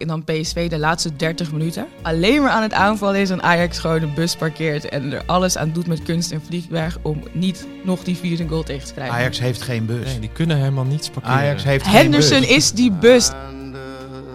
En 0.00 0.06
dan 0.06 0.24
PSV 0.24 0.68
de 0.70 0.78
laatste 0.78 1.16
30 1.16 1.52
minuten. 1.52 1.86
Alleen 2.02 2.42
maar 2.42 2.50
aan 2.50 2.62
het 2.62 2.72
aanvallen 2.72 3.20
is 3.20 3.30
en 3.30 3.42
Ajax 3.42 3.78
gewoon 3.78 4.00
de 4.00 4.06
bus 4.06 4.36
parkeert 4.36 4.88
en 4.88 5.12
er 5.12 5.22
alles 5.26 5.56
aan 5.56 5.72
doet 5.72 5.86
met 5.86 6.02
kunst 6.02 6.32
en 6.32 6.42
vliegwerk 6.42 6.94
om 7.02 7.22
niet 7.32 7.66
nog 7.84 8.04
die 8.04 8.16
vierde 8.16 8.48
goal 8.48 8.62
tegen 8.62 8.86
te 8.86 8.92
krijgen. 8.92 9.14
Ajax 9.14 9.38
heeft 9.38 9.62
geen 9.62 9.86
bus. 9.86 10.04
Nee, 10.04 10.20
die 10.20 10.30
kunnen 10.32 10.56
helemaal 10.56 10.84
niets 10.84 11.10
parkeren. 11.10 11.36
Ajax 11.36 11.64
heeft 11.64 11.86
Henderson 11.86 12.38
geen 12.38 12.40
bus. 12.48 12.56
is 12.56 12.72
die 12.72 12.92
bus. 12.92 13.30
And 13.30 13.74
uh, 13.74 13.80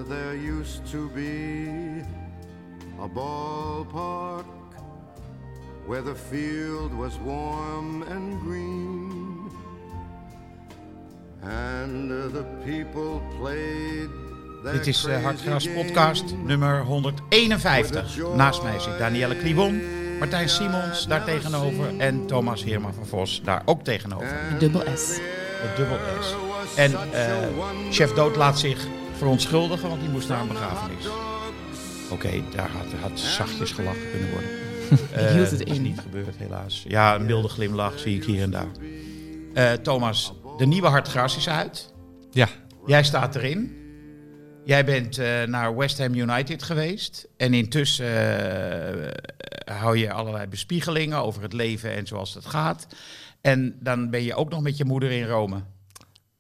there 0.08 0.60
used 0.60 0.92
to 0.92 1.12
be 1.14 2.04
a 3.02 3.08
ballpark 3.08 4.46
where 5.88 6.04
the 6.04 6.16
field 6.30 6.94
was 6.94 7.14
warm 7.26 8.04
and 8.04 8.42
green. 8.48 9.14
And 11.42 12.12
uh, 12.12 12.28
the 12.34 12.46
people 12.66 13.22
played 13.40 14.10
Dit 14.72 14.88
is 14.88 15.06
uh, 15.06 15.24
Hartgras 15.24 15.68
podcast 15.74 16.24
nummer 16.46 16.82
151. 16.84 18.18
Naast 18.36 18.64
mij 18.64 18.80
zit 18.80 18.98
Danielle 18.98 19.36
Klibon, 19.38 19.82
Martijn 20.20 20.50
Simons 20.50 21.08
daar 21.08 21.24
tegenover 21.26 21.98
en 21.98 22.26
Thomas 22.26 22.64
Heerma 22.64 22.92
van 22.94 23.06
Vos 23.06 23.42
daar 23.44 23.62
ook 23.66 23.84
tegenover. 23.84 24.38
Dubbel 24.60 24.82
S. 24.96 25.20
Het 25.62 25.76
dubbel 25.78 25.98
S. 26.22 26.36
En 26.76 26.92
eh, 27.14 27.36
chef 27.92 28.14
Dood 28.14 28.36
laat 28.36 28.60
zich 28.60 28.88
verontschuldigen, 29.18 29.90
want 29.90 30.02
die 30.02 30.10
moest 30.10 30.30
naar 30.30 30.42
een 30.42 30.48
begrafenis. 30.48 31.06
Oké, 32.12 32.30
daar 32.56 32.70
had, 32.70 33.10
had 33.10 33.20
zachtjes 33.20 33.72
gelachen 33.72 34.10
kunnen 34.12 34.30
worden. 34.32 34.50
Ik 35.24 35.30
hield 35.36 35.52
het 35.52 35.64
Eh, 35.64 35.72
is 35.72 35.78
in. 35.78 35.84
niet 35.84 36.00
gebeurd, 36.00 36.36
helaas. 36.38 36.86
Ja, 36.88 37.16
een 37.16 37.26
milde 37.26 37.48
glimlach 37.48 38.00
zie 38.00 38.16
ik 38.16 38.24
hier 38.24 38.42
en 38.42 38.52
daar. 38.52 38.68
Eh, 39.54 39.72
Thomas, 39.72 40.34
de 40.58 40.66
nieuwe 40.66 40.88
Hartgras 40.88 41.38
is 41.38 41.50
uit. 41.50 41.94
Ja, 42.32 42.48
Jij 42.86 43.04
staat 43.04 43.36
erin. 43.36 43.84
Jij 44.66 44.86
bent 44.86 45.18
eh, 45.18 45.44
naar 45.44 45.76
West 45.76 45.98
Ham 45.98 46.14
United 46.14 46.64
geweest. 46.64 47.28
En 47.38 47.54
intussen 47.54 48.06
eh, 48.08 49.76
hou 49.78 49.98
je 49.98 50.12
allerlei 50.12 50.48
bespiegelingen 50.48 51.18
over 51.18 51.42
het 51.42 51.54
leven 51.54 51.96
en 51.96 52.08
zoals 52.08 52.34
het 52.34 52.46
gaat. 52.46 52.88
En 53.42 53.78
dan 53.80 54.10
ben 54.10 54.24
je 54.24 54.36
ook 54.36 54.50
nog 54.50 54.62
met 54.62 54.78
je 54.78 54.86
moeder 54.86 55.12
in 55.12 55.26
Rome. 55.28 55.64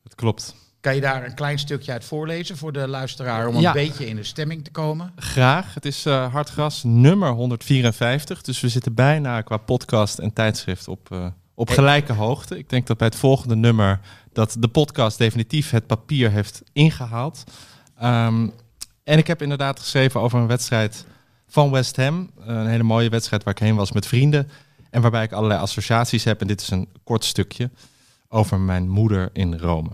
dat 0.03 0.15
klopt. 0.15 0.55
Kan 0.79 0.95
je 0.95 1.01
daar 1.01 1.25
een 1.25 1.33
klein 1.35 1.59
stukje 1.59 1.91
uit 1.91 2.05
voorlezen 2.05 2.57
voor 2.57 2.71
de 2.73 2.87
luisteraar 2.87 3.47
om 3.47 3.59
Ja. 3.59 3.67
een 3.67 3.73
beetje 3.87 4.07
in 4.07 4.15
de 4.15 4.23
stemming 4.23 4.63
te 4.63 4.71
komen? 4.71 5.11
Graag. 5.15 5.73
Het 5.73 5.85
is 5.85 6.05
eh 6.05 6.31
Hartgras 6.33 6.83
nummer 6.83 7.29
154. 7.31 8.41
Dus 8.41 8.59
we 8.61 8.69
zitten 8.69 8.93
bijna 8.93 9.41
qua 9.41 9.57
podcast 9.57 10.19
en 10.19 10.33
tijdschrift 10.33 10.87
op, 10.87 11.33
op 11.53 11.69
gelijke 11.69 12.13
hoogte. 12.13 12.57
Ik 12.57 12.69
denk 12.69 12.87
dat 12.87 12.97
bij 12.97 13.07
het 13.07 13.15
volgende 13.15 13.55
nummer 13.55 13.99
dat 14.33 14.55
de 14.59 14.67
podcast 14.67 15.17
definitief 15.17 15.69
het 15.69 15.87
papier 15.87 16.31
heeft 16.31 16.61
ingehaald. 16.73 17.43
Ehm, 17.97 18.47
en 19.03 19.17
ik 19.17 19.27
heb 19.27 19.41
inderdaad 19.41 19.79
geschreven 19.79 20.21
over 20.21 20.39
een 20.39 20.47
wedstrijd 20.47 21.05
van 21.47 21.71
West 21.71 21.95
Ham. 21.95 22.29
Een 22.39 22.67
hele 22.67 22.83
mooie 22.83 23.09
wedstrijd 23.09 23.43
waar 23.43 23.53
ik 23.53 23.59
heen 23.59 23.75
was 23.75 23.91
met 23.91 24.07
vrienden. 24.07 24.49
En 24.89 25.01
waarbij 25.01 25.23
ik 25.23 25.31
allerlei 25.31 25.59
associaties 25.61 26.23
heb. 26.23 26.41
En 26.41 26.47
dit 26.47 26.61
is 26.61 26.69
een 26.69 26.87
kort 27.03 27.25
stukje 27.25 27.69
over 28.29 28.59
mijn 28.59 28.89
moeder 28.89 29.29
in 29.33 29.57
Rome. 29.57 29.89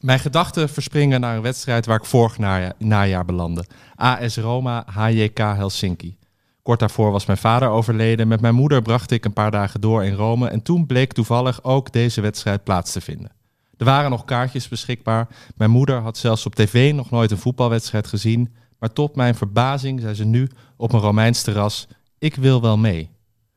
Mijn 0.00 0.18
gedachten 0.18 0.68
verspringen 0.68 1.20
naar 1.20 1.36
een 1.36 1.42
wedstrijd 1.42 1.86
waar 1.86 1.96
ik 1.96 2.04
vorig 2.04 2.38
najaar, 2.78 3.24
belandde. 3.24 3.64
AS 3.94 4.36
Roma, 4.36 4.84
HJK 4.86 5.38
Helsinki. 5.38 6.18
Kort 6.62 6.78
daarvoor 6.80 7.10
was 7.10 7.26
mijn 7.26 7.38
vader 7.38 7.68
overleden. 7.68 8.28
Met 8.28 8.40
mijn 8.40 8.54
moeder 8.54 8.82
bracht 8.82 9.10
ik 9.10 9.24
een 9.24 9.32
paar 9.32 9.50
dagen 9.50 9.80
door 9.80 10.04
in 10.04 10.14
Rome. 10.14 10.48
En 10.48 10.62
toen 10.62 10.86
bleek 10.86 11.12
toevallig 11.12 11.62
ook 11.64 11.92
deze 11.92 12.20
wedstrijd 12.20 12.64
plaats 12.64 12.92
te 12.92 13.00
vinden. 13.00 13.35
Er 13.76 13.84
waren 13.84 14.10
nog 14.10 14.24
kaartjes 14.24 14.68
beschikbaar. 14.68 15.28
Mijn 15.56 15.70
moeder 15.70 16.00
had 16.00 16.18
zelfs 16.18 16.46
op 16.46 16.54
tv 16.54 16.92
nog 16.94 17.10
nooit 17.10 17.30
een 17.30 17.38
voetbalwedstrijd 17.38 18.06
gezien. 18.06 18.54
Maar 18.78 18.92
tot 18.92 19.16
mijn 19.16 19.34
verbazing 19.34 20.00
zei 20.00 20.14
ze 20.14 20.24
nu 20.24 20.50
op 20.76 20.92
een 20.92 21.00
Romeins 21.00 21.42
terras: 21.42 21.86
Ik 22.18 22.34
wil 22.34 22.60
wel 22.60 22.76
mee. 22.76 23.10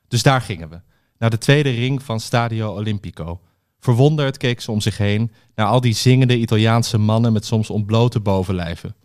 Dus 0.08 0.24
daar 0.24 0.42
gingen 0.42 0.70
we. 0.70 0.82
Naar 1.18 1.30
de 1.30 1.38
tweede 1.38 1.70
ring 1.70 2.04
van 2.04 2.20
Stadio 2.20 2.76
Olimpico. 2.76 3.42
Verwonderd 3.80 4.38
keek 4.38 4.62
ze 4.62 4.72
om 4.72 4.82
zich 4.82 4.98
heen 4.98 5.32
naar 5.56 5.68
al 5.68 5.82
die 5.82 5.94
zingende 5.94 6.38
Italiaanse 6.38 6.98
mannen 6.98 7.34
met 7.34 7.46
soms 7.46 7.70
ontblote 7.70 8.20
bovenlijven. 8.20 8.96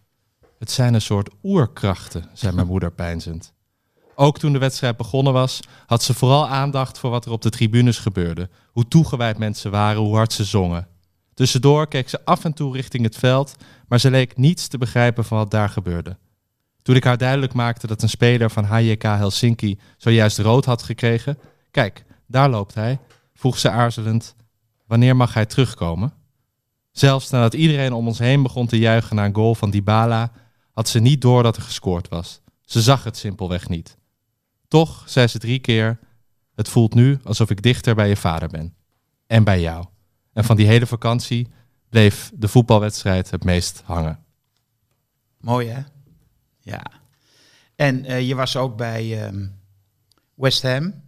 Het 0.58 0.70
zijn 0.70 0.94
een 0.94 1.00
soort 1.00 1.31
oerkrachten, 1.42 2.25
zei 2.32 2.54
mijn 2.54 2.66
moeder 2.66 2.92
peinzend. 2.92 3.52
Ook 4.14 4.38
toen 4.38 4.52
de 4.52 4.58
wedstrijd 4.58 4.96
begonnen 4.96 5.32
was, 5.32 5.60
had 5.86 6.02
ze 6.02 6.14
vooral 6.14 6.48
aandacht 6.48 6.98
voor 6.98 7.10
wat 7.10 7.25
er 7.25 7.32
op 7.32 7.42
de 7.42 7.50
tribunes 7.50 7.98
gebeurde. 7.98 8.48
Hoe 8.72 8.88
toegewijd 8.88 9.38
mensen 9.38 9.70
waren, 9.70 10.00
hoe 10.00 10.16
hard 10.16 10.32
ze 10.32 10.44
zongen. 10.44 10.86
Tussendoor 11.34 11.87
keek 11.89 12.09
ze 12.09 12.25
af 12.25 12.45
en 12.45 12.53
toe 12.53 12.72
richting 12.72 13.05
het 13.05 13.17
veld, 13.17 13.56
maar 13.89 14.00
ze 14.00 14.11
leek 14.11 14.37
niets 14.37 14.69
te 14.69 14.78
begrijpen 14.78 15.25
van 15.25 15.39
wat 15.39 15.50
daar 15.50 15.69
gebeurde. 15.69 16.17
Toen 16.83 16.97
ik 16.97 17.05
haar 17.05 17.19
duidelijk 17.19 17.53
maakte 17.53 17.87
dat 17.87 18.03
een 18.03 18.09
speler 18.09 18.50
van 18.50 18.65
HJK 18.65 19.03
Helsinki 19.03 19.78
zojuist 19.97 20.39
rood 20.39 20.65
had 20.65 20.83
gekregen, 20.83 21.39
kijk, 21.71 22.05
daar 22.27 22.50
loopt 22.50 22.75
hij, 22.75 22.99
vroeg 23.34 23.59
ze 23.59 23.71
aarzelend, 23.71 24.34
wanneer 24.87 25.17
mag 25.17 25.34
hij 25.34 25.47
terugkomen? 25.47 26.12
Zelfs 26.91 27.31
nadat 27.31 27.55
iedereen 27.55 27.93
om 27.93 28.06
ons 28.06 28.19
heen 28.19 28.43
begon 28.43 28.67
te 28.67 28.78
juichen 28.78 29.17
naar 29.17 29.25
een 29.25 29.34
goal 29.34 29.55
van 29.55 29.71
Dybala, 29.71 30.33
had 30.71 30.89
ze 30.89 31.00
niet 31.00 31.21
door 31.21 31.43
dat 31.43 31.56
er 31.56 31.62
gescoord 31.62 32.09
was. 32.09 32.41
Ze 32.65 32.83
zag 32.83 33.05
het 33.05 33.17
simpelweg 33.17 33.69
niet. 33.69 33.97
Toch 34.69 35.03
zei 35.06 35.27
ze 35.27 35.39
drie 35.39 35.59
keer: 35.59 35.99
Het 36.55 36.69
voelt 36.69 36.94
nu 36.94 37.19
alsof 37.25 37.50
ik 37.50 37.62
dichter 37.62 37.94
bij 37.94 38.09
je 38.09 38.17
vader 38.17 38.49
ben. 38.49 38.75
En 39.27 39.44
bij 39.44 39.61
jou. 39.61 39.84
En 40.34 40.45
van 40.45 40.56
die 40.56 40.67
hele 40.67 40.87
vakantie 40.87 41.49
bleef 41.89 42.31
de 42.34 42.49
voetbalwedstrijd 42.49 43.31
het 43.31 43.45
meest 43.45 43.83
hangen. 43.84 44.19
Mooi 45.41 45.69
hè? 45.69 45.81
Ja. 46.61 46.83
En 47.77 48.05
eh, 48.05 48.28
je 48.28 48.34
was 48.34 48.56
ook 48.56 48.77
bij 48.77 49.25
ehm, 49.25 49.47
West 50.34 50.62
Ham 50.62 51.03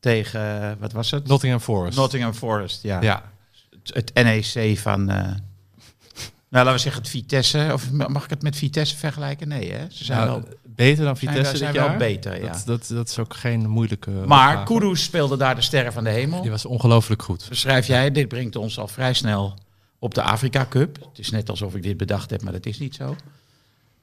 tegen, 0.00 0.62
eh, 0.62 0.72
wat 0.78 0.92
was 0.92 1.10
het? 1.10 1.26
Nottingham 1.26 1.60
Forest. 1.60 1.96
Nottingham 1.96 2.32
Forest, 2.32 2.82
ja. 2.82 3.00
Ja, 3.00 3.32
Het, 3.70 4.12
het 4.12 4.24
NEC 4.54 4.78
van, 4.78 5.10
eh, 5.10 5.16
nou 5.16 6.64
laten 6.64 6.72
we 6.72 6.78
zeggen 6.78 7.02
het 7.02 7.10
Vitesse. 7.10 7.70
Of 7.72 7.90
mag 7.90 8.24
ik 8.24 8.30
het 8.30 8.42
met 8.42 8.56
Vitesse 8.56 8.96
vergelijken? 8.96 9.48
Nee 9.48 9.72
hè? 9.72 9.90
Ze 9.90 10.04
zijn 10.04 10.18
Nou, 10.26 10.42
wel, 10.42 10.67
beter 10.78 11.04
dan 11.04 11.16
Vitesse 11.16 11.56
zijn 11.56 11.72
dit 11.72 11.80
wel 11.80 11.90
jaar. 11.90 11.98
beter, 11.98 12.42
ja. 12.42 12.52
Dat, 12.52 12.62
dat, 12.66 12.88
dat 12.92 13.08
is 13.08 13.18
ook 13.18 13.34
geen 13.34 13.68
moeilijke. 13.68 14.10
maar. 14.10 14.64
Kudus 14.64 15.02
speelde 15.02 15.36
daar 15.36 15.54
de 15.54 15.60
sterren 15.60 15.92
van 15.92 16.04
de 16.04 16.10
hemel. 16.10 16.42
Die 16.42 16.50
was 16.50 16.64
ongelooflijk 16.64 17.22
goed. 17.22 17.46
Beschrijf 17.48 17.86
jij, 17.86 18.10
dit 18.10 18.28
brengt 18.28 18.56
ons 18.56 18.78
al 18.78 18.88
vrij 18.88 19.12
snel 19.12 19.58
op 19.98 20.14
de 20.14 20.22
Afrika 20.22 20.66
Cup. 20.68 20.98
Het 21.08 21.18
is 21.18 21.30
net 21.30 21.50
alsof 21.50 21.74
ik 21.74 21.82
dit 21.82 21.96
bedacht 21.96 22.30
heb, 22.30 22.42
maar 22.42 22.52
dat 22.52 22.66
is 22.66 22.78
niet 22.78 22.94
zo. 22.94 23.16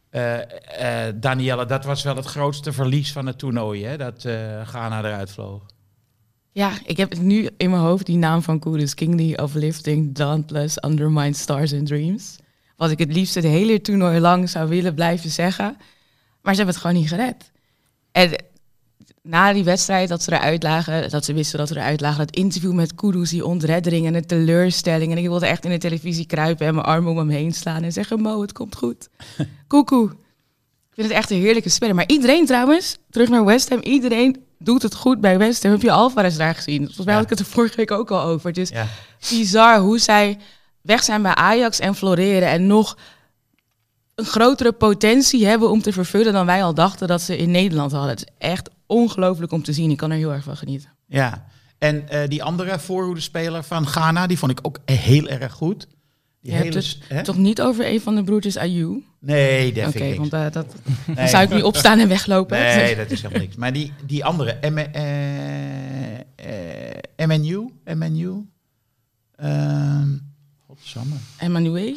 Eh, 0.10 1.08
eh, 1.08 1.16
Danielle, 1.16 1.66
dat 1.66 1.86
was 1.86 2.04
wel 2.04 2.16
het 2.16 2.26
grootste 2.26 2.74
verlies 2.74 3.12
van 3.12 3.26
het 3.26 3.38
toernooi, 3.38 3.86
hè? 3.86 3.98
Dat 3.98 4.26
eh 4.26 4.68
Ghana 4.68 5.00
eruit 5.00 5.32
vloog. 5.32 5.62
Ja, 6.52 6.72
ik 6.86 6.98
heb 6.98 7.18
nu 7.18 7.50
in 7.58 7.70
mijn 7.70 7.82
hoofd 7.82 8.06
die 8.06 8.18
naam 8.18 8.42
van 8.42 8.60
Kudus. 8.60 8.94
Kingly 8.94 9.34
of 9.34 9.54
Lifting, 9.54 10.16
Dauntless, 10.16 10.78
Undermined 10.86 11.38
Stars 11.38 11.74
and 11.74 11.88
Dreams. 11.88 12.36
Wat 12.76 12.92
ik 12.92 13.00
het 13.00 13.14
liefst 13.14 13.36
het 13.36 13.44
hele 13.44 13.82
toernooi 13.82 14.20
lang 14.20 14.50
zou 14.50 14.70
willen 14.70 14.94
blijven 14.94 15.30
zeggen. 15.30 15.78
Maar 16.46 16.56
ze 16.56 16.62
hebben 16.64 16.76
het 16.76 16.78
gewoon 16.86 17.02
niet 17.02 17.10
gered. 17.10 17.52
En 18.12 18.44
na 19.22 19.54
die 19.54 19.64
wedstrijd 19.64 20.10
dat 20.10 20.24
ze 20.24 20.32
eruit 20.34 20.64
lagen, 20.64 21.10
dat 21.10 21.26
ze 21.26 21.34
wisten 21.34 21.60
dat 21.60 21.68
ze 21.68 21.76
eruit 21.76 22.02
lagen, 22.02 22.18
dat 22.26 22.36
interview 22.36 22.74
met 22.74 22.96
Kudus, 22.96 23.30
die 23.30 23.46
ontreddering 23.46 24.06
en 24.06 24.14
de 24.14 24.26
teleurstelling. 24.26 25.12
En 25.12 25.18
ik 25.18 25.28
wilde 25.28 25.48
echt 25.48 25.66
in 25.66 25.72
de 25.72 25.78
televisie 25.78 26.26
kruipen 26.26 26.68
en 26.68 26.74
mijn 26.74 26.86
armen 26.86 27.12
om 27.12 27.18
hem 27.18 27.30
heen 27.30 27.54
slaan 27.54 27.84
en 27.84 27.92
zeggen, 27.92 28.22
Mo, 28.22 28.42
het 28.42 28.52
komt 28.52 28.76
goed. 28.76 29.10
Koekoe. 29.68 30.10
Ik 30.90 31.02
vind 31.02 31.08
het 31.08 31.18
echt 31.18 31.30
een 31.32 31.40
heerlijke 31.40 31.70
speler. 31.70 31.96
Maar 31.96 32.08
iedereen 32.08 32.46
trouwens, 32.46 32.98
terug 33.10 33.30
naar 33.30 33.46
West 33.46 33.70
Ham, 33.70 33.80
iedereen 33.82 34.44
doet 34.60 34.82
het 34.82 34.96
goed 34.96 35.22
bij 35.22 35.38
West 35.38 35.64
Ham. 35.64 35.72
Heb 35.72 35.82
je 35.82 35.92
Alvarez 35.92 36.38
daar 36.38 36.56
gezien? 36.56 36.78
Volgens 36.86 37.06
mij 37.06 37.14
Ja. 37.14 37.20
had 37.22 37.24
ik 37.32 37.38
het 37.38 37.40
er 37.48 37.54
vorige 37.54 37.76
week 37.76 37.92
ook 37.92 38.12
al 38.12 38.22
over. 38.22 38.48
Het 38.48 38.58
is 38.58 38.70
Ja. 38.70 38.88
bizar 39.30 39.80
hoe 39.80 40.00
zij 40.00 40.38
weg 40.82 41.04
zijn 41.04 41.22
bij 41.22 41.36
Ajax 41.36 41.80
en 41.80 41.96
floreren 41.96 42.50
en 42.50 42.68
nog 42.68 42.98
een 44.16 44.26
grotere 44.26 44.72
potentie 44.72 45.46
hebben 45.46 45.70
om 45.70 45.82
te 45.82 45.94
vervullen 45.94 46.34
dan 46.34 46.46
wij 46.46 46.64
al 46.64 46.74
dachten 46.74 47.08
dat 47.08 47.22
ze 47.22 47.38
in 47.38 47.52
Nederland 47.52 47.92
hadden. 47.92 48.10
Het 48.10 48.20
is 48.20 48.34
echt 48.38 48.70
ongelooflijk 48.86 49.52
om 49.52 49.64
te 49.64 49.74
zien. 49.74 49.92
Ik 49.92 49.98
kan 49.98 50.12
er 50.12 50.18
heel 50.18 50.34
erg 50.34 50.44
van 50.44 50.58
genieten. 50.58 50.90
Ja, 51.08 51.46
en 51.78 52.10
eh, 52.10 52.30
die 52.30 52.44
andere 52.44 52.80
voorhoedespeler 52.80 53.64
van 53.64 53.88
Ghana, 53.88 54.28
die 54.28 54.38
vond 54.38 54.52
ik 54.52 54.60
ook 54.62 54.80
heel 54.86 55.28
erg 55.28 55.54
goed. 55.54 55.88
Die 56.42 56.52
Je 56.52 56.58
hebt 56.58 56.74
hele, 56.74 56.86
het 56.86 56.98
hè? 57.08 57.24
Toch 57.24 57.38
niet 57.38 57.62
over 57.62 57.88
een 57.88 58.02
van 58.02 58.16
de 58.16 58.24
broertjes 58.24 58.58
Ayu? 58.58 59.04
Nee, 59.20 59.74
dat 59.74 59.88
Oké, 59.88 59.98
vind 59.98 60.12
ik 60.12 60.20
want 60.20 60.34
eh, 60.34 60.52
dat 60.52 60.66
Nee. 61.06 61.16
dan 61.16 61.28
zou 61.28 61.44
ik 61.44 61.50
nu 61.50 61.62
opstaan 61.62 62.00
en 62.00 62.08
weglopen. 62.08 62.60
Nee, 62.60 62.96
dat 62.96 63.12
is 63.12 63.22
helemaal 63.22 63.44
niks. 63.44 63.56
Maar 63.56 63.74
die, 63.74 63.94
die 64.06 64.26
andere, 64.26 64.58
M 64.70 64.78
eh, 64.78 66.20
eh, 66.20 67.28
MNU, 67.28 67.70
MNU, 67.86 68.46
ehm 69.36 70.08
godsamme. 70.68 71.16
Emmanuel? 71.38 71.96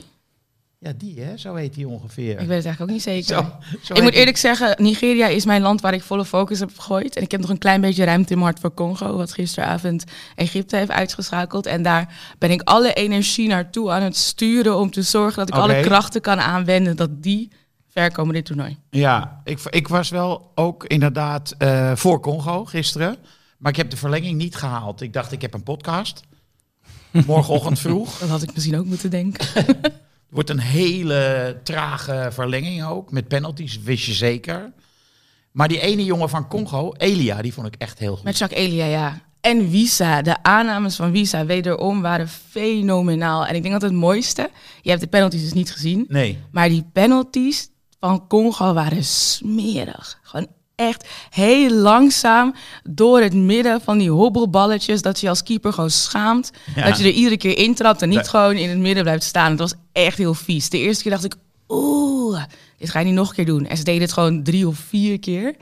Ja, 0.80 0.92
die 0.96 1.20
hè, 1.20 1.36
zo 1.36 1.54
heet 1.54 1.74
die 1.74 1.88
ongeveer. 1.88 2.30
Ik 2.30 2.46
weet 2.46 2.56
het 2.56 2.64
eigenlijk 2.64 2.80
ook 2.80 2.88
niet 2.88 3.02
zeker. 3.02 3.24
Zo, 3.24 3.52
zo 3.82 3.94
ik 3.94 4.02
moet 4.02 4.10
die. 4.10 4.18
eerlijk 4.18 4.36
zeggen, 4.36 4.74
Nigeria 4.82 5.26
is 5.26 5.44
mijn 5.44 5.62
land 5.62 5.80
waar 5.80 5.94
ik 5.94 6.02
volle 6.02 6.24
focus 6.24 6.58
heb 6.58 6.70
gegooid. 6.76 7.16
En 7.16 7.22
ik 7.22 7.30
heb 7.30 7.40
nog 7.40 7.50
een 7.50 7.58
klein 7.58 7.80
beetje 7.80 8.04
ruimte 8.04 8.32
in 8.32 8.38
mijn 8.38 8.50
hart 8.50 8.60
voor 8.60 8.74
Congo, 8.74 9.16
wat 9.16 9.32
gisteravond 9.32 10.04
Egypte 10.34 10.76
heeft 10.76 10.90
uitgeschakeld. 10.90 11.66
En 11.66 11.82
daar 11.82 12.14
ben 12.38 12.50
ik 12.50 12.62
alle 12.62 12.92
energie 12.92 13.48
naartoe 13.48 13.90
aan 13.90 14.02
het 14.02 14.16
sturen 14.16 14.76
om 14.76 14.90
te 14.90 15.02
zorgen 15.02 15.46
dat 15.46 15.48
ik 15.48 15.62
alle 15.62 15.80
krachten 15.80 16.20
kan 16.20 16.40
aanwenden 16.40 16.96
dat 16.96 17.22
die 17.22 17.50
ver 17.88 18.12
komen 18.12 18.34
dit 18.34 18.44
toernooi. 18.44 18.78
Ja, 18.90 19.40
ik, 19.44 19.60
ik 19.70 19.88
was 19.88 20.08
wel 20.08 20.52
ook 20.54 20.84
inderdaad 20.84 21.54
eh, 21.58 21.92
voor 21.94 22.20
Congo 22.20 22.64
gisteren. 22.64 23.16
Maar 23.58 23.70
ik 23.70 23.78
heb 23.78 23.90
de 23.90 23.96
verlenging 23.96 24.36
niet 24.36 24.56
gehaald. 24.56 25.00
Ik 25.00 25.12
dacht, 25.12 25.32
ik 25.32 25.42
heb 25.42 25.54
een 25.54 25.62
podcast. 25.62 26.20
Morgenochtend 27.26 27.78
vroeg. 27.78 28.18
Dat 28.18 28.28
had 28.28 28.42
ik 28.42 28.54
misschien 28.54 28.78
ook 28.78 28.86
moeten 28.86 29.10
denken. 29.10 29.46
Het 30.28 30.36
wordt 30.36 30.50
een 30.50 30.58
hele 30.60 31.56
trage 31.62 32.28
verlenging 32.32 32.84
ook. 32.84 33.10
Met 33.10 33.28
penalties, 33.28 33.80
wist 33.82 34.04
je 34.04 34.12
zeker. 34.12 34.72
Maar 35.52 35.68
die 35.68 35.80
ene 35.80 36.04
jongen 36.04 36.28
van 36.28 36.48
Congo, 36.48 36.92
Elia, 36.96 37.42
die 37.42 37.52
vond 37.52 37.66
ik 37.66 37.74
echt 37.78 37.98
heel 37.98 38.14
goed. 38.14 38.24
Met 38.24 38.38
Jacques 38.38 38.60
Elia, 38.60 38.84
ja. 38.86 39.20
En 39.40 39.70
Visa, 39.70 40.22
de 40.22 40.42
aannames 40.42 40.96
van 40.96 41.12
Visa 41.12 41.44
wederom 41.46 42.00
waren 42.02 42.28
fenomenaal. 42.28 43.46
En 43.46 43.54
ik 43.54 43.62
denk 43.62 43.74
dat 43.74 43.82
het 43.90 43.92
mooiste, 43.92 44.50
je 44.82 44.90
hebt 44.90 45.02
de 45.02 45.08
penalties 45.08 45.42
dus 45.42 45.52
niet 45.52 45.72
gezien, 45.72 46.04
Nee. 46.08 46.38
maar 46.50 46.68
die 46.68 46.84
penalties 46.92 47.68
van 48.00 48.26
Congo 48.26 48.72
waren 48.72 49.04
smerig. 49.04 50.18
Gewoon 50.22 50.46
echt 50.74 51.08
heel 51.30 51.70
langzaam 51.70 52.54
door 52.90 53.20
het 53.20 53.34
midden 53.34 53.80
van 53.80 53.98
die 53.98 54.10
hobbelballetjes, 54.10 55.02
dat 55.02 55.20
je 55.20 55.28
als 55.28 55.42
keeper 55.42 55.72
gewoon 55.72 55.90
schaamt. 55.90 56.50
Ja. 56.74 56.84
Dat 56.84 56.98
je 56.98 57.04
er 57.04 57.10
iedere 57.10 57.36
keer 57.36 57.58
intrapt 57.58 58.02
en 58.02 58.08
niet 58.08 58.28
gewoon 58.28 58.56
in 58.56 58.68
het 58.68 58.78
midden 58.78 59.02
blijft 59.02 59.22
staan. 59.24 59.50
Het 59.50 59.60
was 59.60 59.74
echt 60.04 60.18
heel 60.18 60.34
vies. 60.34 60.70
De 60.70 60.78
eerste 60.78 61.02
keer 61.02 61.12
dacht 61.12 61.24
ik, 61.24 61.34
oeh, 61.68 62.42
dit 62.76 62.90
ga 62.90 62.98
je 62.98 63.04
niet 63.04 63.14
nog 63.14 63.28
een 63.28 63.34
keer 63.34 63.46
doen. 63.46 63.66
En 63.66 63.76
ze 63.76 63.84
deden 63.84 64.02
het 64.02 64.12
gewoon 64.12 64.42
drie 64.42 64.68
of 64.68 64.78
vier 64.78 65.18
keer. 65.18 65.56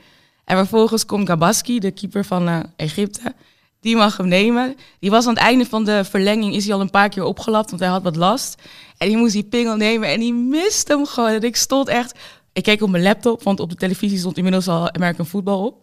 En 0.45 0.57
vervolgens 0.57 1.05
komt 1.05 1.27
Gabaski, 1.27 1.79
de 1.79 1.91
keeper 1.91 2.25
van 2.25 2.47
eh, 2.47 2.59
Egypte. 2.75 3.35
Die 3.79 3.95
mag 3.95 4.17
hem 4.17 4.27
nemen. 4.27 4.75
Die 4.99 5.09
was 5.09 5.27
aan 5.27 5.33
het 5.33 5.43
einde 5.43 5.65
van 5.65 5.83
de 5.83 6.03
verlenging, 6.03 6.55
is 6.55 6.65
hij 6.65 6.73
al 6.73 6.81
een 6.81 6.89
paar 6.89 7.09
keer 7.09 7.23
opgelapt, 7.23 7.69
want 7.69 7.81
hij 7.81 7.91
had 7.91 8.03
wat 8.03 8.15
last. 8.15 8.61
En 8.97 9.07
die 9.07 9.17
moest 9.17 9.33
die 9.33 9.43
pingel 9.43 9.75
nemen 9.75 10.09
en 10.09 10.19
die 10.19 10.33
miste 10.33 10.93
hem 10.93 11.05
gewoon. 11.05 11.29
En 11.29 11.43
ik 11.43 11.55
stond 11.55 11.87
echt... 11.87 12.19
Ik 12.53 12.63
keek 12.63 12.81
op 12.81 12.89
mijn 12.89 13.03
laptop, 13.03 13.43
want 13.43 13.59
op 13.59 13.69
de 13.69 13.75
televisie 13.75 14.17
stond 14.17 14.37
inmiddels 14.37 14.67
al 14.67 14.93
American 14.93 15.25
Football 15.25 15.65
op. 15.65 15.75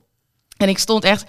En 0.56 0.68
ik 0.68 0.78
stond 0.78 1.04
echt 1.04 1.24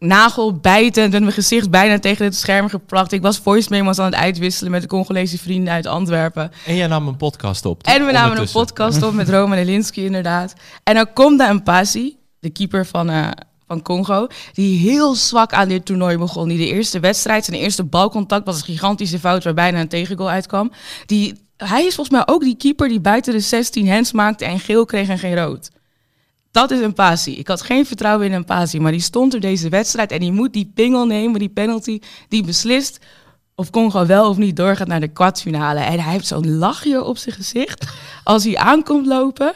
nagelbijtend 0.00 1.12
met 1.12 1.20
mijn 1.20 1.32
gezicht 1.32 1.70
bijna 1.70 1.98
tegen 1.98 2.24
het 2.24 2.36
scherm 2.36 2.68
geplakt. 2.68 3.12
Ik 3.12 3.22
was 3.22 3.38
voice 3.38 3.68
memos 3.70 3.98
aan 3.98 4.04
het 4.04 4.14
uitwisselen 4.14 4.70
met 4.70 4.82
de 4.82 4.88
Congolese 4.88 5.38
vrienden 5.38 5.72
uit 5.72 5.86
Antwerpen. 5.86 6.52
En 6.66 6.76
jij 6.76 6.86
nam 6.86 7.08
een 7.08 7.16
podcast 7.16 7.64
op. 7.64 7.82
En 7.82 8.06
we 8.06 8.12
namen 8.12 8.38
een 8.38 8.50
podcast 8.50 9.02
op 9.02 9.12
met 9.20 9.28
Roman 9.28 9.58
Elinski 9.58 10.04
inderdaad. 10.04 10.54
En 10.82 10.94
dan 10.94 11.12
komt 11.12 11.38
daar 11.38 11.50
een 11.50 11.62
Pasi, 11.62 12.16
de 12.38 12.50
keeper 12.50 12.86
van, 12.86 13.10
eh, 13.10 13.28
van 13.66 13.82
Congo, 13.82 14.26
die 14.52 14.78
heel 14.78 15.14
zwak 15.14 15.52
aan 15.52 15.68
dit 15.68 15.84
toernooi 15.84 16.18
begon. 16.18 16.48
Die 16.48 16.58
de 16.58 16.74
eerste 16.74 17.00
wedstrijd, 17.00 17.44
zijn 17.44 17.60
eerste 17.60 17.84
balcontact 17.84 18.46
was 18.46 18.56
een 18.56 18.64
gigantische 18.64 19.18
fout 19.18 19.44
waar 19.44 19.54
bijna 19.54 19.80
een 19.80 19.88
tegengoal 19.88 20.30
uitkwam. 20.30 20.72
Die, 21.06 21.46
hij 21.56 21.84
is 21.84 21.94
volgens 21.94 22.16
mij 22.16 22.34
ook 22.34 22.42
die 22.42 22.56
keeper 22.56 22.88
die 22.88 23.00
buiten 23.00 23.32
de 23.32 23.40
16 23.40 23.88
hands 23.88 24.12
maakte 24.12 24.44
en 24.44 24.60
geel 24.60 24.84
kreeg 24.84 25.08
en 25.08 25.18
geen 25.18 25.36
rood. 25.36 25.70
Dat 26.50 26.70
is 26.70 26.80
een 26.80 26.94
Pasi. 26.94 27.38
Ik 27.38 27.48
had 27.48 27.62
geen 27.62 27.86
vertrouwen 27.86 28.26
in 28.26 28.32
een 28.32 28.44
Pasi, 28.44 28.80
maar 28.80 28.92
die 28.92 29.00
stond 29.00 29.34
er 29.34 29.40
deze 29.40 29.68
wedstrijd 29.68 30.12
en 30.12 30.20
die 30.20 30.32
moet 30.32 30.52
die 30.52 30.70
pingel 30.74 31.06
nemen, 31.06 31.38
die 31.38 31.48
penalty, 31.48 32.00
die 32.28 32.44
beslist 32.44 32.98
of 33.54 33.70
Congo 33.70 34.06
wel 34.06 34.28
of 34.28 34.36
niet 34.36 34.56
doorgaat 34.56 34.86
naar 34.86 35.00
de 35.00 35.08
kwartfinale. 35.08 35.80
En 35.80 36.00
hij 36.00 36.12
heeft 36.12 36.26
zo'n 36.26 36.56
lachje 36.56 37.04
op 37.04 37.18
zijn 37.18 37.34
gezicht 37.34 37.86
als 38.24 38.44
hij 38.44 38.56
aankomt 38.56 39.06
lopen. 39.06 39.54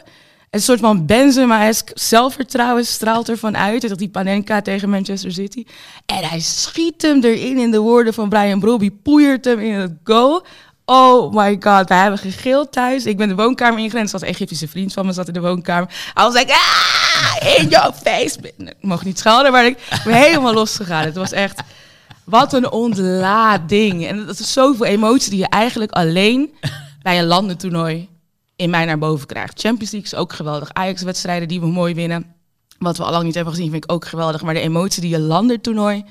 Een 0.50 0.60
soort 0.60 0.80
van 0.80 1.06
Benzema-esk 1.06 1.90
zelfvertrouwen 1.94 2.86
straalt 2.86 3.28
ervan 3.28 3.56
uit. 3.56 3.88
Dat 3.88 3.98
die 3.98 4.08
Panenka 4.08 4.62
tegen 4.62 4.90
Manchester 4.90 5.32
City. 5.32 5.64
En 6.06 6.28
hij 6.28 6.40
schiet 6.40 7.02
hem 7.02 7.24
erin 7.24 7.58
in 7.58 7.70
de 7.70 7.78
woorden 7.78 8.14
van 8.14 8.28
Brian 8.28 8.60
Brobby. 8.60 8.90
Poeiert 9.02 9.44
hem 9.44 9.58
in 9.58 9.74
het 9.74 9.92
goal. 10.04 10.46
Oh 10.84 11.34
my 11.34 11.56
god, 11.60 11.88
wij 11.88 11.98
hebben 11.98 12.18
gegild 12.18 12.72
thuis. 12.72 13.06
Ik 13.06 13.16
ben 13.16 13.28
de 13.28 13.34
woonkamer 13.34 13.78
ingerend. 13.78 14.04
Er 14.04 14.08
zat 14.08 14.22
een 14.22 14.34
Egyptische 14.34 14.68
vriend 14.68 14.92
van 14.92 15.06
me 15.06 15.12
zat 15.12 15.26
in 15.26 15.32
de 15.32 15.40
woonkamer. 15.40 15.88
Hij 16.14 16.24
was 16.24 16.34
like, 16.34 16.52
ah, 16.52 17.58
in 17.58 17.68
your 17.68 17.92
face. 17.92 18.38
Ik 18.40 18.74
mocht 18.80 19.04
niet 19.04 19.18
schelden, 19.18 19.52
maar 19.52 19.66
ik 19.66 19.78
ben 20.04 20.14
helemaal 20.14 20.54
losgegaan. 20.54 21.04
Het 21.04 21.14
was 21.14 21.32
echt... 21.32 21.62
Wat 22.24 22.52
een 22.52 22.70
ontlading. 22.70 24.06
En 24.06 24.26
dat 24.26 24.38
is 24.38 24.52
zoveel 24.52 24.86
emotie 24.86 25.30
die 25.30 25.38
je 25.38 25.48
eigenlijk 25.48 25.92
alleen 25.92 26.54
bij 27.02 27.18
een 27.18 27.26
landentoernooi 27.26 28.08
in 28.56 28.70
mij 28.70 28.84
naar 28.84 28.98
boven 28.98 29.26
krijgt. 29.26 29.60
Champions 29.60 29.92
League 29.92 30.12
is 30.12 30.18
ook 30.18 30.32
geweldig. 30.32 30.72
Ajax-wedstrijden 30.72 31.48
die 31.48 31.60
we 31.60 31.66
mooi 31.66 31.94
winnen. 31.94 32.34
Wat 32.78 32.96
we 32.96 33.04
al 33.04 33.10
lang 33.10 33.24
niet 33.24 33.34
hebben 33.34 33.52
gezien, 33.52 33.70
vind 33.70 33.84
ik 33.84 33.92
ook 33.92 34.04
geweldig. 34.04 34.42
Maar 34.42 34.54
de 34.54 34.60
emotie 34.60 35.00
die 35.00 35.10
je 35.10 35.18
landentoernooi 35.18 36.04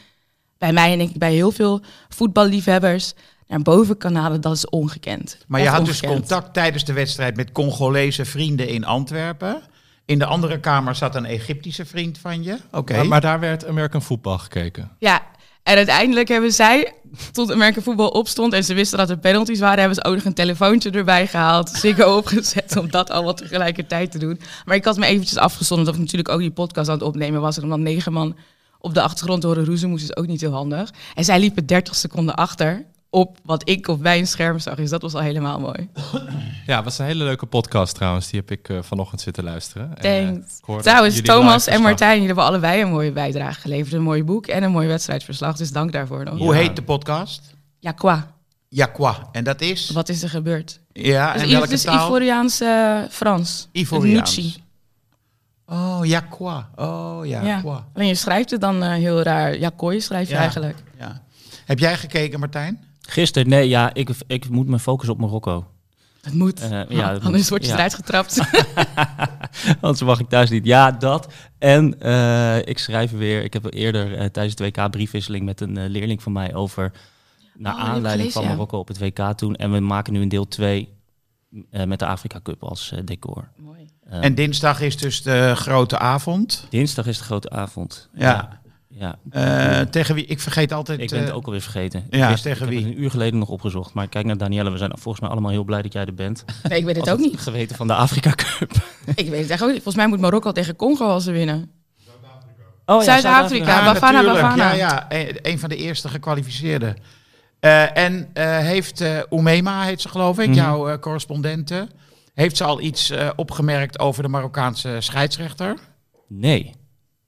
bij 0.58 0.74
mij 0.74 0.92
en 0.92 1.00
ik 1.00 1.18
bij 1.18 1.34
heel 1.34 1.52
veel 1.52 1.82
voetballiefhebbers 2.10 3.14
naar 3.54 3.62
boven 3.62 3.98
kan 3.98 4.16
halen, 4.16 4.42
dat 4.42 4.56
is 4.56 4.70
ongekend. 4.70 5.38
Maar 5.48 5.62
je 5.62 5.68
had 5.68 5.86
dus 5.86 6.02
contact 6.02 6.54
tijdens 6.54 6.86
de 6.86 6.94
wedstrijd 6.94 7.36
met 7.36 7.52
Congolese 7.52 8.26
vrienden 8.26 8.68
in 8.68 8.86
Antwerpen. 8.86 9.62
In 10.06 10.20
de 10.20 10.26
andere 10.26 10.60
kamer 10.60 10.96
zat 10.96 11.16
een 11.16 11.26
Egyptische 11.26 11.86
vriend 11.86 12.18
van 12.18 12.44
je. 12.44 12.58
Oké. 12.72 12.96
Maar, 12.96 13.08
maar 13.08 13.22
daar 13.22 13.40
werd 13.40 13.68
American 13.68 14.02
voetbal 14.02 14.38
gekeken. 14.38 14.92
Ja, 15.00 15.22
en 15.64 15.76
uiteindelijk 15.76 16.28
hebben 16.28 16.52
zij, 16.52 16.94
tot 17.32 17.52
Amerika 17.52 17.82
voetbal 17.82 18.08
opstond 18.08 18.54
en 18.54 18.64
ze 18.64 18.74
wisten 18.74 18.98
dat 18.98 19.10
er 19.10 19.18
penalties 19.18 19.60
waren, 19.60 19.80
hebben 19.80 19.96
ze 19.96 20.04
ook 20.04 20.16
nog 20.16 20.26
een 20.26 20.34
telefoontje 20.34 20.92
erbij 20.92 21.28
gehaald, 21.28 21.70
Ziggo 21.82 22.18
opgezet 22.18 22.78
om 22.78 22.92
dat 22.92 23.10
allemaal 23.10 23.34
tegelijkertijd 23.34 24.12
te 24.12 24.18
doen. 24.18 24.40
Maar 24.66 24.76
ik 24.76 24.86
had 24.86 24.98
me 24.98 25.06
eventjes 25.06 25.38
afgezonderd 25.38 25.88
dat 25.88 25.96
ik 25.96 26.04
natuurlijk 26.04 26.30
ook 26.30 26.40
die 26.40 26.52
podcast 26.52 26.90
aan 26.90 26.96
het 26.96 27.04
opnemen 27.04 27.42
was 27.42 27.58
en 27.58 27.64
om 27.64 27.70
dan 27.70 27.82
negen 27.82 28.14
man 28.14 28.36
op 28.80 28.94
de 28.94 29.02
achtergrond 29.02 29.42
te 29.42 29.48
horen 29.48 29.66
roezen 29.66 29.90
moest 29.90 30.04
is 30.04 30.16
ook 30.16 30.28
niet 30.28 30.42
heel 30.42 30.52
handig. 30.52 30.92
En 31.16 31.24
zij 31.24 31.40
liepen 31.40 31.66
30 31.66 31.96
seconden 31.96 32.36
achter 32.36 32.86
op 33.14 33.38
wat 33.44 33.70
ik 33.70 33.88
op 33.88 34.00
mijn 34.02 34.28
scherm 34.28 34.60
zag, 34.60 34.76
dus 34.76 34.90
dat 34.90 35.02
was 35.02 35.14
al 35.14 35.22
helemaal 35.22 35.60
mooi. 35.60 35.90
Ja, 36.66 36.76
het 36.76 36.84
was 36.84 36.98
een 37.00 37.06
hele 37.06 37.24
leuke 37.24 37.46
podcast 37.46 37.96
trouwens. 37.96 38.30
Die 38.30 38.40
heb 38.40 38.52
ik 38.52 38.70
eh, 38.70 38.78
vanochtend 38.82 39.22
zitten 39.22 39.44
luisteren. 39.44 39.98
En, 39.98 40.04
eh, 40.28 40.28
Thanks. 40.28 40.84
Trouwens, 40.84 41.16
jullie 41.16 41.30
Thomas 41.32 41.68
en. 41.68 41.82
Martijn 41.82 42.18
die 42.18 42.26
hebben 42.28 42.44
allebei 42.46 42.82
een 42.82 42.90
mooie 42.90 43.12
bijdrage 43.12 43.60
geleverd. 43.62 43.94
Een 43.94 44.02
mooi 44.02 44.24
boek 44.24 44.48
en 44.48 44.64
een 44.64 44.72
mooi 44.72 44.88
wedstrijdverslag, 44.88 45.56
dus 45.58 45.72
dank 45.72 45.92
daarvoor 45.92 46.24
nog. 46.24 46.38
Hoe 46.38 46.54
Ja. 46.54 46.60
heet 46.62 46.76
de 46.76 46.82
podcast? 46.82 47.56
Ja, 47.80 47.92
qua. 48.86 49.30
En 49.32 49.44
dat 49.44 49.62
is? 49.62 49.90
Wat 49.90 50.10
is 50.10 50.24
er 50.24 50.30
gebeurd? 50.30 50.80
Ja, 50.92 51.34
Dus 51.34 51.42
en 51.42 51.48
het 51.48 51.58
welke 51.58 51.74
is 51.74 51.82
taal? 51.82 52.06
Ivoriaans 52.08 52.62
eh, 52.62 52.98
Frans. 53.10 53.68
Ivoriaans. 53.72 54.60
Oh, 55.66 56.00
Jakwa. 56.04 56.70
Oh, 56.76 57.20
ja. 57.26 57.42
Ja. 57.42 57.62
Alleen 57.94 58.08
je 58.08 58.16
schrijft 58.16 58.52
het 58.52 58.62
dan 58.62 58.84
eh, 58.84 58.90
heel 58.92 59.22
raar. 59.22 59.58
Ja, 59.60 59.72
kooi 59.76 60.02
schrijf 60.02 60.28
je 60.28 60.34
Ja. 60.34 60.40
eigenlijk. 60.40 60.78
ja. 61.00 61.22
Heb 61.66 61.80
jij 61.80 61.96
gekeken, 61.98 62.40
Martijn? 62.40 62.84
Gisteren, 63.08 63.50
nee, 63.50 63.70
ja, 63.70 63.94
ik, 63.94 64.10
ik 64.28 64.50
moet 64.50 64.68
me 64.68 64.80
focussen 64.80 65.14
op 65.16 65.20
Marokko. 65.22 65.66
Dat 66.22 66.34
moet. 66.34 66.60
Eh, 66.62 66.70
ja, 66.90 67.12
dat 67.12 67.24
Anders 67.24 67.42
moet. 67.42 67.50
word 67.50 67.62
je 67.62 67.68
Ja. 67.68 67.74
eruit 67.76 67.94
getrapt. 67.94 68.40
Anders 69.82 70.02
mag 70.02 70.20
ik 70.20 70.30
thuis 70.30 70.50
niet. 70.50 70.66
Ja, 70.66 70.92
dat. 70.92 71.34
En 71.58 72.00
eh, 72.00 72.58
ik 72.58 72.78
schrijf 72.80 73.12
weer. 73.12 73.44
Ik 73.44 73.54
heb 73.54 73.74
eerder 73.74 74.14
eh, 74.18 74.26
tijdens 74.26 74.56
het 74.60 74.76
WK 74.78 74.92
briefwisseling 74.92 75.46
met 75.46 75.62
een 75.62 75.88
leerling 75.90 76.24
van 76.24 76.32
mij 76.32 76.54
over. 76.54 76.92
Naar 77.54 77.74
Oh, 77.74 77.80
ik 77.80 77.86
aanleiding 77.86 78.12
gelezen, 78.12 78.32
van 78.32 78.44
ja. 78.44 78.50
Marokko 78.50 78.78
op 78.80 78.88
het 78.88 79.00
WK 79.00 79.20
toen. 79.38 79.56
En 79.56 79.72
we 79.72 79.80
maken 79.80 80.14
nu 80.14 80.22
een 80.22 80.30
deel 80.30 80.48
2 80.48 80.90
met 81.86 82.00
de 82.00 82.06
Afrika 82.06 82.40
Cup 82.44 82.64
als 82.64 82.94
decor. 83.06 83.50
Mooi. 83.58 83.90
En 84.10 84.36
dinsdag 84.36 84.82
is 84.82 84.98
dus 84.98 85.22
de 85.22 85.54
grote 85.56 85.98
avond. 86.00 86.68
dinsdag 86.70 87.06
is 87.08 87.18
de 87.18 87.24
grote 87.24 87.50
avond. 87.50 88.10
Ja. 88.14 88.30
ja. 88.30 88.62
Eh, 89.30 89.80
tegen 89.80 90.16
wie? 90.16 90.26
Ik 90.26 90.40
vergeet 90.40 90.72
altijd. 90.72 91.00
Ik 91.00 91.10
ben 91.10 91.20
het 91.20 91.30
eh, 91.30 91.36
ook 91.36 91.46
alweer 91.46 91.62
vergeten. 91.62 92.06
ja, 92.10 92.24
ik 92.24 92.30
wist- 92.30 92.44
tegen 92.44 92.58
ik 92.68 92.74
heb 92.74 92.80
wie? 92.80 92.88
het 92.88 92.98
een 92.98 93.04
uur 93.04 93.10
geleden 93.10 93.40
nog 93.40 93.50
opgezocht. 93.50 93.94
Maar 93.94 94.08
kijk 94.08 94.26
naar 94.26 94.38
Danielle. 94.38 94.72
We 94.72 94.78
zijn 94.78 94.92
volgens 94.94 95.20
mij 95.20 95.30
allemaal 95.30 95.52
heel 95.52 95.64
blij 95.64 95.82
dat 95.82 95.94
jij 95.94 96.06
er 96.06 96.14
bent. 96.14 96.46
Nee, 96.70 96.80
ik 96.80 96.86
weet 96.86 96.96
het 96.96 97.10
ook 97.10 97.20
niet. 97.20 97.40
Geweten 97.40 97.76
van 97.76 97.88
de 97.88 97.94
Afrika 97.94 98.32
Cup. 98.32 98.72
Ik 99.16 99.30
weet 99.30 99.42
het 99.42 99.50
echt 99.50 99.62
ook 99.62 99.68
niet. 99.68 99.76
Volgens 99.84 99.96
mij 99.96 100.08
moet 100.08 100.20
Marokko 100.20 100.52
tegen 100.52 100.76
Congo 100.76 101.08
als 101.08 101.24
ze 101.24 101.32
winnen. 101.32 101.72
Oh, 102.86 103.02
Zuid-Afrika. 103.02 103.66
Ja, 103.80 103.94
Bafana. 103.94 104.24
Bafana. 104.24 104.74
Ja, 104.74 104.74
ja, 104.74 105.06
een, 105.20 105.38
een 105.42 105.60
van 105.60 105.70
de 105.70 105.76
eerste 105.76 106.10
gekwalificeerden. 106.10 106.96
Eh, 107.60 107.98
en 107.98 108.30
eh, 108.34 108.58
heeft 108.58 109.02
eh 109.02 109.18
Oumema, 109.30 109.84
heet 109.84 110.02
ze 110.02 110.10
geloof 110.10 110.40
ik, 110.40 110.48
Mhm. 110.48 110.56
jouw 110.58 110.90
eh, 110.90 110.98
correspondente, 111.00 111.88
heeft 112.34 112.58
ze 112.58 112.64
al 112.64 112.82
iets 112.82 113.10
eh, 113.10 113.30
opgemerkt 113.36 114.00
over 114.00 114.24
de 114.24 114.30
Marokkaanse 114.30 114.96
scheidsrechter? 115.00 115.78
Nee. 116.28 116.74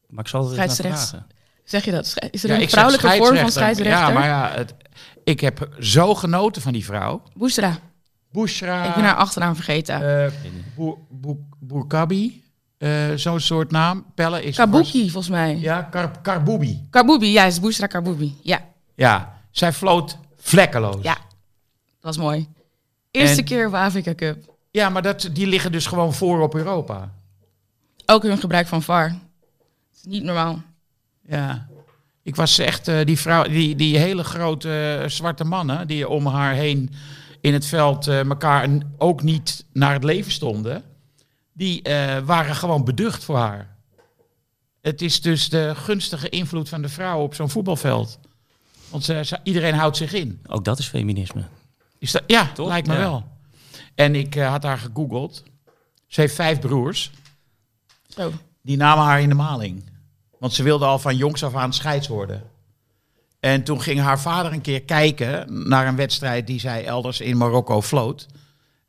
Maar 0.07 0.23
ik 0.23 0.29
zal 0.29 0.41
er 0.41 0.47
eens 0.47 0.57
naar 0.57 0.69
Scheidsrechts. 0.69 1.09
vragen. 1.09 1.27
Zeg 1.65 1.85
je 1.85 1.91
dat? 1.91 2.13
Is 2.31 2.43
er 2.43 2.49
Ja, 2.49 2.61
een 2.61 2.69
vrouwelijke 2.69 3.07
vorm 3.15 3.37
van 3.37 3.51
scheidsrechter. 3.51 3.97
Ja, 4.07 4.09
maar 4.09 4.25
ja, 4.27 4.51
het, 4.55 4.73
ik 5.23 5.39
heb 5.39 5.69
zo 5.79 6.15
genoten 6.15 6.61
van 6.61 6.73
die 6.73 6.85
vrouw. 6.85 7.21
Boesra. 7.33 7.77
Bushra. 8.31 8.83
Ik 8.87 8.95
ben 8.95 9.03
haar 9.03 9.15
achternaam 9.15 9.55
vergeten. 9.55 10.23
eh, 10.25 10.31
Boer- 10.75 10.97
Boer- 11.09 11.37
Boerkabi. 11.59 12.43
eh, 12.77 12.91
Zo'n 13.15 13.39
soort 13.39 13.71
naam. 13.71 14.05
Pelle 14.15 14.43
is... 14.43 14.55
Kabuki, 14.55 15.01
volgens 15.11 15.29
mij. 15.33 15.57
Ja, 15.57 15.81
Kar 15.81 16.21
Karboubi. 16.21 16.87
Karbubi, 16.89 17.31
ja, 17.31 17.43
is 17.43 17.59
Bushra 17.59 17.87
Karbubi. 17.87 18.37
Ja, 18.41 18.59
Ja, 18.95 19.41
zij 19.51 19.73
floot 19.73 20.17
vlekkeloos. 20.37 21.03
Ja. 21.03 21.13
dat 21.13 21.21
was 22.01 22.17
mooi. 22.17 22.47
Eerste 23.11 23.37
En- 23.39 23.45
keer 23.45 23.67
op 23.67 23.73
Afrika 23.73 24.15
Cup. 24.15 24.53
Ja, 24.71 24.89
maar 24.89 25.01
dat, 25.01 25.29
die 25.33 25.47
liggen 25.47 25.71
dus 25.71 25.85
gewoon 25.87 26.13
voor 26.13 26.41
op 26.41 26.55
Europa. 26.55 27.11
Ook 28.05 28.23
hun 28.23 28.37
gebruik 28.37 28.67
van 28.67 28.81
VAR. 28.83 29.15
Is 29.95 30.03
niet 30.03 30.23
normaal. 30.23 30.61
Ja. 31.27 31.67
Ik 32.23 32.35
was 32.35 32.57
echt 32.57 32.87
eh, 32.87 33.05
die 33.05 33.19
vrouw, 33.19 33.43
die, 33.43 33.75
die 33.75 33.97
hele 33.97 34.23
grote 34.23 34.99
eh, 35.03 35.09
zwarte 35.09 35.43
mannen 35.43 35.87
die 35.87 36.09
om 36.09 36.25
haar 36.27 36.53
heen 36.53 36.89
in 37.41 37.53
het 37.53 37.65
veld 37.65 38.07
eh, 38.07 38.19
elkaar 38.19 38.69
ook 38.97 39.21
niet 39.23 39.65
naar 39.73 39.93
het 39.93 40.03
leven 40.03 40.31
stonden, 40.31 40.83
die 41.53 41.81
eh, 41.81 42.17
waren 42.23 42.55
gewoon 42.55 42.83
beducht 42.83 43.23
voor 43.23 43.37
haar. 43.37 43.75
Het 44.81 45.01
is 45.01 45.21
dus 45.21 45.49
de 45.49 45.71
gunstige 45.75 46.29
invloed 46.29 46.69
van 46.69 46.81
de 46.81 46.89
vrouw 46.89 47.21
op 47.21 47.35
zo'n 47.35 47.49
voetbalveld. 47.49 48.19
Want 48.89 49.03
ze, 49.03 49.21
ze- 49.25 49.39
iedereen 49.43 49.73
houdt 49.73 49.97
zich 49.97 50.13
in. 50.13 50.39
Ook 50.47 50.65
dat 50.65 50.79
is 50.79 50.87
feminisme. 50.87 51.43
Is 51.99 52.11
dat, 52.11 52.23
ja, 52.27 52.51
Toch? 52.53 52.67
lijkt 52.67 52.87
me 52.87 52.93
Ja. 52.93 52.99
wel. 52.99 53.27
En 53.95 54.15
ik 54.15 54.33
had 54.33 54.63
haar 54.63 54.77
gegoogeld. 54.77 55.43
Ze 56.07 56.21
heeft 56.21 56.35
vijf 56.35 56.59
broers. 56.59 57.11
Zo. 58.07 58.31
Die 58.61 58.77
namen 58.77 59.03
haar 59.05 59.21
in 59.21 59.29
de 59.29 59.35
maling. 59.35 59.83
Want 60.39 60.53
ze 60.53 60.63
wilde 60.63 60.85
al 60.85 60.99
van 60.99 61.17
jongs 61.17 61.43
af 61.43 61.55
aan 61.55 61.73
scheids 61.73 62.07
worden. 62.07 62.43
En 63.39 63.63
toen 63.63 63.81
ging 63.81 63.99
haar 63.99 64.19
vader 64.19 64.53
een 64.53 64.61
keer 64.61 64.81
kijken 64.81 65.67
naar 65.67 65.87
een 65.87 65.95
wedstrijd 65.95 66.47
die 66.47 66.59
zij 66.59 66.85
elders 66.85 67.21
in 67.21 67.37
Marokko 67.37 67.81
floot. 67.81 68.27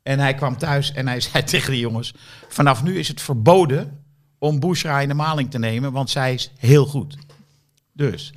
En 0.03 0.19
hij 0.19 0.33
kwam 0.33 0.57
thuis 0.57 0.91
en 0.91 1.07
hij 1.07 1.21
zei 1.31 1.43
tegen 1.43 1.71
de 1.71 1.79
jongens: 1.79 2.13
Vanaf 2.47 2.83
nu 2.83 2.99
is 2.99 3.07
het 3.07 3.21
verboden 3.21 4.03
om 4.37 4.59
Bushra 4.59 4.99
in 4.99 5.07
de 5.07 5.13
maling 5.13 5.51
te 5.51 5.59
nemen, 5.59 5.91
want 5.91 6.09
zij 6.09 6.33
is 6.33 6.51
heel 6.57 6.85
goed. 6.85 7.17
Dus 7.93 8.33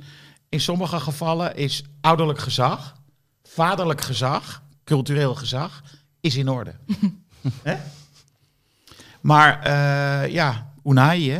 in 0.49 0.61
sommige 0.61 0.99
gevallen 0.99 1.55
is 1.55 1.83
ouderlijk 2.01 2.39
gezag, 2.39 2.95
vaderlijk 3.43 4.01
gezag, 4.01 4.63
cultureel 4.83 5.35
gezag, 5.35 5.83
is 6.21 6.35
in 6.35 6.49
orde. 6.49 6.73
Maar 9.21 9.61
eh, 9.61 10.33
ja, 10.33 10.73
Unai, 10.83 11.31
hè? 11.31 11.39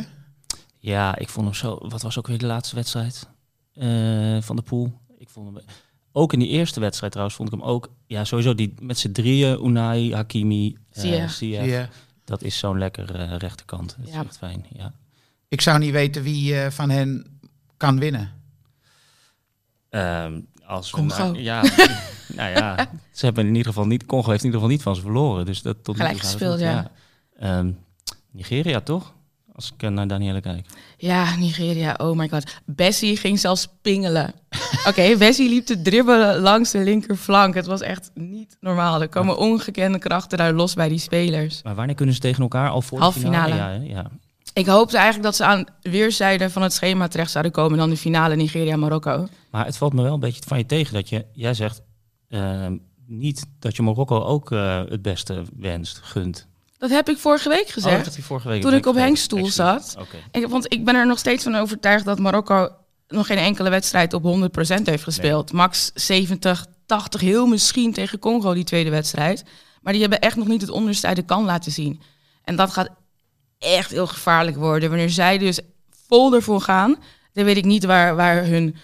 Ja, 0.84 1.16
ik 1.18 1.28
vond 1.28 1.46
hem 1.46 1.54
zo. 1.54 1.78
Wat 1.88 2.02
was 2.02 2.18
ook 2.18 2.26
weer 2.26 2.38
de 2.38 2.46
laatste 2.46 2.74
wedstrijd 2.74 3.28
eh, 3.74 4.40
van 4.40 4.56
de 4.56 4.62
pool? 4.62 5.00
Ik 5.18 5.28
vond 5.28 5.54
hem. 5.56 5.64
Ook 6.12 6.32
in 6.32 6.38
die 6.38 6.48
eerste 6.48 6.80
wedstrijd 6.80 7.12
trouwens 7.12 7.38
vond 7.38 7.52
ik 7.52 7.58
hem 7.60 7.68
ook. 7.68 7.90
Ja, 8.06 8.24
sowieso 8.24 8.54
die 8.54 8.74
met 8.80 8.98
z'n 8.98 9.12
drieën, 9.12 9.64
Unai, 9.66 10.14
Hakimi, 10.14 10.76
Ziyech. 10.90 11.38
Je? 11.40 11.86
Dat 12.24 12.42
is 12.42 12.58
zo'n 12.58 12.78
lekker 12.78 13.14
eh, 13.14 13.36
rechterkant. 13.36 13.96
Dat 13.98 14.08
Ja. 14.08 14.20
is 14.20 14.26
echt 14.26 14.38
fijn. 14.38 14.66
Ja. 14.72 14.92
Ik 15.48 15.60
zou 15.60 15.78
niet 15.78 15.90
weten 15.92 16.22
wie 16.22 16.60
eh, 16.60 16.70
van 16.70 16.90
hen 16.90 17.40
kan 17.76 17.98
winnen. 17.98 18.32
Ehm, 19.88 20.40
als 20.64 20.90
Congo. 20.90 21.34
ja, 21.34 21.62
nou 22.36 22.50
ja, 22.50 22.90
ze 23.12 23.24
hebben 23.24 23.44
in 23.46 23.54
ieder 23.54 23.72
geval 23.72 23.86
niet. 23.86 24.06
Congo 24.06 24.30
heeft 24.30 24.44
in 24.44 24.46
ieder 24.46 24.60
geval 24.60 24.74
niet 24.74 24.82
van 24.82 24.94
ze 24.94 25.00
verloren. 25.00 25.44
Dus 25.46 25.62
dat 25.62 25.84
tot 25.84 25.94
nu 25.96 26.00
Gelijk 26.00 26.20
toe 26.20 26.28
gaat 26.30 26.38
gespeeld, 26.38 26.76
goed, 26.82 26.90
Ehm, 27.36 27.72
Nigeria 28.30 28.80
toch? 28.80 29.14
Als 29.54 29.72
ik 29.72 29.82
eh, 29.82 29.90
naar 29.90 30.06
Danielle 30.06 30.40
kijk. 30.40 30.66
Ja, 30.96 31.36
Nigeria, 31.36 31.94
oh 31.98 32.16
my 32.16 32.28
god. 32.28 32.60
Bessie 32.64 33.16
ging 33.16 33.38
zelfs 33.38 33.68
pingelen. 33.82 34.34
Oké, 34.88 35.16
Bessie 35.16 35.48
liep 35.48 35.66
te 35.66 35.82
dribbelen 35.82 36.40
langs 36.40 36.70
de 36.70 36.78
linkerflank. 36.78 37.54
Het 37.54 37.66
was 37.66 37.80
echt 37.80 38.10
niet 38.14 38.56
normaal. 38.60 39.00
Er 39.00 39.08
komen 39.08 39.38
ongekende 39.38 39.98
krachten 39.98 40.38
daar 40.38 40.52
los 40.52 40.74
bij 40.74 40.88
die 40.88 40.98
spelers. 40.98 41.62
Maar 41.62 41.74
wanneer 41.74 41.94
kunnen 41.94 42.14
ze 42.14 42.20
tegen 42.20 42.42
elkaar 42.42 42.70
al 42.70 42.82
voor 42.82 43.00
de 43.00 43.12
finale? 43.12 43.52
finale. 43.52 43.74
Ja, 43.74 43.80
hè? 43.80 43.92
ja. 43.92 44.10
Ik 44.54 44.66
hoopte 44.66 44.96
eigenlijk 44.96 45.24
dat 45.24 45.36
ze 45.36 45.44
aan 45.44 45.64
weerszijden 45.80 46.50
van 46.50 46.62
het 46.62 46.72
schema 46.72 47.08
terecht 47.08 47.30
zouden 47.30 47.52
komen 47.52 47.78
dan 47.78 47.90
de 47.90 47.96
finale 47.96 48.36
Nigeria-Marokko. 48.36 49.26
Maar 49.50 49.64
het 49.64 49.76
valt 49.76 49.92
me 49.92 50.02
wel 50.02 50.14
een 50.14 50.20
beetje 50.20 50.42
van 50.46 50.58
je 50.58 50.66
tegen 50.66 50.94
dat 50.94 51.08
je, 51.08 51.26
jij 51.32 51.54
zegt 51.54 51.82
ehm, 52.28 52.76
niet 53.06 53.46
dat 53.58 53.76
je 53.76 53.82
Marokko 53.82 54.20
ook 54.20 54.52
eh, 54.52 54.82
het 54.88 55.02
beste 55.02 55.42
wenst, 55.56 56.00
gunt. 56.02 56.48
Dat 56.82 56.90
heb 56.90 57.08
ik 57.08 57.18
vorige 57.18 57.48
week 57.48 57.66
Oh, 57.66 57.72
gezegd. 57.72 57.96
dat 57.96 58.04
had 58.04 58.14
hij 58.14 58.22
vorige 58.24 58.48
week 58.48 58.62
Toen 58.62 58.74
ik 58.74 58.86
op 58.86 58.94
heb 58.94 59.04
Henks 59.04 59.20
vergeten. 59.26 59.50
stoel 59.52 59.66
Excuus. 59.74 59.92
zat. 59.94 60.06
Ik, 60.30 60.46
want 60.48 60.72
ik 60.72 60.84
ben 60.84 60.94
er 60.94 61.06
nog 61.06 61.18
steeds 61.18 61.42
van 61.44 61.54
overtuigd 61.56 62.04
dat 62.04 62.18
Marokko 62.18 62.68
nog 63.08 63.26
geen 63.26 63.36
enkele 63.38 63.70
wedstrijd 63.70 64.12
op 64.14 64.22
100% 64.22 64.82
heeft 64.82 65.02
gespeeld. 65.02 65.52
Max 65.52 65.90
70, 65.94 66.66
80, 66.86 67.20
heel 67.20 67.46
misschien 67.46 67.92
tegen 67.92 68.18
Congo 68.18 68.54
die 68.54 68.64
tweede 68.64 68.90
wedstrijd. 68.90 69.44
Maar 69.82 69.92
die 69.92 70.02
hebben 70.02 70.20
echt 70.20 70.36
nog 70.36 70.46
niet 70.48 70.60
het 70.60 70.70
onderste 70.70 71.06
uit 71.06 71.16
de 71.16 71.22
kan 71.22 71.44
laten 71.44 71.72
zien. 71.72 72.00
En 72.44 72.56
dat 72.56 72.70
gaat 72.70 72.88
echt 73.58 73.90
heel 73.90 74.06
gevaarlijk 74.06 74.56
worden. 74.56 74.88
Wanneer 74.88 75.10
zij 75.10 75.38
dus 75.38 75.60
vol 76.06 76.34
ervoor 76.34 76.60
gaan, 76.60 76.96
dan 77.32 77.44
weet 77.44 77.56
ik 77.56 77.64
niet 77.64 77.84
waar, 77.84 78.16
waar 78.16 78.44
hun, 78.46 78.76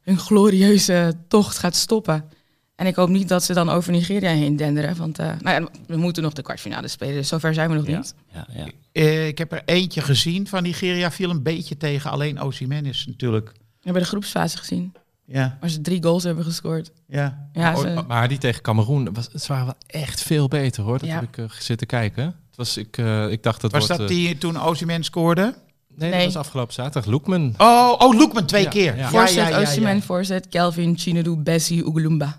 hun 0.00 0.18
glorieuze 0.18 1.14
tocht 1.28 1.58
gaat 1.58 1.76
stoppen. 1.76 2.30
En 2.76 2.86
ik 2.86 2.94
hoop 2.94 3.08
niet 3.08 3.28
dat 3.28 3.42
ze 3.42 3.54
dan 3.54 3.68
over 3.68 3.92
Nigeria 3.92 4.30
heen 4.30 4.56
denderen. 4.56 4.96
Want 4.96 5.18
eh, 5.18 5.26
nou 5.40 5.62
ja, 5.62 5.68
we 5.86 5.96
moeten 5.96 6.22
nog 6.22 6.32
de 6.32 6.42
kwartfinale 6.42 6.88
spelen, 6.88 7.14
dus 7.14 7.28
zover 7.28 7.54
zijn 7.54 7.70
we 7.70 7.76
nog 7.76 7.86
Ja, 7.86 7.96
niet. 7.96 8.14
ja, 8.32 8.46
ja. 8.52 8.66
Eh, 8.92 9.26
ik 9.26 9.38
heb 9.38 9.52
er 9.52 9.62
eentje 9.64 10.00
gezien 10.00 10.46
van 10.48 10.62
Nigeria, 10.62 11.10
viel 11.10 11.30
een 11.30 11.42
beetje 11.42 11.76
tegen. 11.76 12.10
Alleen 12.10 12.40
Osimhen 12.40 12.86
is 12.86 13.06
natuurlijk. 13.06 13.48
We 13.54 13.58
hebben 13.82 14.02
de 14.02 14.08
groepsfase 14.08 14.58
gezien, 14.58 14.92
Ja, 15.24 15.56
waar 15.60 15.70
ze 15.70 15.80
drie 15.80 16.02
goals 16.02 16.22
hebben 16.22 16.44
gescoord. 16.44 16.90
ja. 17.06 17.48
Ja, 17.52 17.72
Oh, 17.74 17.80
ze- 17.80 18.04
Maar 18.06 18.28
die 18.28 18.38
tegen 18.38 18.62
Cameroen, 18.62 19.14
was, 19.14 19.28
het 19.32 19.46
waren 19.46 19.64
wel 19.64 19.74
echt 19.86 20.22
veel 20.22 20.48
beter 20.48 20.82
hoor. 20.82 20.98
Dat 20.98 21.08
Ja. 21.08 21.14
heb 21.14 21.22
ik 21.22 21.38
eh, 21.38 21.44
zitten 21.58 21.86
kijken. 21.86 22.24
Het 22.24 22.56
was, 22.56 22.76
ik, 22.76 22.98
eh, 22.98 23.30
ik 23.30 23.42
dacht 23.42 23.60
dat 23.60 23.72
Was 23.72 23.86
wordt, 23.86 24.00
dat 24.02 24.10
die 24.10 24.38
toen 24.38 24.60
Osimhen 24.60 25.04
scoorde? 25.04 25.54
Nee, 25.96 26.10
Nee. 26.10 26.24
dat 26.24 26.32
was 26.32 26.36
afgelopen 26.44 26.74
zaterdag. 26.74 27.10
Loekman. 27.10 27.54
Oh, 27.58 27.94
oh 27.98 28.14
Loekman 28.18 28.46
twee 28.46 28.62
Ja, 28.62 28.68
keer. 28.70 28.96
ja. 28.96 29.08
Voorzet, 29.08 29.54
Osimhen, 29.56 30.02
voorzet, 30.02 30.48
Kelvin, 30.48 30.98
Chinedu, 30.98 31.36
Bessie, 31.36 31.86
Oegulumba. 31.86 32.38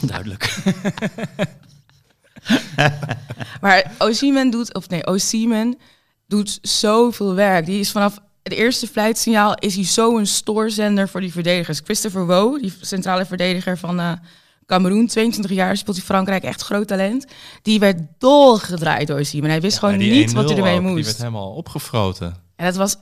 Duidelijk. 0.00 0.54
Maar 3.60 3.92
Osimhen 3.98 4.50
doet, 4.50 4.74
of 4.74 4.88
nee, 4.88 5.06
Osimhen 5.06 5.78
doet 6.26 6.58
zoveel 6.62 7.34
werk. 7.34 7.66
Die 7.66 7.80
is 7.80 7.90
vanaf 7.90 8.18
het 8.42 8.52
eerste 8.52 8.86
fluitsignaal 8.86 9.54
is 9.58 9.74
hij 9.74 9.84
zo 9.84 10.18
een 10.18 10.26
stoorzender 10.26 11.08
voor 11.08 11.20
die 11.20 11.32
verdedigers. 11.32 11.80
Christopher 11.84 12.26
Wo, 12.26 12.58
die 12.58 12.72
centrale 12.80 13.26
verdediger 13.26 13.78
van 13.78 14.00
eh 14.00 14.12
Cameroen, 14.66 15.06
22 15.06 15.56
jaar, 15.56 15.76
speelt 15.76 15.96
in 15.96 16.02
Frankrijk, 16.02 16.42
echt 16.42 16.62
groot 16.62 16.88
talent. 16.88 17.26
Die 17.62 17.78
werd 17.78 17.98
dolgedraaid 18.18 19.06
door 19.06 19.18
Osimhen. 19.18 19.50
Hij 19.50 19.60
wist 19.60 19.78
gewoon 19.78 20.00
Ja, 20.00 20.12
niet 20.12 20.32
wat 20.32 20.44
1-0 20.44 20.46
hij 20.48 20.56
ermee 20.56 20.74
ook, 20.76 20.80
Die 20.82 20.90
moest. 20.90 21.04
werd 21.04 21.16
helemaal 21.18 21.50
opgefroten. 21.52 22.34
En 22.56 22.64
dat 22.66 22.76
was 22.76 22.96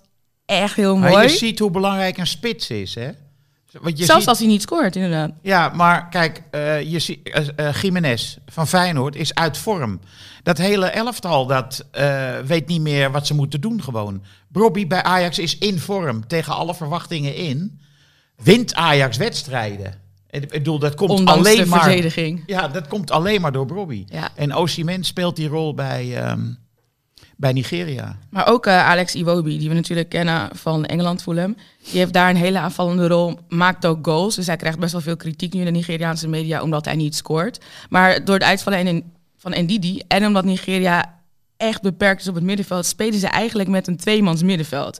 echt 0.46 0.76
heel 0.76 0.96
Maar 0.96 1.10
mooi. 1.10 1.22
je 1.22 1.28
ziet 1.36 1.58
hoe 1.58 1.70
belangrijk 1.70 2.18
een 2.18 2.26
spits 2.26 2.70
is, 2.70 2.94
hè? 2.94 3.10
Want 3.80 3.98
je 3.98 4.04
Zelfs 4.04 4.20
ziet- 4.20 4.28
als 4.28 4.38
hij 4.38 4.46
niet 4.48 4.62
scoort, 4.62 4.96
inderdaad. 4.96 5.30
Ja, 5.42 5.68
maar 5.68 6.08
kijk, 6.08 6.42
eh 6.50 6.82
je 6.82 6.98
ziet, 6.98 7.28
eh 7.28 7.68
eh, 7.68 7.74
Jiménez 7.82 8.36
van 8.46 8.66
Feyenoord 8.68 9.16
is 9.16 9.34
uit 9.34 9.58
vorm. 9.58 10.00
Dat 10.42 10.58
hele 10.58 10.86
elftal 10.86 11.46
dat 11.46 11.86
eh, 11.90 12.38
weet 12.38 12.66
niet 12.66 12.80
meer 12.80 13.10
wat 13.10 13.26
ze 13.26 13.34
moeten 13.34 13.60
doen 13.60 13.82
gewoon. 13.82 14.22
Robbie 14.52 14.86
bij 14.86 15.02
Ajax 15.02 15.38
is 15.38 15.58
in 15.58 15.78
vorm, 15.78 16.26
tegen 16.26 16.54
alle 16.54 16.74
verwachtingen 16.74 17.34
in. 17.34 17.80
Wint 18.42 18.74
Ajax 18.74 19.16
wedstrijden. 19.16 19.94
Ik 20.30 20.48
bedoel, 20.48 20.78
dat 20.78 20.94
komt 20.94 21.10
Ondanks 21.10 21.40
alleen 21.46 21.62
de 21.62 21.66
maar... 21.66 21.82
verdediging. 21.82 22.42
Ja, 22.46 22.68
dat 22.68 22.88
komt 22.88 23.10
alleen 23.10 23.40
maar 23.40 23.52
door. 23.52 23.94
Ja. 24.06 24.28
En 24.34 24.54
Osimhen 24.54 25.04
speelt 25.04 25.36
die 25.36 25.48
rol 25.48 25.74
bij, 25.74 26.16
ehm, 26.22 26.40
bij 27.36 27.52
Nigeria. 27.52 28.18
Maar 28.30 28.48
ook 28.48 28.66
eh, 28.66 28.88
Alex 28.88 29.14
Iwobi, 29.14 29.58
die 29.58 29.68
we 29.68 29.74
natuurlijk 29.74 30.08
kennen 30.08 30.48
van 30.52 30.84
Engeland 30.84 31.22
Fulham. 31.22 31.56
Die 31.90 31.98
heeft 31.98 32.12
daar 32.12 32.30
een 32.30 32.36
hele 32.36 32.58
aanvallende 32.58 33.06
rol, 33.06 33.38
maakt 33.48 33.86
ook 33.86 33.98
goals. 34.06 34.34
Dus 34.34 34.46
hij 34.46 34.56
krijgt 34.56 34.78
best 34.78 34.92
wel 34.92 35.00
veel 35.00 35.16
kritiek 35.16 35.52
nu 35.52 35.58
in 35.60 35.66
de 35.66 35.70
Nigeriaanse 35.70 36.28
media 36.28 36.62
omdat 36.62 36.84
hij 36.84 36.96
niet 36.96 37.16
scoort. 37.16 37.64
Maar 37.88 38.24
door 38.24 38.34
het 38.34 38.44
uitvallen 38.44 38.86
in- 38.86 39.12
van 39.36 39.54
Ndidi 39.62 40.02
en 40.08 40.26
omdat 40.26 40.44
Nigeria 40.44 41.18
echt 41.56 41.82
beperkt 41.82 42.20
is 42.20 42.28
op 42.28 42.34
het 42.34 42.44
middenveld, 42.44 42.86
spelen 42.86 43.18
ze 43.18 43.26
eigenlijk 43.28 43.68
met 43.68 43.86
een 43.86 43.96
tweemans 43.96 44.42
middenveld. 44.42 44.98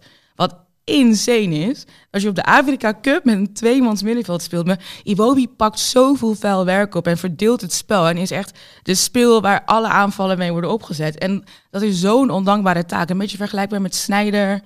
Insane 0.85 1.55
is. 1.55 1.85
Als 2.11 2.23
je 2.23 2.29
op 2.29 2.35
de 2.35 2.45
Afrika 2.45 2.99
Cup 3.03 3.25
met 3.25 3.35
een 3.35 3.53
tweemans 3.53 4.03
middenveld 4.03 4.43
speelt. 4.43 4.67
Maar 4.67 4.85
Iwobi 5.03 5.49
pakt 5.49 5.79
zoveel 5.79 6.35
vuil 6.35 6.65
werk 6.65 6.95
op 6.95 7.07
en 7.07 7.19
verdeelt 7.19 7.61
het 7.61 7.73
spel. 7.73 8.09
En 8.09 8.17
is 8.17 8.31
echt 8.31 8.59
de 8.83 8.95
speel 8.95 9.41
waar 9.41 9.65
alle 9.65 9.89
aanvallen 9.89 10.39
mee 10.39 10.53
worden 10.53 10.71
opgezet. 10.71 11.19
En 11.19 11.45
dat 11.71 11.83
is 11.83 12.01
zo'n 12.01 12.31
ondankbare 12.31 12.85
taak. 12.85 13.11
Een 13.11 13.19
beetje 13.19 13.37
vergelijkbaar 13.37 13.81
met 13.81 13.95
Snijder. 13.95 14.61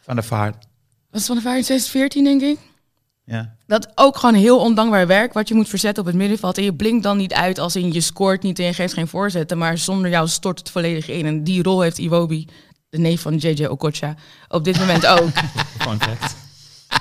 Van 0.00 0.16
de 0.16 0.22
vaart. 0.22 0.66
Is 1.12 1.26
van 1.26 1.36
de 1.36 1.42
Vaart 1.42 1.56
in 1.56 1.62
2014, 1.62 2.24
denk 2.24 2.42
ik. 2.42 2.58
Ja. 3.24 3.56
Dat 3.66 3.92
ook 3.94 4.16
gewoon 4.16 4.34
heel 4.34 4.58
ondankbaar 4.58 5.06
werk 5.06 5.32
wat 5.32 5.48
je 5.48 5.54
moet 5.54 5.68
verzetten 5.68 6.02
op 6.02 6.08
het 6.08 6.18
middenveld. 6.18 6.58
En 6.58 6.64
je 6.64 6.74
blinkt 6.74 7.02
dan 7.02 7.16
niet 7.16 7.32
uit 7.32 7.58
als 7.58 7.76
in 7.76 7.92
je 7.92 8.00
scoort 8.00 8.42
niet 8.42 8.58
en 8.58 8.64
je 8.64 8.74
geeft 8.74 8.94
geen 8.94 9.08
voorzetten. 9.08 9.58
Maar 9.58 9.78
zonder 9.78 10.10
jou 10.10 10.28
stort 10.28 10.58
het 10.58 10.70
volledig 10.70 11.08
in. 11.08 11.26
En 11.26 11.44
die 11.44 11.62
rol 11.62 11.80
heeft 11.80 11.98
Iwobi, 11.98 12.46
de 12.94 13.00
neef 13.00 13.20
van 13.20 13.36
JJ 13.36 13.64
Okocha, 13.64 14.14
op 14.48 14.64
dit 14.64 14.78
moment 14.78 15.06
ook. 15.06 15.30
Fun 15.84 16.00
fact. 16.00 16.36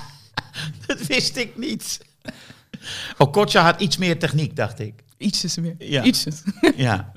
Dat 0.88 1.07
wist 1.07 1.38
ik 1.38 1.57
niet. 1.57 2.00
Okocha 3.17 3.62
had 3.62 3.81
iets 3.81 3.97
meer 3.97 4.19
techniek, 4.19 4.55
dacht 4.55 4.79
ik. 4.79 4.93
Ietsjes 5.17 5.57
meer. 5.57 5.75
Ja. 5.79 6.03
Ietsjes. 6.03 6.41
ja. 6.75 7.12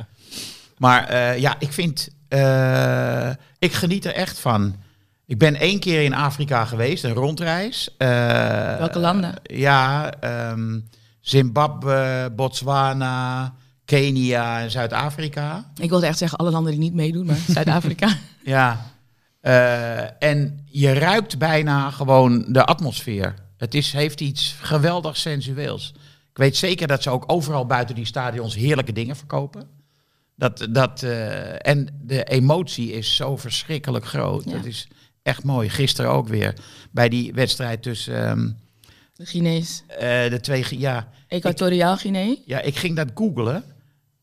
Maar 0.78 1.08
eh, 1.08 1.38
ja, 1.38 1.56
ik 1.58 1.72
vind, 1.72 2.08
eh, 2.28 3.30
ik 3.58 3.72
geniet 3.72 4.04
er 4.04 4.14
echt 4.14 4.38
van. 4.38 4.76
Ik 5.26 5.38
ben 5.38 5.54
één 5.54 5.80
keer 5.80 6.02
in 6.02 6.14
Afrika 6.14 6.64
geweest, 6.64 7.04
een 7.04 7.12
rondreis. 7.12 7.94
Eh, 7.98 8.08
Welke 8.78 8.98
landen? 8.98 9.34
ja, 9.42 10.12
ehm, 10.20 10.78
Zimbabwe, 11.20 12.32
Botswana, 12.36 13.54
Kenia 13.84 14.60
en 14.60 14.70
Zuid-Afrika. 14.70 15.70
Ik 15.80 15.88
wilde 15.88 16.06
echt 16.06 16.18
zeggen 16.18 16.38
alle 16.38 16.50
landen 16.50 16.72
die 16.72 16.80
niet 16.80 16.94
meedoen, 16.94 17.26
maar 17.26 17.38
Zuid-Afrika. 17.48 18.08
Ja. 18.46 18.90
Eh, 19.40 20.22
en 20.22 20.60
je 20.64 20.92
ruikt 20.92 21.38
bijna 21.38 21.90
gewoon 21.90 22.44
de 22.48 22.64
atmosfeer. 22.64 23.34
Het 23.56 23.74
is, 23.74 23.92
heeft 23.92 24.20
iets 24.20 24.56
geweldig 24.60 25.16
sensueels. 25.16 25.92
Ik 26.30 26.36
weet 26.42 26.56
zeker 26.56 26.86
dat 26.86 27.02
ze 27.02 27.10
ook 27.10 27.24
overal 27.26 27.66
buiten 27.66 27.94
die 27.94 28.04
stadions 28.04 28.54
heerlijke 28.54 28.92
dingen 28.92 29.16
verkopen. 29.16 29.68
Dat, 30.36 30.66
dat, 30.70 31.02
eh, 31.02 31.66
en 31.68 31.88
de 32.02 32.24
emotie 32.24 32.92
is 32.92 33.16
zo 33.16 33.36
verschrikkelijk 33.36 34.04
groot. 34.06 34.44
Ja. 34.44 34.50
Dat 34.50 34.64
is 34.64 34.88
echt 35.22 35.44
mooi. 35.44 35.68
Gisteren 35.68 36.10
ook 36.10 36.28
weer 36.28 36.54
bij 36.90 37.08
die 37.08 37.32
wedstrijd 37.34 37.82
tussen 37.82 38.26
ehm, 38.28 38.50
De 39.14 39.26
Guinees. 39.26 39.82
eh, 39.88 39.98
de 40.30 40.38
twee... 40.40 40.64
Ja, 40.78 41.08
Equatoriaal 41.28 41.96
Guinea. 41.96 42.34
ja, 42.46 42.60
ik 42.60 42.76
ging 42.76 42.96
dat 42.96 43.08
googlen. 43.14 43.64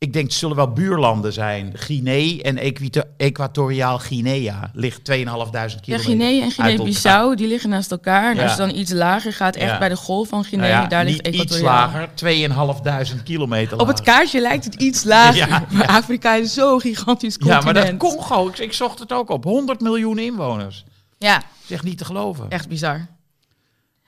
Ik 0.03 0.13
denk, 0.13 0.25
het 0.25 0.33
zullen 0.33 0.55
wel 0.55 0.71
buurlanden 0.71 1.33
zijn. 1.33 1.71
Guinea 1.75 2.41
en 2.41 2.57
Equito- 2.57 3.03
Equatoriaal 3.17 3.99
Guinea 3.99 4.71
ligt 4.73 5.03
2.500 5.03 5.15
Ja, 5.15 5.79
kilometer 5.81 5.99
Guinea 5.99 6.43
en 6.43 6.51
Guinea-Bissau, 6.51 7.35
die 7.35 7.47
liggen 7.47 7.69
naast 7.69 7.91
elkaar. 7.91 8.29
En 8.31 8.35
Ja. 8.35 8.41
als 8.43 8.51
je 8.51 8.57
dan 8.57 8.75
iets 8.75 8.91
lager 8.91 9.33
gaat, 9.33 9.55
echt 9.55 9.71
Ja. 9.71 9.77
bij 9.77 9.89
de 9.89 9.95
golf 9.95 10.27
van 10.27 10.43
Guinea, 10.43 10.67
Nou 10.69 10.81
ja, 10.81 10.87
daar 10.87 11.05
ligt 11.05 11.23
niet 11.23 11.27
iets 11.35 11.43
Equatoriaal. 11.43 11.75
lager, 11.75 12.09
2.500 12.15 13.23
kilometer 13.23 13.79
Op 13.79 13.87
het 13.87 14.01
kaartje 14.01 14.41
lijkt 14.41 14.65
het 14.65 14.75
iets 14.75 15.03
lager. 15.03 15.47
Ja, 15.49 15.65
maar 15.71 15.87
Afrika 15.87 16.33
is 16.35 16.53
zo'n 16.53 16.81
gigantisch 16.81 17.33
Ja, 17.39 17.39
continent. 17.39 17.63
maar 17.63 17.73
dat 17.73 17.97
Congo, 17.97 18.47
ik, 18.47 18.57
ik 18.57 18.73
zocht 18.73 18.99
het 18.99 19.11
ook 19.11 19.29
op. 19.29 19.43
100 19.43 19.81
miljoen 19.81 20.19
inwoners. 20.19 20.83
Ja, 21.17 21.41
echt 21.69 21.83
niet 21.83 21.97
te 21.97 22.05
geloven. 22.05 22.49
echt 22.49 22.67
bizar. 22.67 23.07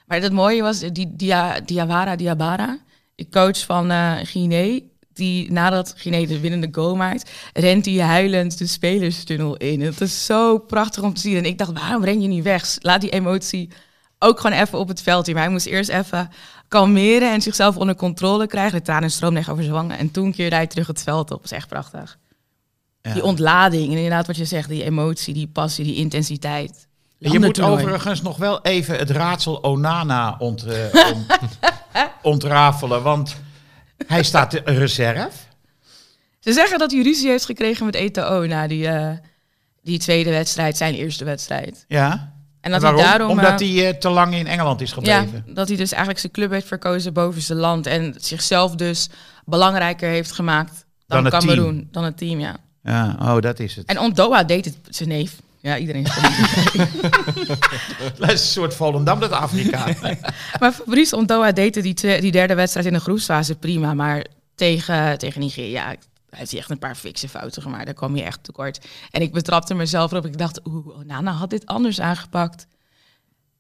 Maar 0.08 0.22
het 0.22 0.34
mooie 0.34 0.62
was, 0.62 0.80
die 0.80 1.16
Dia, 1.16 1.60
Diawara 1.66 2.16
Diabara, 2.16 2.78
de 3.16 3.30
coach 3.30 3.60
van 3.66 3.92
eh 3.92 4.12
Guinea, 4.24 4.80
die 5.16 5.52
nadat 5.52 5.94
Guinea 5.98 6.28
de 6.28 6.40
winnende 6.40 6.68
goal 6.72 6.96
maakt, 6.96 7.32
rent 7.54 7.86
hij 7.86 7.96
huilend 8.00 8.58
de 8.58 8.68
spelerstunnel 8.68 9.56
in. 9.58 9.82
Het 9.82 10.02
is 10.02 10.26
zo 10.26 10.58
prachtig 10.58 11.04
om 11.04 11.14
te 11.14 11.22
zien. 11.22 11.38
En 11.38 11.46
ik 11.46 11.58
dacht, 11.58 11.72
waarom 11.74 12.04
ren 12.04 12.22
je 12.22 12.28
niet 12.28 12.44
weg? 12.44 12.78
Laat 12.80 13.02
die 13.02 13.10
emotie 13.10 13.70
ook 14.20 14.40
gewoon 14.40 14.60
even 14.60 14.80
op 14.80 14.88
het 14.88 15.02
veld. 15.02 15.28
Maar 15.34 15.42
hij 15.44 15.52
moest 15.52 15.66
eerst 15.66 15.90
even 15.90 16.30
kalmeren 16.68 17.32
en 17.34 17.42
zichzelf 17.42 17.78
onder 17.78 17.96
controle 17.96 18.48
krijgen. 18.48 18.78
De 18.78 18.84
tranen 18.84 19.12
stroomden 19.12 19.40
echt 19.40 19.50
over 19.50 19.64
zijn 19.64 19.76
wangen. 19.76 19.98
En 19.98 20.12
toen 20.12 20.32
keerde 20.32 20.56
hij 20.56 20.68
terug 20.68 20.88
het 20.88 21.04
veld 21.04 21.32
op. 21.32 21.42
Dat 21.42 21.52
is 21.52 21.58
echt 21.58 21.68
prachtig. 21.68 22.18
Ja. 23.02 23.14
Die 23.14 23.24
ontlading 23.24 23.86
en 23.86 23.96
inderdaad 23.96 24.28
wat 24.28 24.38
je 24.38 24.46
zegt, 24.46 24.70
die 24.70 24.84
emotie, 24.84 25.34
die 25.34 25.48
passie, 25.48 25.86
die 25.86 25.96
intensiteit. 25.96 26.88
En 27.20 27.32
je 27.32 27.40
moet 27.40 27.62
overigens 27.62 28.22
nog 28.22 28.38
wel 28.38 28.62
even 28.62 28.98
het 28.98 29.10
raadsel 29.10 29.64
Onana 29.64 30.36
ont, 30.40 30.66
on- 31.14 31.26
ontrafelen. 32.32 33.04
Want 33.04 33.36
hij 34.08 34.24
staat 34.24 34.52
de 34.52 34.62
reserve. 34.66 35.30
Ze 36.40 36.54
zeggen 36.54 36.80
dat 36.80 36.92
hij 36.92 37.02
ruzie 37.02 37.30
heeft 37.30 37.46
gekregen 37.46 37.86
met 37.86 37.96
ETO 37.96 38.46
na 38.46 38.68
die, 38.68 38.88
eh, 38.88 39.12
die 39.82 40.00
tweede 40.00 40.30
wedstrijd, 40.30 40.78
zijn 40.78 40.94
eerste 40.94 41.24
wedstrijd. 41.24 41.86
Ja. 41.88 42.34
En 42.62 42.72
dat 42.72 42.82
hij 42.82 42.92
daarom... 42.92 43.30
Omdat 43.30 43.62
eh, 43.62 43.68
hij 43.68 43.90
eh, 43.90 43.98
te 43.98 44.10
lang 44.10 44.34
in 44.34 44.48
Engeland 44.48 44.82
is 44.82 44.90
ja, 44.90 44.96
gebleven. 44.96 45.54
dat 45.54 45.68
hij 45.68 45.78
dus 45.78 45.92
eigenlijk 45.92 46.20
zijn 46.20 46.32
club 46.32 46.52
heeft 46.52 46.68
verkozen 46.68 47.14
boven 47.14 47.42
zijn 47.42 47.60
land. 47.60 47.86
En 47.88 48.16
zichzelf 48.18 48.76
dus 48.76 49.10
belangrijker 49.46 50.10
heeft 50.10 50.32
gemaakt 50.32 50.86
dan, 51.08 51.24
Dan 51.24 51.34
het 51.34 51.44
Cameroen. 51.44 51.88
Dan 51.92 52.04
het 52.04 52.18
team, 52.18 52.40
ja. 52.40 52.56
Ja, 52.84 53.16
oh, 53.20 53.40
dat 53.40 53.60
is 53.60 53.76
het. 53.76 53.86
En 53.86 54.00
Ondoa 54.00 54.44
deed 54.44 54.66
het, 54.66 54.78
zijn 54.90 55.10
neef. 55.10 55.36
Ja, 55.66 55.78
iedereen 55.78 56.04
is 56.04 56.18
is 58.20 58.32
een 58.32 58.38
soort 58.38 58.74
Volendam, 58.74 59.20
dat 59.20 59.32
Afrika. 59.32 59.86
Maar 60.60 60.72
Fabrice 60.72 61.16
Ondoa 61.16 61.52
deed 61.52 61.76
het 61.76 61.84
die, 61.84 61.94
twe- 61.94 62.20
die 62.20 62.32
derde 62.32 62.56
wedstrijd 62.56 62.86
in 62.88 62.94
de 62.94 63.00
groepsfase 63.00 63.56
prima. 63.56 63.94
Maar 63.94 64.26
tegen, 64.56 65.18
tegen 65.18 65.42
Nigeria 65.42 65.96
heeft 66.30 66.52
hij 66.52 66.60
echt 66.60 66.70
een 66.70 66.80
paar 66.80 66.96
fikse 66.96 67.30
fouten 67.30 67.62
gemaakt. 67.62 67.86
Daar 67.86 67.94
kwam 67.94 68.16
je 68.16 68.24
echt 68.24 68.44
tekort. 68.44 68.86
En 69.12 69.22
ik 69.22 69.32
betrapte 69.34 69.74
mezelf 69.74 70.12
erop. 70.12 70.26
Ik 70.26 70.38
dacht, 70.38 70.60
oeh, 70.68 70.98
Nana 71.06 71.32
had 71.32 71.50
dit 71.50 71.66
anders 71.66 72.02
aangepakt. 72.02 72.68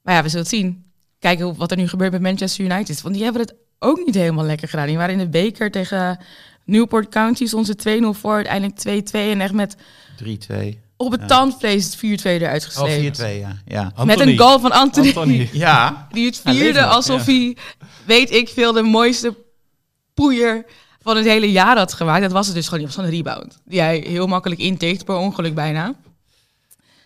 Maar 0.01 0.13
ja, 0.15 0.21
we 0.23 0.29
zullen 0.29 0.45
het 0.45 0.53
zien. 0.55 0.83
Kijken 1.19 1.45
hoe- 1.45 1.55
wat 1.55 1.71
er 1.71 1.77
nu 1.77 1.87
gebeurt 1.87 2.11
met 2.11 2.21
Manchester 2.21 2.65
United. 2.65 3.01
Want 3.01 3.15
die 3.15 3.23
hebben 3.23 3.41
het 3.41 3.55
ook 3.79 4.05
niet 4.05 4.15
helemaal 4.15 4.45
lekker 4.45 4.67
gedaan. 4.67 4.87
Die 4.87 4.97
waren 4.97 5.13
in 5.13 5.19
de 5.19 5.29
beker 5.29 5.71
tegen 5.71 6.19
Newport 6.65 7.09
County. 7.09 7.45
Stond 7.45 7.65
ze 7.65 7.75
2-0 7.75 8.13
voor, 8.19 8.33
uiteindelijk 8.35 9.07
2-2. 9.09 9.11
En 9.11 9.41
echt 9.41 9.53
met 9.53 9.75
3-2. 10.23 10.83
Op 10.97 11.11
het 11.11 11.21
Ja. 11.21 11.27
tandvlees 11.27 11.85
het 11.85 11.95
4-2 11.95 12.41
eruit 12.41 12.75
Oh, 12.79 12.83
4-2, 12.85 12.87
gesleept. 12.89 13.17
ja. 13.17 13.57
ja. 13.95 14.03
met 14.05 14.19
een 14.19 14.37
goal 14.37 14.59
van 14.59 14.71
Anthony. 14.71 15.07
Anthony. 15.07 15.49
Ja, 15.65 16.07
Die 16.11 16.25
het 16.25 16.41
vierde 16.45 16.85
alsof 16.85 17.25
ja. 17.25 17.31
hij, 17.33 17.57
weet 18.05 18.31
ik 18.31 18.49
veel, 18.49 18.73
de 18.73 18.81
mooiste 18.83 19.35
poeier 20.13 20.65
van 21.01 21.15
het 21.17 21.25
hele 21.25 21.51
jaar 21.51 21.77
had 21.77 21.93
gemaakt. 21.93 22.21
Dat 22.21 22.31
was 22.31 22.45
het 22.45 22.55
dus 22.55 22.65
gewoon 22.67 22.79
niet. 22.79 22.87
Het 22.95 22.97
was 22.97 23.05
gewoon 23.13 23.25
een 23.25 23.31
rebound. 23.33 23.57
Die 23.65 23.79
hij 23.79 24.03
heel 24.07 24.27
makkelijk 24.27 24.61
intikt, 24.61 25.05
per 25.05 25.15
ongeluk 25.15 25.55
bijna. 25.55 25.93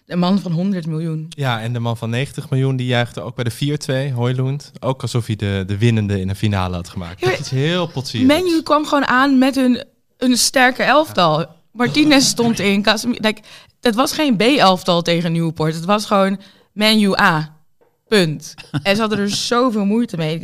De 0.05 0.15
man 0.15 0.39
van 0.39 0.51
100 0.51 0.85
miljoen. 0.87 1.25
Ja, 1.29 1.61
en 1.61 1.73
de 1.73 1.79
man 1.79 1.97
van 1.97 2.09
90 2.09 2.49
miljoen 2.49 2.75
die 2.75 2.87
juichte 2.87 3.21
ook 3.21 3.35
bij 3.35 3.43
de 3.43 4.09
4-2, 4.11 4.13
Hoylund. 4.13 4.71
Ook 4.79 5.01
alsof 5.01 5.25
hij 5.25 5.35
de, 5.35 5.63
de 5.67 5.77
winnende 5.77 6.19
in 6.19 6.29
een 6.29 6.35
finale 6.35 6.75
had 6.75 6.89
gemaakt. 6.89 7.19
Ja, 7.19 7.29
Dat 7.29 7.39
is 7.39 7.49
heel 7.49 7.87
potsierigs. 7.87 8.33
Menu 8.33 8.61
kwam 8.63 8.85
gewoon 8.85 9.05
aan 9.07 9.37
met 9.37 9.55
een, 9.55 9.83
een 10.17 10.37
sterke 10.37 10.83
elftal. 10.83 11.45
Martinez 11.71 12.25
stond 12.27 12.59
in. 12.59 12.81
Casemiro- 12.81 13.19
like, 13.21 13.41
het 13.81 13.95
was 13.95 14.13
geen 14.13 14.35
B-elftal 14.37 15.01
tegen 15.01 15.31
Newport. 15.31 15.73
Het 15.75 15.85
was 15.85 16.05
gewoon 16.05 16.39
menu 16.73 17.19
A. 17.19 17.57
Punt. 18.07 18.53
En 18.83 18.95
ze 18.95 19.01
hadden 19.01 19.19
er 19.19 19.29
zoveel 19.53 19.85
moeite 19.85 20.17
mee. 20.17 20.39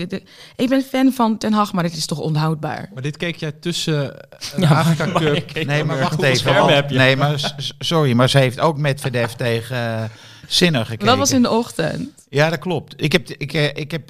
Ik- 0.55 0.69
ben 0.69 0.81
fan 0.81 1.11
van 1.13 1.37
Ten 1.37 1.53
Hag, 1.53 1.73
maar 1.73 1.83
het 1.83 1.95
is 1.97 2.05
toch 2.05 2.19
onhoudbaar. 2.19 2.89
Maar 2.93 3.01
dit 3.03 3.17
keek 3.17 3.35
jij 3.35 3.51
tussen 3.51 4.07
de 4.55 4.61
Ja, 4.61 4.69
Afrika 4.69 5.05
maar 5.05 5.21
Cup. 5.21 5.65
nee, 5.65 5.83
maar 5.83 5.99
wacht 5.99 6.21
even. 6.21 6.37
schermen 6.37 6.61
want- 6.61 6.73
heb 6.73 6.89
je? 6.89 6.97
Nee, 6.97 7.15
maar 7.15 7.53
sorry, 7.79 8.13
maar 8.13 8.29
ze 8.29 8.37
heeft 8.37 8.59
ook 8.59 8.77
met 8.77 9.01
Verdef 9.01 9.33
tegen 9.33 9.75
eh 9.77 10.03
Sinner 10.47 10.85
gekeken. 10.85 11.05
Dat 11.05 11.17
was 11.17 11.31
in 11.31 11.41
de 11.41 11.49
ochtend. 11.49 12.09
Ja, 12.29 12.49
dat 12.49 12.59
klopt. 12.59 12.93
Ik 12.97 13.11
heb, 13.11 13.29
ik, 13.29 13.53
eh, 13.53 13.63
ik 13.73 13.91
heb 13.91 14.09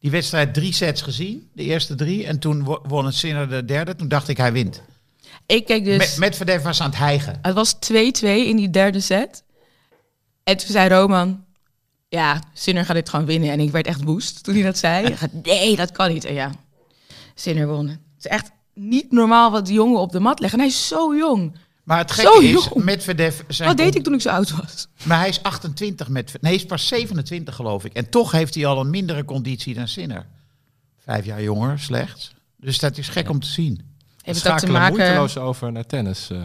die 0.00 0.10
wedstrijd 0.10 0.54
drie 0.54 0.72
sets 0.72 1.02
gezien, 1.02 1.48
de 1.54 1.62
eerste 1.62 1.94
drie. 1.94 2.26
En 2.26 2.38
toen 2.38 2.64
wo- 2.64 2.82
won 2.86 3.04
het 3.04 3.14
Sinner 3.14 3.48
de 3.48 3.64
derde. 3.64 3.96
Toen 3.96 4.08
dacht 4.08 4.28
ik, 4.28 4.36
hij 4.36 4.52
wint. 4.52 4.82
Ik 5.46 5.66
keek 5.66 5.84
dus... 5.84 6.16
Met, 6.16 6.36
Verdef 6.36 6.62
was 6.62 6.80
aan 6.80 6.90
het 6.90 6.98
hijgen. 6.98 7.38
Het 7.42 7.54
was 7.54 7.74
2-2 7.74 7.78
in 8.22 8.56
die 8.56 8.70
derde 8.70 9.00
set. 9.00 9.44
En 10.44 10.56
toen 10.56 10.68
zei 10.70 10.88
Roman... 10.88 11.44
Ja, 12.08 12.42
Sinner 12.52 12.84
gaat 12.84 12.94
dit 12.94 13.08
gewoon 13.08 13.26
winnen. 13.26 13.50
En 13.50 13.60
ik 13.60 13.70
werd 13.70 13.86
echt 13.86 14.02
woest 14.02 14.44
toen 14.44 14.54
hij 14.54 14.62
dat 14.62 14.78
zei. 14.78 15.14
Nee, 15.42 15.76
dat 15.76 15.92
kan 15.92 16.12
niet. 16.12 16.24
En 16.24 16.34
ja, 16.34 16.52
Sinner 17.34 17.66
won. 17.66 17.88
Het 17.88 17.98
is 18.18 18.26
echt 18.26 18.50
niet 18.74 19.12
normaal 19.12 19.50
wat 19.50 19.66
die 19.66 19.74
jongen 19.74 20.00
op 20.00 20.12
de 20.12 20.20
mat 20.20 20.40
leggen. 20.40 20.58
En 20.58 20.64
hij 20.64 20.74
is 20.74 20.88
zo 20.88 21.16
jong. 21.16 21.56
Maar 21.84 21.98
het 21.98 22.10
Zo 22.10 22.30
gekke 22.30 22.46
is, 22.46 22.64
jong. 22.64 22.84
met 22.84 23.02
Verdef... 23.02 23.44
Zijn 23.48 23.68
Wat 23.68 23.76
deed 23.76 23.94
ik 23.94 24.04
toen 24.04 24.14
ik 24.14 24.20
zo 24.20 24.28
oud 24.28 24.50
was? 24.50 24.88
Maar 25.04 25.18
hij 25.18 25.28
is 25.28 25.42
28 25.42 26.08
met... 26.08 26.26
Nee, 26.32 26.38
hij 26.40 26.54
is 26.54 26.66
pas 26.66 26.88
27 26.88 27.54
geloof 27.54 27.84
ik. 27.84 27.92
En 27.92 28.08
toch 28.08 28.30
heeft 28.30 28.54
hij 28.54 28.66
al 28.66 28.80
een 28.80 28.90
mindere 28.90 29.24
conditie 29.24 29.74
dan 29.74 29.88
Sinner. 29.88 30.26
Vijf 30.98 31.24
jaar 31.24 31.42
jonger, 31.42 31.78
slechts. 31.78 32.34
Dus 32.56 32.78
dat 32.78 32.98
is 32.98 33.08
gek 33.08 33.28
om 33.28 33.40
te 33.40 33.48
zien. 33.48 33.91
Heeft 34.22 34.44
dat 34.44 34.58
te 34.58 34.58
schakelen 34.66 34.72
maken... 34.80 34.96
moeiteloos 34.96 35.38
over 35.38 35.72
naar 35.72 35.86
tennis. 35.86 36.30
eh. 36.30 36.38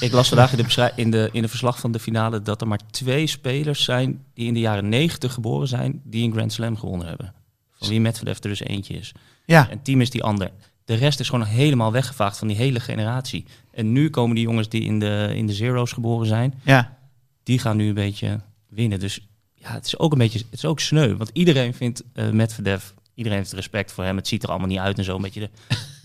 Ik 0.00 0.12
las 0.12 0.28
vandaag 0.28 0.52
in 0.52 0.64
de, 0.64 0.92
in, 0.96 1.10
de, 1.10 1.28
in 1.32 1.42
de 1.42 1.48
verslag 1.48 1.80
van 1.80 1.92
de 1.92 1.98
finale 1.98 2.42
dat 2.42 2.60
er 2.60 2.68
maar 2.68 2.80
twee 2.90 3.26
spelers 3.26 3.84
zijn 3.84 4.24
die 4.34 4.46
in 4.46 4.54
de 4.54 4.60
jaren 4.60 4.88
90 4.88 5.32
geboren 5.32 5.68
zijn, 5.68 6.00
die 6.04 6.24
een 6.26 6.32
Grand 6.32 6.52
Slam 6.52 6.76
gewonnen 6.76 7.06
hebben. 7.08 7.34
Van 7.72 7.88
wie 7.88 8.00
Medvedev 8.00 8.36
er 8.38 8.48
dus 8.48 8.60
eentje 8.60 8.94
is. 8.94 9.12
Ja, 9.44 9.70
En 9.70 9.82
team 9.82 10.00
is 10.00 10.10
die 10.10 10.22
ander. 10.22 10.50
De 10.84 10.94
rest 10.94 11.20
is 11.20 11.28
gewoon 11.28 11.44
helemaal 11.46 11.92
weggevaagd 11.92 12.38
van 12.38 12.48
die 12.48 12.56
hele 12.56 12.80
generatie. 12.80 13.44
En 13.70 13.92
nu 13.92 14.10
komen 14.10 14.34
die 14.34 14.44
jongens 14.44 14.68
die 14.68 14.82
in 14.82 14.98
de, 14.98 15.32
in 15.34 15.46
de 15.46 15.52
zero's 15.52 15.92
geboren 15.92 16.26
zijn, 16.26 16.54
ja. 16.62 16.96
die 17.42 17.58
gaan 17.58 17.76
nu 17.76 17.88
een 17.88 17.94
beetje 17.94 18.40
winnen. 18.68 19.00
Dus 19.00 19.26
ja, 19.54 19.72
het 19.72 19.86
is 19.86 19.98
ook 19.98 20.12
een 20.12 20.18
beetje, 20.18 20.38
het 20.38 20.46
is 20.52 20.64
ook 20.64 20.80
sneu. 20.80 21.16
Want 21.16 21.30
iedereen 21.32 21.74
vindt 21.74 22.02
eh 22.12 22.30
Medvedev, 22.30 22.84
iedereen 23.14 23.38
heeft 23.38 23.52
respect 23.52 23.92
voor 23.92 24.04
hem. 24.04 24.16
Het 24.16 24.28
ziet 24.28 24.42
er 24.42 24.48
allemaal 24.48 24.68
niet 24.68 24.78
uit 24.78 24.98
en 24.98 25.04
zo. 25.04 25.16
Een 25.16 25.22
beetje 25.22 25.40
de, 25.40 25.50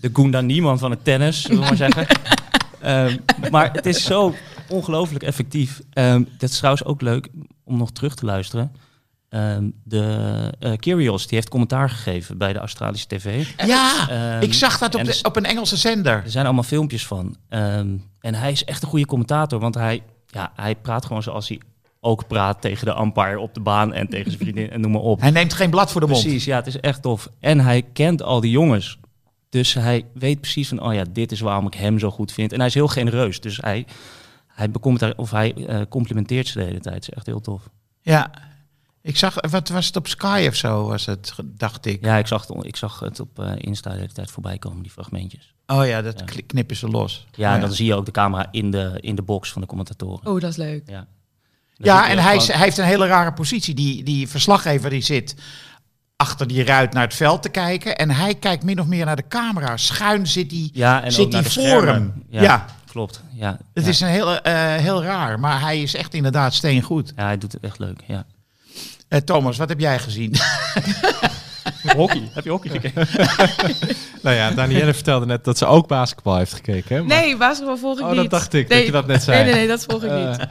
de 0.00 0.10
Gunda 0.12 0.76
van 0.76 0.90
het 0.90 1.04
tennis, 1.04 1.42
zullen 1.42 1.60
we 1.60 1.64
maar 1.64 1.76
zeggen. 1.76 2.06
Ehm, 2.80 3.16
maar 3.50 3.72
het 3.72 3.86
is 3.86 4.04
zo 4.04 4.34
ongelooflijk 4.68 5.24
effectief. 5.24 5.80
Ehm, 5.92 6.24
dat 6.38 6.50
is 6.50 6.56
trouwens 6.56 6.84
ook 6.84 7.00
leuk 7.00 7.28
om 7.64 7.76
nog 7.76 7.90
terug 7.90 8.14
te 8.14 8.24
luisteren. 8.24 8.72
Ehm, 9.28 9.70
de 9.84 10.52
eh 10.58 10.72
Kyrgios, 10.76 11.26
die 11.26 11.36
heeft 11.36 11.48
commentaar 11.48 11.90
gegeven 11.90 12.38
bij 12.38 12.52
de 12.52 12.58
Australische 12.58 13.06
tv. 13.06 13.46
Ja, 13.66 14.08
ik 14.40 14.54
zag 14.54 14.78
dat 14.78 14.94
op, 14.94 15.04
de, 15.04 15.18
op 15.22 15.36
een 15.36 15.44
Engelse 15.44 15.76
zender. 15.76 16.22
er 16.24 16.30
zijn 16.30 16.44
allemaal 16.44 16.62
filmpjes 16.62 17.06
van. 17.06 17.36
Ehm, 17.48 17.96
en 18.20 18.34
hij 18.34 18.52
is 18.52 18.64
echt 18.64 18.82
een 18.82 18.88
goede 18.88 19.06
commentator, 19.06 19.60
want 19.60 19.74
hij, 19.74 20.02
ja, 20.26 20.52
hij 20.54 20.74
praat 20.76 21.06
gewoon 21.06 21.22
zoals 21.22 21.48
hij 21.48 21.60
ook 22.00 22.26
praat 22.26 22.60
tegen 22.60 22.86
de 22.86 23.00
umpire 23.00 23.38
op 23.40 23.54
de 23.54 23.60
baan 23.60 23.92
en 23.92 24.08
tegen 24.08 24.30
zijn 24.30 24.42
vriendin 24.42 24.70
en 24.70 24.80
noem 24.80 24.92
maar 24.92 25.00
op. 25.00 25.20
Hij 25.20 25.30
neemt 25.30 25.52
geen 25.52 25.70
blad 25.70 25.92
voor 25.92 26.00
de 26.00 26.06
mond. 26.06 26.22
Precies, 26.22 26.44
ja, 26.44 26.56
het 26.56 26.66
is 26.66 26.80
echt 26.80 27.02
tof. 27.02 27.28
En 27.40 27.60
hij 27.60 27.82
kent 27.82 28.22
al 28.22 28.40
die 28.40 28.50
jongens. 28.50 28.98
Dus 29.48 29.74
hij 29.74 30.06
weet 30.14 30.40
precies 30.40 30.68
van, 30.68 30.80
oh 30.82 30.94
ja, 30.94 31.04
dit 31.12 31.32
is 31.32 31.40
waarom 31.40 31.66
ik 31.66 31.74
hem 31.74 31.98
zo 31.98 32.10
goed 32.10 32.32
vind. 32.32 32.52
En 32.52 32.58
hij 32.58 32.66
is 32.66 32.74
heel 32.74 32.88
genereus. 32.88 33.40
Dus 33.40 33.56
hij, 33.56 33.86
hij, 34.46 34.70
bekomt 34.70 35.00
daar, 35.00 35.12
of 35.16 35.30
hij 35.30 35.54
eh, 35.66 35.80
complimenteert 35.88 36.46
ze 36.46 36.58
de 36.58 36.64
hele 36.64 36.80
tijd. 36.80 36.94
Het 36.94 37.08
is 37.08 37.14
echt 37.14 37.26
heel 37.26 37.40
tof. 37.40 37.68
Ja. 38.02 38.30
Ik 39.02 39.16
zag, 39.16 39.34
wat 39.50 39.68
was 39.68 39.86
het 39.86 39.96
op 39.96 40.06
Sky 40.06 40.44
of 40.48 40.54
zo, 40.54 40.86
was 40.86 41.06
het, 41.06 41.34
dacht 41.44 41.86
ik. 41.86 42.04
Ja, 42.04 42.16
ik 42.16 42.26
zag 42.26 42.46
het, 42.46 42.64
ik 42.64 42.76
zag 42.76 43.00
het 43.00 43.20
op 43.20 43.38
eh, 43.38 43.52
Insta 43.56 43.90
de 43.90 43.96
hele 43.96 44.12
tijd 44.12 44.30
voorbij 44.30 44.58
komen, 44.58 44.82
die 44.82 44.92
fragmentjes. 44.92 45.54
Oh 45.66 45.86
ja, 45.86 46.02
dat 46.02 46.22
Ja. 46.26 46.42
knippen 46.46 46.76
ze 46.76 46.88
los. 46.88 47.26
Ja, 47.34 47.50
en 47.50 47.56
Oh 47.56 47.60
dan 47.60 47.72
zie 47.72 47.86
je 47.86 47.94
ook 47.94 48.04
de 48.04 48.10
camera 48.10 48.48
in 48.50 48.70
de, 48.70 48.98
in 49.00 49.14
de 49.14 49.22
box 49.22 49.52
van 49.52 49.60
de 49.62 49.68
commentatoren. 49.68 50.26
Oh, 50.26 50.40
dat 50.40 50.50
is 50.50 50.56
leuk. 50.56 50.82
Ja, 50.86 51.06
Ja, 51.78 52.08
en 52.08 52.18
hij, 52.18 52.36
is- 52.36 52.46
hij 52.48 52.58
heeft 52.62 52.78
een 52.78 52.84
hele 52.84 53.06
rare 53.06 53.32
positie. 53.32 53.74
Die, 53.74 54.02
die 54.02 54.28
verslaggever 54.28 54.90
die 54.90 55.02
zit 55.02 55.34
achter 56.16 56.46
die 56.48 56.64
ruit 56.64 56.92
naar 56.92 57.02
het 57.04 57.14
veld 57.14 57.42
te 57.42 57.48
kijken. 57.48 57.96
En 57.96 58.10
hij 58.10 58.34
kijkt 58.34 58.62
min 58.64 58.80
of 58.80 58.86
meer 58.86 59.04
naar 59.04 59.16
de 59.16 59.28
camera. 59.28 59.76
Schuin 59.76 60.26
zit 60.26 60.50
hij, 60.50 60.70
ja, 60.72 61.02
en 61.02 61.12
zit 61.12 61.24
ook 61.26 61.32
naar 61.32 61.42
hij 61.42 61.50
de 61.52 61.60
voor 61.70 61.86
hem. 61.86 62.12
Ja, 62.30 62.42
Ja. 62.42 62.66
klopt. 62.90 63.22
Ja, 63.32 63.58
het 63.74 63.84
ja. 63.84 63.90
is 63.90 64.00
een 64.00 64.08
heel, 64.08 64.40
eh, 64.40 64.54
heel 64.74 65.02
raar. 65.02 65.40
Maar 65.40 65.60
hij 65.60 65.82
is 65.82 65.94
echt 65.94 66.14
inderdaad 66.14 66.54
steengoed. 66.54 67.12
ja, 67.16 67.24
hij 67.24 67.38
doet 67.38 67.52
het 67.52 67.62
echt 67.62 67.78
leuk. 67.78 68.00
Ja. 68.06 68.24
Eh, 69.08 69.20
Thomas, 69.20 69.56
wat 69.56 69.68
heb 69.68 69.80
jij 69.80 69.98
gezien? 69.98 70.34
Hockey. 71.96 72.28
Heb 72.32 72.44
je 72.44 72.50
hockey 72.50 72.70
gekeken? 72.70 73.06
Nou 74.22 74.36
ja, 74.36 74.50
Danielle 74.50 74.94
vertelde 74.94 75.26
net 75.26 75.44
dat 75.44 75.58
ze 75.58 75.66
ook 75.66 75.86
basketbal 75.88 76.36
heeft 76.36 76.52
gekeken. 76.54 76.96
Hè? 76.96 77.02
Maar- 77.02 77.16
Nee, 77.20 77.36
basketbal 77.36 77.76
volg 77.76 77.98
ik 77.98 78.04
Oh, 78.04 78.08
niet. 78.10 78.16
dat 78.20 78.30
dacht 78.30 78.52
ik, 78.52 78.68
nee, 78.68 78.78
dat 78.78 78.86
je 78.86 78.92
dat 78.92 79.06
net 79.06 79.22
zei. 79.22 79.36
Nee, 79.36 79.46
nee, 79.46 79.54
nee, 79.54 79.68
dat 79.68 79.84
volg 79.88 80.02
ik 80.04 80.10
Eh, 80.10 80.28
niet. 80.30 80.46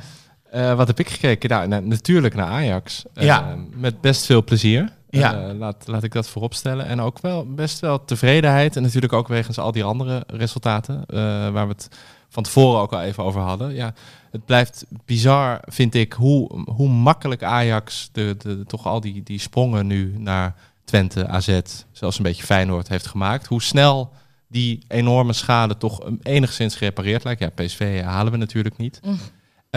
Eh, 0.51 0.73
wat 0.73 0.87
heb 0.87 0.99
ik 0.99 1.09
gekeken? 1.09 1.49
Nou, 1.49 1.67
na- 1.67 1.79
natuurlijk 1.79 2.35
naar 2.35 2.47
Ajax. 2.47 3.03
Eh, 3.13 3.25
Ja. 3.25 3.55
Met 3.75 4.01
best 4.01 4.25
veel 4.25 4.43
plezier. 4.43 4.95
Ja. 5.09 5.47
Eh, 5.49 5.57
laat, 5.57 5.83
laat 5.87 6.03
ik 6.03 6.11
dat 6.13 6.29
vooropstellen. 6.29 6.85
En 6.85 7.01
ook 7.01 7.19
wel 7.21 7.53
best 7.53 7.79
wel 7.79 8.05
tevredenheid. 8.05 8.75
En 8.75 8.81
natuurlijk 8.81 9.13
ook 9.13 9.27
wegens 9.27 9.57
al 9.57 9.71
die 9.71 9.83
andere 9.83 10.23
resultaten. 10.27 11.03
eh, 11.07 11.17
waar 11.49 11.67
we 11.67 11.73
het 11.73 11.89
van 12.29 12.43
tevoren 12.43 12.79
ook 12.81 12.93
al 12.93 13.01
even 13.01 13.23
over 13.23 13.41
hadden. 13.41 13.73
Ja, 13.73 13.93
het 14.31 14.45
blijft 14.45 14.85
bizar, 15.05 15.59
vind 15.65 15.93
ik, 15.95 16.13
hoe, 16.13 16.63
hoe 16.65 16.89
makkelijk 16.89 17.43
Ajax 17.43 18.09
de, 18.11 18.35
de, 18.37 18.63
toch 18.65 18.85
al 18.85 19.01
die, 19.01 19.23
die 19.23 19.39
sprongen 19.39 19.87
nu 19.87 20.13
naar 20.17 20.55
Twente, 20.85 21.27
AZ, 21.27 21.59
zelfs 21.91 22.17
een 22.17 22.23
beetje 22.23 22.43
Feyenoord 22.43 22.87
heeft 22.87 23.07
gemaakt. 23.07 23.47
Hoe 23.47 23.61
snel 23.61 24.11
die 24.47 24.79
enorme 24.87 25.33
schade 25.33 25.77
toch 25.77 26.09
enigszins 26.21 26.75
gerepareerd 26.75 27.23
lijkt. 27.23 27.41
Ja, 27.41 27.49
PSV 27.49 28.01
halen 28.03 28.31
we 28.31 28.37
natuurlijk 28.37 28.77
niet. 28.77 28.99
Mm. 29.03 29.17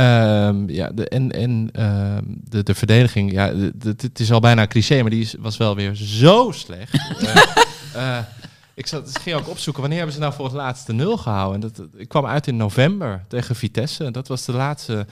Ehm, 0.00 0.70
ja, 0.70 0.90
de, 0.90 1.08
en 1.08 1.32
en 1.32 1.68
ehm, 1.72 2.24
de, 2.26 2.62
de 2.62 2.74
verdediging, 2.74 3.32
ja, 3.32 3.52
het 3.78 4.20
is 4.20 4.32
al 4.32 4.40
bijna 4.40 4.62
een 4.62 4.68
cliché, 4.68 5.00
maar 5.00 5.10
die 5.10 5.20
is, 5.20 5.34
was 5.38 5.56
wel 5.56 5.74
weer 5.74 5.94
zo 5.94 6.50
slecht. 6.52 6.98
Eh, 7.94 8.18
eh, 8.18 8.24
ik, 8.74 8.86
zat, 8.86 9.18
ging 9.20 9.36
ook 9.36 9.48
opzoeken, 9.48 9.80
wanneer 9.80 9.98
hebben 9.98 10.16
ze 10.16 10.22
nou 10.22 10.34
voor 10.34 10.44
het 10.44 10.54
laatste 10.54 10.92
nul 10.92 11.16
gehouden? 11.16 11.62
En 11.62 11.72
dat, 11.74 11.86
ik 11.96 12.08
kwam 12.08 12.26
uit 12.26 12.46
in 12.46 12.56
november 12.56 13.24
tegen 13.28 13.56
Vitesse. 13.56 14.10
Dat 14.10 14.28
was 14.28 14.44
de 14.44 14.52
laatste 14.52 15.06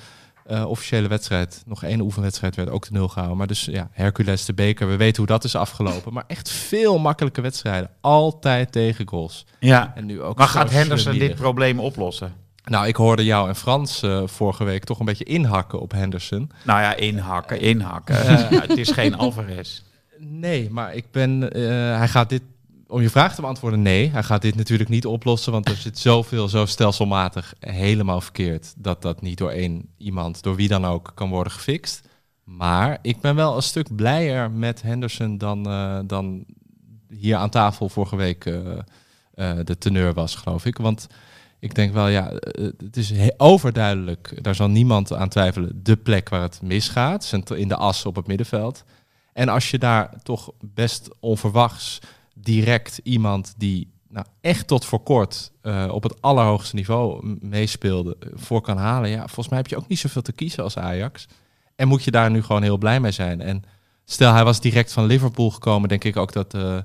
eh, 0.47 0.65
officiële 0.69 1.09
wedstrijd. 1.09 1.63
Nog 1.67 1.83
één 1.83 2.01
oefenwedstrijd 2.01 2.57
werd 2.57 2.71
ook 2.71 2.87
de 2.87 2.93
nul 2.93 3.09
gehouden. 3.09 3.39
Maar 3.39 3.47
dus 3.47 3.65
ja, 3.65 3.89
Hercules, 3.93 4.45
de 4.45 4.55
beker, 4.55 4.89
we 4.89 4.97
weten 4.97 5.17
hoe 5.17 5.27
dat 5.27 5.45
is 5.45 5.55
afgelopen. 5.55 6.13
Maar 6.13 6.25
echt 6.27 6.51
veel 6.51 6.99
makkelijke 6.99 7.41
wedstrijden. 7.41 7.91
Altijd 8.01 8.73
tegen 8.73 9.09
goals. 9.09 9.47
ja. 9.61 9.93
En 9.95 10.07
nu 10.07 10.23
ook 10.23 10.39
Maar 10.39 10.49
gaat 10.49 10.71
Henderson 10.71 11.19
dit 11.19 11.35
probleem 11.35 11.81
oplossen? 11.81 12.33
Nou, 12.69 12.87
ik 12.87 12.97
hoorde 12.97 13.25
jou 13.25 13.49
en 13.49 13.57
Frans 13.57 14.03
eh, 14.03 14.23
vorige 14.27 14.65
week 14.65 14.85
toch 14.85 14.99
een 14.99 15.07
beetje 15.07 15.25
inhakken 15.25 15.81
op 15.81 15.93
Henderson. 15.93 16.51
Nou 16.65 16.81
ja, 16.81 16.95
inhakken, 16.95 17.61
inhakken. 17.61 18.17
Het 18.61 18.77
is 18.79 18.91
geen 18.91 19.15
Alvarez. 19.17 19.83
Nee, 20.19 20.71
maar 20.71 20.95
ik 20.95 21.05
ben. 21.11 21.53
eh, 21.53 21.63
hij 21.99 22.09
gaat 22.09 22.29
dit. 22.29 22.43
Om 22.87 23.01
je 23.03 23.11
vraag 23.11 23.35
te 23.35 23.41
beantwoorden, 23.41 23.83
nee. 23.83 24.11
Hij 24.11 24.23
gaat 24.23 24.43
dit 24.43 24.55
natuurlijk 24.55 24.89
niet 24.91 25.07
oplossen, 25.07 25.53
want 25.53 25.69
er 25.69 25.77
zit 25.77 25.99
zoveel, 25.99 26.49
zo 26.49 26.67
stelselmatig 26.67 27.55
helemaal 27.61 28.21
verkeerd. 28.21 28.75
dat 28.77 29.03
dat 29.03 29.21
niet 29.23 29.39
door 29.39 29.51
één 29.51 29.89
iemand, 29.97 30.43
door 30.43 30.57
wie 30.57 30.69
dan 30.69 30.85
ook, 30.87 31.13
kan 31.15 31.29
worden 31.29 31.53
gefixt. 31.53 32.09
Maar 32.45 32.99
ik 33.03 33.21
ben 33.21 33.35
wel 33.35 33.57
een 33.57 33.63
stuk 33.63 33.97
blijer 33.97 34.51
met 34.51 34.83
Henderson 34.83 35.39
dan, 35.39 35.67
eh, 35.67 35.99
dan 36.05 36.45
hier 37.09 37.37
aan 37.37 37.51
tafel 37.51 37.89
vorige 37.89 38.17
week 38.17 38.45
de 39.65 39.79
teneur 39.79 40.15
was, 40.15 40.35
geloof 40.35 40.65
ik. 40.65 40.79
Want 40.79 41.07
ik 41.59 41.75
denk 41.75 41.93
wel, 41.93 42.09
ja, 42.09 42.31
eh, 42.31 42.65
het 42.65 42.97
is 42.97 43.13
overduidelijk, 43.37 44.43
daar 44.43 44.55
zal 44.55 44.69
niemand 44.69 45.13
aan 45.13 45.29
twijfelen, 45.29 45.81
de 45.83 45.97
plek 45.97 46.29
waar 46.29 46.43
het 46.43 46.63
misgaat, 46.63 47.33
in 47.55 47.69
de 47.69 47.77
as 47.77 48.07
op 48.07 48.17
het 48.17 48.27
middenveld. 48.27 48.85
En 49.33 49.49
als 49.49 49.71
je 49.71 49.79
daar 49.79 50.23
toch 50.23 50.53
best 50.61 51.09
onverwachts 51.21 51.99
direct 52.35 53.01
iemand 53.03 53.55
die 53.57 53.91
nou, 54.09 54.27
echt 54.41 54.67
tot 54.67 54.85
voor 54.85 55.03
kort 55.03 55.53
eh, 55.61 55.89
op 55.93 56.03
het 56.03 56.23
allerhoogste 56.23 56.75
niveau 56.75 57.37
meespeelde 57.41 58.17
eh, 58.21 58.29
voor 58.35 58.61
kan 58.61 58.77
halen, 58.77 59.11
ja, 59.11 59.19
volgens 59.19 59.49
mij 59.49 59.59
heb 59.59 59.67
je 59.67 59.77
ook 59.77 59.89
niet 59.89 59.99
zoveel 59.99 60.23
te 60.23 60.33
kiezen 60.33 60.63
als 60.63 60.79
Ajax. 60.79 61.27
En 61.77 61.89
moet 61.89 62.05
je 62.05 62.11
daar 62.11 62.31
nu 62.31 62.43
gewoon 62.43 62.63
heel 62.63 62.79
blij 62.79 63.01
mee 63.01 63.11
zijn. 63.11 63.41
En 63.41 63.65
stel 64.05 64.33
hij 64.33 64.45
was 64.45 64.61
direct 64.61 64.93
van 64.93 65.07
Liverpool 65.07 65.51
gekomen, 65.51 65.89
denk 65.89 66.05
ik 66.05 66.17
ook 66.17 66.33
dat, 66.33 66.55
eh, 66.55 66.79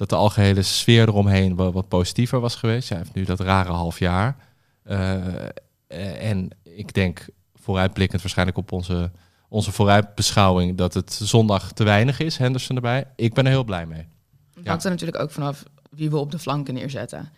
dat 0.00 0.08
de 0.08 0.16
algehele 0.16 0.62
sfeer 0.62 1.08
eromheen 1.08 1.56
wel 1.56 1.72
wat 1.72 1.88
positiever 1.88 2.40
was 2.40 2.54
geweest. 2.54 2.88
Hij 2.88 2.98
heeft 2.98 3.14
nu 3.14 3.24
dat 3.24 3.40
rare 3.40 3.70
half 3.70 3.98
jaar. 3.98 4.36
Eh, 4.82 5.44
eh, 5.86 6.30
en 6.30 6.48
ik 6.62 6.94
denk 6.94 7.26
vooruitblikkend 7.54 8.22
waarschijnlijk 8.22 8.58
op 8.58 8.72
onze, 8.72 9.10
onze 9.48 9.72
vooruitbeschouwing 9.72 10.76
dat 10.76 10.94
het 10.94 11.12
zondag 11.12 11.72
te 11.72 11.84
weinig 11.84 12.20
is, 12.20 12.36
Henderson 12.36 12.76
erbij. 12.76 13.04
Ik 13.16 13.34
ben 13.34 13.44
er 13.44 13.50
heel 13.50 13.64
blij 13.64 13.86
mee. 13.86 14.08
Het 14.54 14.66
hangt 14.66 14.84
er 14.84 14.90
natuurlijk 14.90 15.22
ook 15.22 15.30
vanaf 15.30 15.62
wie 15.90 16.10
we 16.10 16.16
op 16.16 16.30
de 16.30 16.38
flanken 16.38 16.74
neerzetten. 16.74 17.28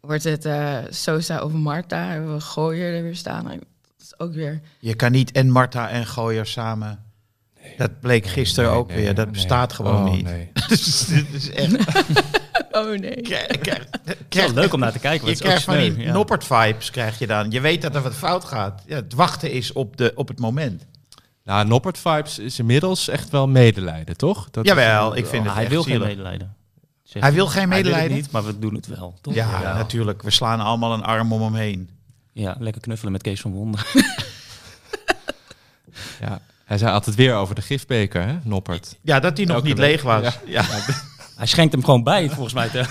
Wordt 0.00 0.24
het 0.24 0.44
eh, 0.44 0.78
Sosa 0.88 1.42
of 1.42 1.52
Marta? 1.52 2.06
Hebben 2.06 2.34
we 2.34 2.40
Gooier 2.40 2.94
er 2.94 3.02
weer 3.02 3.16
staan? 3.16 3.44
Dat 3.44 3.60
is 3.98 4.18
ook 4.18 4.32
weer... 4.32 4.60
Je 4.78 4.94
kan 4.94 5.12
niet 5.12 5.32
en 5.32 5.50
Marta 5.50 5.88
en 5.88 6.06
Gooier 6.06 6.46
samen. 6.46 7.11
Dat 7.76 8.00
bleek 8.00 8.26
gisteren 8.26 8.70
Nee, 8.70 8.78
ook 8.78 8.88
nee, 8.88 8.96
weer. 8.96 9.14
Dat 9.14 9.24
nee. 9.24 9.34
bestaat 9.34 9.72
gewoon 9.72 10.06
Oh, 10.06 10.12
niet. 10.12 10.24
nee. 10.24 10.50
dus 10.68 11.04
dit 11.06 11.26
is 11.32 11.50
echt... 11.50 11.76
Oh 12.72 12.98
nee. 12.98 13.20
Krijg- 13.20 13.46
krijg- 13.58 13.86
Het 14.04 14.16
is 14.28 14.40
wel 14.40 14.52
leuk 14.52 14.72
om 14.72 14.80
naar 14.80 14.92
te 14.92 14.98
kijken. 14.98 15.28
Je 15.28 15.36
krijgt 15.36 15.62
van 15.64 15.76
die 15.76 15.98
ja. 15.98 16.12
Noppert-vibes 16.12 16.90
krijg 16.90 17.18
je 17.18 17.26
dan. 17.26 17.50
Je 17.50 17.60
weet 17.60 17.82
dat 17.82 17.94
er 17.94 18.02
wat 18.02 18.14
fout 18.14 18.44
gaat. 18.44 18.82
Ja, 18.86 18.96
het 18.96 19.14
wachten 19.14 19.50
is 19.50 19.72
op, 19.72 19.96
de, 19.96 20.12
op 20.14 20.28
het 20.28 20.38
moment. 20.38 20.86
Nou, 21.44 21.66
Noppert 21.66 21.98
Vibes 21.98 22.38
is 22.38 22.58
inmiddels 22.58 23.08
echt 23.08 23.30
wel 23.30 23.48
medelijden, 23.48 24.16
toch? 24.16 24.48
Dat 24.50 24.66
Jawel, 24.66 25.12
is- 25.12 25.18
ik 25.18 25.26
vind 25.26 25.44
Maar 25.44 25.52
het 25.54 25.60
hij 25.62 25.70
wil 25.72 25.82
geen 25.82 26.00
medelijden. 26.00 26.54
Hij 27.12 27.32
wil 27.32 27.46
geen 27.46 27.58
Hij 27.58 27.68
wil 27.68 27.76
medelijden? 27.76 28.16
het 28.16 28.22
niet, 28.22 28.30
maar 28.30 28.44
we 28.44 28.58
doen 28.58 28.74
het 28.74 28.86
wel. 28.86 29.14
Toch? 29.20 29.34
Ja, 29.34 29.74
natuurlijk. 29.74 30.22
We 30.22 30.30
slaan 30.30 30.60
allemaal 30.60 30.92
een 30.92 31.04
arm 31.04 31.32
om 31.32 31.42
hem 31.42 31.54
heen. 31.54 31.90
Ja, 32.32 32.56
lekker 32.58 32.80
knuffelen 32.82 33.12
met 33.12 33.22
Kees 33.22 33.40
van 33.40 33.52
Wonder. 33.52 33.86
Ja, 36.20 36.40
hij 36.72 36.80
zei 36.80 36.92
altijd 36.92 37.16
weer 37.16 37.34
over 37.34 37.54
de 37.54 37.62
gifbeker, 37.62 38.22
hè, 38.26 38.38
Noppert. 38.42 38.98
Ja, 39.02 39.20
dat 39.20 39.36
hij 39.36 39.46
nog 39.46 39.56
Elke 39.56 39.68
niet 39.68 39.78
week. 39.78 39.90
leeg 39.90 40.02
was. 40.02 40.22
Ja. 40.22 40.62
Ja. 40.62 40.64
Hij 41.36 41.46
schenkt 41.46 41.72
hem 41.72 41.84
gewoon 41.84 42.02
bij, 42.02 42.28
volgens 42.30 42.54
mij. 42.54 42.68
Te... 42.68 42.84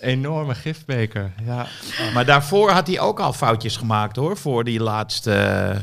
Enorme 0.00 0.54
gifbeker, 0.54 1.32
ja. 1.44 1.66
Maar 2.14 2.24
daarvoor 2.24 2.70
had 2.70 2.86
hij 2.86 3.00
ook 3.00 3.20
al 3.20 3.32
foutjes 3.32 3.76
gemaakt 3.76 4.16
hoor. 4.16 4.36
Voor 4.36 4.64
die 4.64 4.80
laatste 4.80 5.82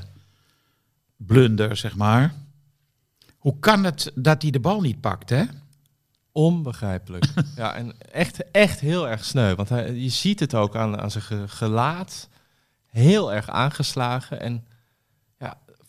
blunder, 1.18 1.78
zeg 1.78 1.96
maar. 1.96 2.34
Hoe 3.38 3.60
kan 3.60 3.84
het 3.84 4.12
dat 4.16 4.42
hij 4.42 4.52
de 4.52 4.60
bal 4.60 4.82
niet 4.82 5.02
pakt, 5.02 5.30
hè? 5.30 5.44
Onbegrijpelijk. 6.32 7.26
ja, 7.56 7.74
en 7.76 7.94
echt, 8.12 8.52
echt 8.52 8.80
heel 8.80 9.10
erg 9.10 9.26
sneu. 9.26 9.56
Want 9.56 9.70
hij, 9.70 9.94
je 9.94 10.10
ziet 10.10 10.40
het 10.40 10.56
ook 10.56 10.76
aan, 10.76 11.00
aan 11.02 11.12
zijn 11.12 11.24
ge- 11.24 11.48
gelaat. 11.48 12.30
Heel 12.88 13.34
erg 13.34 13.50
aangeslagen. 13.50 14.42
En 14.42 14.66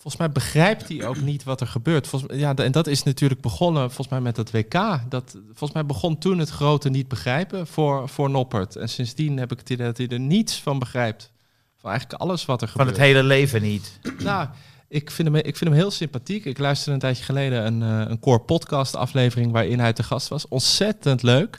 volgens 0.05 0.23
mij 0.23 0.33
begrijpt 0.33 0.89
hij 0.89 1.07
ook 1.07 1.21
niet 1.21 1.45
wat 1.45 1.61
er 1.61 1.67
gebeurt. 1.67 2.07
Volgens, 2.07 2.39
ja, 2.39 2.55
en 2.55 2.73
dat 2.73 2.87
is 2.87 3.03
natuurlijk 3.03 3.41
begonnen 3.41 3.83
volgens 3.83 4.09
mij 4.09 4.21
met 4.21 4.37
dat 4.37 4.51
WK. 4.51 5.01
Dat, 5.09 5.37
volgens 5.47 5.73
mij 5.73 5.87
begon 5.87 6.19
toen 6.19 6.39
het 6.39 6.49
grote 6.49 6.89
niet 6.89 7.09
begrijpen 7.09 7.67
voor, 7.67 8.09
voor 8.09 8.31
Noppert. 8.31 8.77
En 8.77 8.89
sindsdien 8.89 9.39
heb 9.39 9.53
ik 9.53 9.59
het 9.59 9.71
idee 9.71 9.87
dat 9.87 9.97
hij 9.97 10.09
er 10.09 10.21
niets 10.21 10.61
van 10.61 10.79
begrijpt. 10.79 11.31
Van 11.77 11.91
eigenlijk 11.91 12.21
alles 12.21 12.45
wat 12.45 12.63
er 12.63 12.69
Van 12.69 12.81
gebeurt. 12.81 12.97
het 12.97 13.07
hele 13.07 13.23
leven 13.23 13.63
niet. 13.63 13.99
Nou, 14.19 14.49
ik 14.89 15.11
vind, 15.11 15.29
hem, 15.29 15.37
ik 15.37 15.57
vind 15.57 15.71
hem 15.71 15.79
heel 15.79 15.91
sympathiek. 15.91 16.45
Ik 16.45 16.59
luisterde 16.59 16.93
een 16.93 16.99
tijdje 16.99 17.25
geleden 17.25 17.67
een, 17.67 17.83
eh, 17.83 18.11
een 18.11 18.21
core 18.21 18.41
podcast 18.41 18.97
aflevering 18.97 19.53
waarin 19.53 19.81
hij 19.81 19.93
te 19.93 20.03
gast 20.03 20.29
was. 20.29 20.49
Ontzettend 20.49 21.23
leuk. 21.23 21.59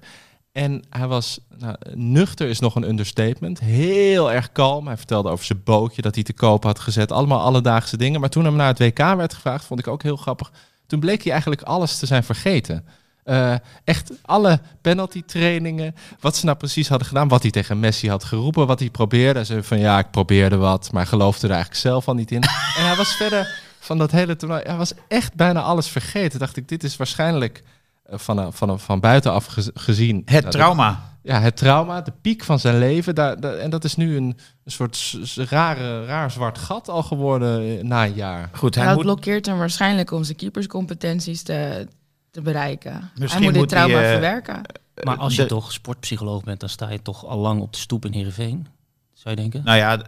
En 0.55 0.83
hij 0.89 1.07
was, 1.07 1.39
nou, 1.57 1.75
nuchter 1.93 2.47
is 2.47 2.59
nog 2.59 2.75
een 2.75 2.87
understatement. 2.89 3.59
Heel 3.59 4.31
erg 4.31 4.51
kalm. 4.51 4.87
Hij 4.87 4.97
vertelde 4.97 5.29
over 5.29 5.45
zijn 5.45 5.63
bootje 5.63 6.01
dat 6.01 6.15
hij 6.15 6.23
te 6.23 6.33
koop 6.33 6.63
had 6.63 6.79
gezet. 6.79 7.11
Allemaal 7.11 7.39
alledaagse 7.39 7.97
dingen. 7.97 8.19
Maar 8.19 8.29
toen 8.29 8.45
hem 8.45 8.55
naar 8.55 8.67
het 8.67 8.79
WK 8.79 8.97
werd 8.97 9.33
gevraagd, 9.33 9.65
vond 9.65 9.79
ik 9.79 9.87
ook 9.87 10.03
heel 10.03 10.15
grappig. 10.15 10.51
Toen 10.87 10.99
bleek 10.99 11.21
hij 11.21 11.31
eigenlijk 11.31 11.61
alles 11.61 11.97
te 11.97 12.05
zijn 12.05 12.23
vergeten. 12.23 12.85
Eh, 13.23 13.53
echt 13.83 14.11
alle 14.21 14.59
penalty 14.81 15.23
trainingen, 15.25 15.95
wat 16.19 16.35
ze 16.35 16.45
nou 16.45 16.57
precies 16.57 16.87
hadden 16.87 17.07
gedaan, 17.07 17.27
wat 17.27 17.41
hij 17.41 17.51
tegen 17.51 17.79
Messi 17.79 18.09
had 18.09 18.23
geroepen, 18.23 18.67
wat 18.67 18.79
hij 18.79 18.89
probeerde. 18.89 19.43
Zei 19.43 19.63
van 19.63 19.79
ja, 19.79 19.99
ik 19.99 20.11
probeerde 20.11 20.55
wat, 20.55 20.91
maar 20.91 21.07
geloofde 21.07 21.47
er 21.47 21.53
eigenlijk 21.53 21.81
zelf 21.81 22.07
al 22.07 22.13
niet 22.13 22.31
in. 22.31 22.41
en 22.77 22.85
hij 22.85 22.95
was 22.95 23.15
verder 23.15 23.61
van 23.79 23.97
dat 23.97 24.11
hele 24.11 24.35
toernooi, 24.35 24.61
hij 24.63 24.77
was 24.77 24.93
echt 25.07 25.33
bijna 25.33 25.61
alles 25.61 25.87
vergeten. 25.87 26.39
Dacht 26.39 26.57
ik, 26.57 26.67
dit 26.67 26.83
is 26.83 26.97
waarschijnlijk 26.97 27.63
van, 28.09 28.37
een- 28.37 28.53
van, 28.53 28.69
een- 28.69 28.79
van 28.79 28.99
buitenaf 28.99 29.45
gez- 29.45 29.69
gezien. 29.73 30.21
Het 30.25 30.41
Nou, 30.41 30.53
trauma. 30.55 31.17
ja, 31.23 31.39
het 31.39 31.57
trauma, 31.57 32.01
de 32.01 32.13
piek 32.21 32.43
van 32.43 32.59
zijn 32.59 32.77
leven. 32.79 33.15
Daar, 33.15 33.39
daar- 33.39 33.57
en 33.57 33.69
dat 33.69 33.83
is 33.83 33.95
nu 33.95 34.17
een, 34.17 34.37
een 34.63 34.71
soort 34.71 35.17
rare, 35.35 36.05
raar 36.05 36.31
zwart 36.31 36.57
gat 36.57 36.89
al 36.89 37.03
geworden 37.03 37.77
eh, 37.77 37.83
na 37.83 38.05
een 38.05 38.13
jaar. 38.13 38.49
Goed, 38.53 38.75
hij 38.75 38.85
dat 38.85 38.93
moet, 38.95 39.03
blokkeert 39.03 39.45
hem 39.45 39.57
waarschijnlijk 39.57 40.11
om 40.11 40.23
zijn 40.23 40.37
keeperscompetenties 40.37 41.43
te, 41.43 41.87
te 42.31 42.41
bereiken. 42.41 43.11
Misschien 43.19 43.43
hij 43.43 43.51
moet 43.51 43.59
dit 43.59 43.69
trauma 43.69 44.01
eh, 44.03 44.09
verwerken. 44.11 44.61
Maar 45.03 45.17
als 45.17 45.35
je 45.35 45.41
de- 45.41 45.47
toch 45.47 45.71
sportpsycholoog 45.71 46.43
bent, 46.43 46.59
dan 46.59 46.69
sta 46.69 46.89
je 46.89 47.01
toch 47.01 47.25
al 47.25 47.37
lang 47.37 47.61
op 47.61 47.73
de 47.73 47.79
stoep 47.79 48.05
in 48.05 48.13
Heerenveen. 48.13 48.67
Zou 49.13 49.35
je 49.35 49.41
denken? 49.41 49.61
Nou 49.63 49.77
ja, 49.77 50.01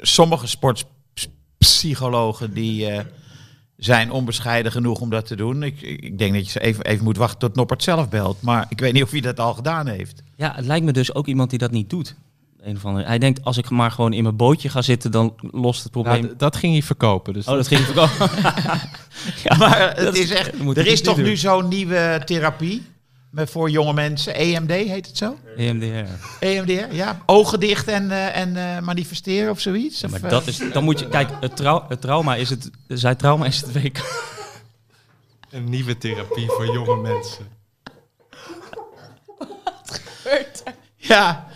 sommige 0.00 0.46
sportpsychologen 0.46 2.52
die 2.54 2.86
eh, 2.90 3.04
zijn 3.84 4.10
onbescheiden 4.10 4.72
genoeg 4.72 5.00
om 5.00 5.10
dat 5.10 5.26
te 5.26 5.36
doen. 5.36 5.62
Ik, 5.62 5.80
ik 5.80 6.18
denk 6.18 6.34
dat 6.34 6.50
je 6.50 6.60
even, 6.60 6.84
even 6.84 7.04
moet 7.04 7.16
wachten 7.16 7.38
tot 7.38 7.54
Noppert 7.54 7.82
zelf 7.82 8.08
belt. 8.08 8.42
Maar 8.42 8.66
ik 8.68 8.80
weet 8.80 8.92
niet 8.92 9.02
of 9.02 9.10
hij 9.10 9.20
dat 9.20 9.40
al 9.40 9.54
gedaan 9.54 9.86
heeft. 9.86 10.22
Ja, 10.36 10.52
het 10.56 10.64
lijkt 10.64 10.84
me 10.84 10.92
dus 10.92 11.14
ook 11.14 11.26
iemand 11.26 11.50
die 11.50 11.58
dat 11.58 11.70
niet 11.70 11.90
doet. 11.90 12.14
Een 12.60 12.76
of 12.76 12.84
andere. 12.84 13.06
Hij 13.06 13.18
denkt, 13.18 13.44
als 13.44 13.56
ik 13.56 13.70
maar 13.70 13.90
gewoon 13.90 14.12
in 14.12 14.22
mijn 14.22 14.36
bootje 14.36 14.68
ga 14.68 14.82
zitten, 14.82 15.10
dan 15.10 15.34
lost 15.50 15.82
het 15.82 15.92
probleem. 15.92 16.22
Nou, 16.22 16.36
dat 16.36 16.56
ging 16.56 16.72
hij 16.72 16.82
verkopen. 16.82 17.32
Dus 17.32 17.46
oh, 17.46 17.54
dat 17.54 17.66
ging 17.66 17.80
ik 17.80 17.96
ook. 17.96 18.18
maar 19.58 19.92
het 19.96 20.18
is 20.18 20.30
echt, 20.30 20.76
er 20.76 20.86
is 20.86 21.02
toch 21.02 21.16
doen. 21.16 21.24
nu 21.24 21.36
zo'n 21.36 21.68
nieuwe 21.68 22.22
therapie 22.24 22.82
voor 23.34 23.70
jonge 23.70 23.92
mensen. 23.92 24.34
EMD 24.34 24.70
heet 24.70 25.06
het 25.06 25.16
zo? 25.16 25.38
EMDR. 25.56 26.10
EMDR, 26.40 26.94
ja. 26.94 27.22
Ogen 27.26 27.60
dicht 27.60 27.88
en, 27.88 28.10
eh, 28.10 28.36
en 28.36 28.56
eh, 28.56 28.82
manifesteren 28.82 29.50
of 29.50 29.60
zoiets. 29.60 30.00
Ja, 30.00 30.08
maar 30.08 30.24
eh, 30.24 30.30
dat 30.30 30.46
is, 30.46 30.60
dan 30.72 30.84
moet 30.84 30.98
je, 30.98 31.08
kijk, 31.08 31.30
het, 31.40 31.56
trau- 31.56 31.84
het 31.88 32.00
trauma 32.00 32.34
is 32.34 32.50
het, 32.50 32.70
zijn 32.88 33.16
trauma 33.16 33.46
is 33.46 33.60
het 33.60 33.72
WK. 33.72 33.98
een 35.50 35.70
nieuwe 35.70 35.98
therapie 35.98 36.46
voor 36.46 36.66
jonge 36.66 36.96
mensen. 36.96 37.60
Ja. 40.96 41.46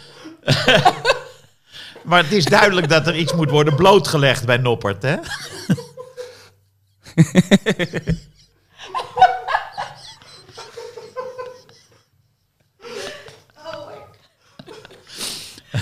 maar 2.04 2.22
het 2.22 2.32
is 2.32 2.44
duidelijk 2.44 2.88
dat 2.88 3.06
er 3.06 3.16
iets 3.16 3.32
moet 3.32 3.50
worden 3.50 3.74
blootgelegd 3.74 4.46
bij 4.46 4.56
Noppert, 4.56 5.02
hè? 5.02 5.16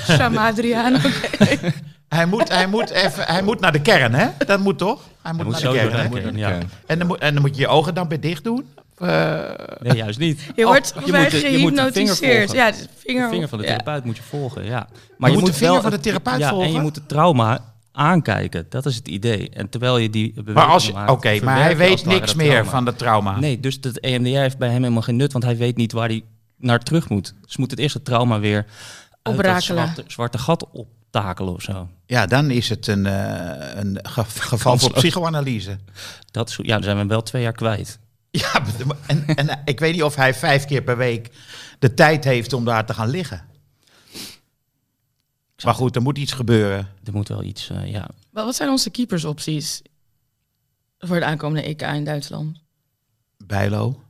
Sam 0.04 0.36
Adriaan. 0.36 0.94
oké. 1.40 1.58
Hij 2.08 2.26
moet, 2.26 2.48
hij, 2.48 2.66
moet 2.66 2.90
even, 2.90 3.24
hij 3.24 3.42
moet 3.42 3.60
naar 3.60 3.72
de 3.72 3.80
kern, 3.80 4.14
hè? 4.14 4.26
Dat 4.46 4.60
moet 4.60 4.78
toch? 4.78 5.02
Hij 5.22 5.32
moet, 5.32 5.44
moet 5.44 5.52
naar 5.62 5.72
de 5.72 5.78
kern, 5.78 5.92
naar 5.92 6.02
hè? 6.02 6.08
de 6.08 6.20
kern. 6.20 6.36
Ja. 6.36 6.58
En, 6.86 6.98
dan 6.98 7.06
moet, 7.06 7.18
en 7.18 7.32
dan 7.32 7.42
moet 7.42 7.54
je 7.56 7.60
je 7.60 7.68
ogen 7.68 7.94
dan 7.94 8.08
weer 8.08 8.20
dicht 8.20 8.44
doen? 8.44 8.66
Eh, 8.98 9.40
Nee, 9.80 9.96
juist 9.96 10.18
niet. 10.18 10.40
Je 10.54 10.62
Oh, 10.64 10.68
wordt 10.68 10.86
je 10.86 10.92
volgens 10.92 11.12
mij 11.12 11.22
moet 11.22 11.30
de- 11.30 11.50
je 11.50 11.58
moet 11.58 11.76
de 11.76 11.92
vinger 11.92 12.14
gehypnotiseerd. 12.16 12.50
volgen. 12.50 12.64
Ja, 12.66 12.70
de 12.70 12.86
vinger, 12.96 13.22
De 13.22 13.28
vinger 13.32 13.48
van 13.48 13.58
de 13.58 13.64
ja. 13.64 13.70
therapeut 13.76 14.04
moet 14.04 14.16
je 14.16 14.22
volgen, 14.22 14.64
ja. 14.64 14.88
moet 15.18 15.46
de 15.46 15.52
vinger 15.52 15.72
wel 15.72 15.80
van 15.80 15.90
de 15.90 15.96
het- 15.96 16.04
therapeut 16.04 16.38
ja, 16.38 16.48
volgen? 16.48 16.66
En 16.68 16.72
je 16.74 16.80
moet 16.80 16.94
het 16.94 17.08
trauma 17.08 17.72
aankijken. 17.92 18.66
Dat 18.68 18.86
is 18.86 18.96
het 18.96 19.08
idee. 19.08 19.50
En 19.50 19.68
terwijl 19.68 19.98
je 19.98 20.10
die 20.10 20.32
beweging 20.32 20.54
maar 20.56 20.66
als 20.66 20.86
je, 20.86 20.92
maakt, 20.92 21.10
oké, 21.10 21.38
maar 21.42 21.60
hij 21.60 21.70
je 21.70 21.76
weet 21.76 21.98
het 21.98 22.04
niks 22.06 22.34
meer 22.34 22.50
trauma. 22.50 22.70
van 22.70 22.84
dat 22.84 22.98
trauma. 22.98 23.38
Nee, 23.38 23.60
dus 23.60 23.80
dat 23.80 23.96
EMDR 23.96 24.28
heeft 24.38 24.58
bij 24.58 24.68
hem 24.68 24.82
helemaal 24.82 25.02
geen 25.02 25.16
nut, 25.16 25.32
want 25.32 25.44
hij 25.44 25.56
weet 25.56 25.76
niet 25.76 25.92
waar 25.92 26.08
hij 26.08 26.22
naar 26.58 26.78
terug 26.80 27.08
moet. 27.08 27.34
Dus 27.46 27.56
moet 27.56 27.70
het 27.70 27.80
eerste 27.80 28.02
trauma 28.02 28.40
weer 28.40 28.66
Oprakelen. 29.32 29.62
zwarte, 29.62 30.04
zwarte 30.06 30.38
gat 30.38 30.70
optakelen 30.70 31.52
of 31.52 31.62
zo. 31.62 31.88
Ja, 32.06 32.26
dan 32.26 32.50
is 32.50 32.68
het 32.68 32.86
een, 32.86 33.06
eh, 33.06 33.74
een 33.82 33.98
ge- 34.02 34.24
geval 34.24 34.78
voor 34.78 34.92
psychoanalyse. 34.92 35.78
Dat 36.30 36.48
is, 36.48 36.56
ja, 36.62 36.74
dan 36.74 36.82
zijn 36.82 36.96
we 36.98 37.06
wel 37.06 37.22
twee 37.22 37.42
jaar 37.42 37.52
kwijt. 37.52 37.98
Ja, 38.30 38.62
en, 39.06 39.26
en 39.26 39.48
eh, 39.48 39.56
ik 39.64 39.80
weet 39.80 39.92
niet 39.92 40.02
of 40.02 40.14
hij 40.14 40.34
vijf 40.34 40.64
keer 40.64 40.82
per 40.82 40.96
week 40.96 41.30
de 41.78 41.94
tijd 41.94 42.24
heeft 42.24 42.52
om 42.52 42.64
daar 42.64 42.86
te 42.86 42.94
gaan 42.94 43.08
liggen. 43.08 43.44
Maar 45.64 45.74
goed, 45.74 45.96
er 45.96 46.02
moet 46.02 46.18
iets 46.18 46.32
gebeuren. 46.32 46.88
Er 47.04 47.12
moet 47.12 47.28
wel 47.28 47.42
iets, 47.42 47.70
eh, 47.70 47.90
ja. 47.90 48.08
Wat 48.30 48.44
wat 48.44 48.54
zijn 48.54 48.68
onze 48.70 48.90
keepersopties 48.90 49.82
voor 50.98 51.14
het 51.16 51.24
aankomende 51.24 51.62
EK 51.68 51.82
in 51.82 52.04
Duitsland? 52.04 52.58
Bijlo. 53.46 54.02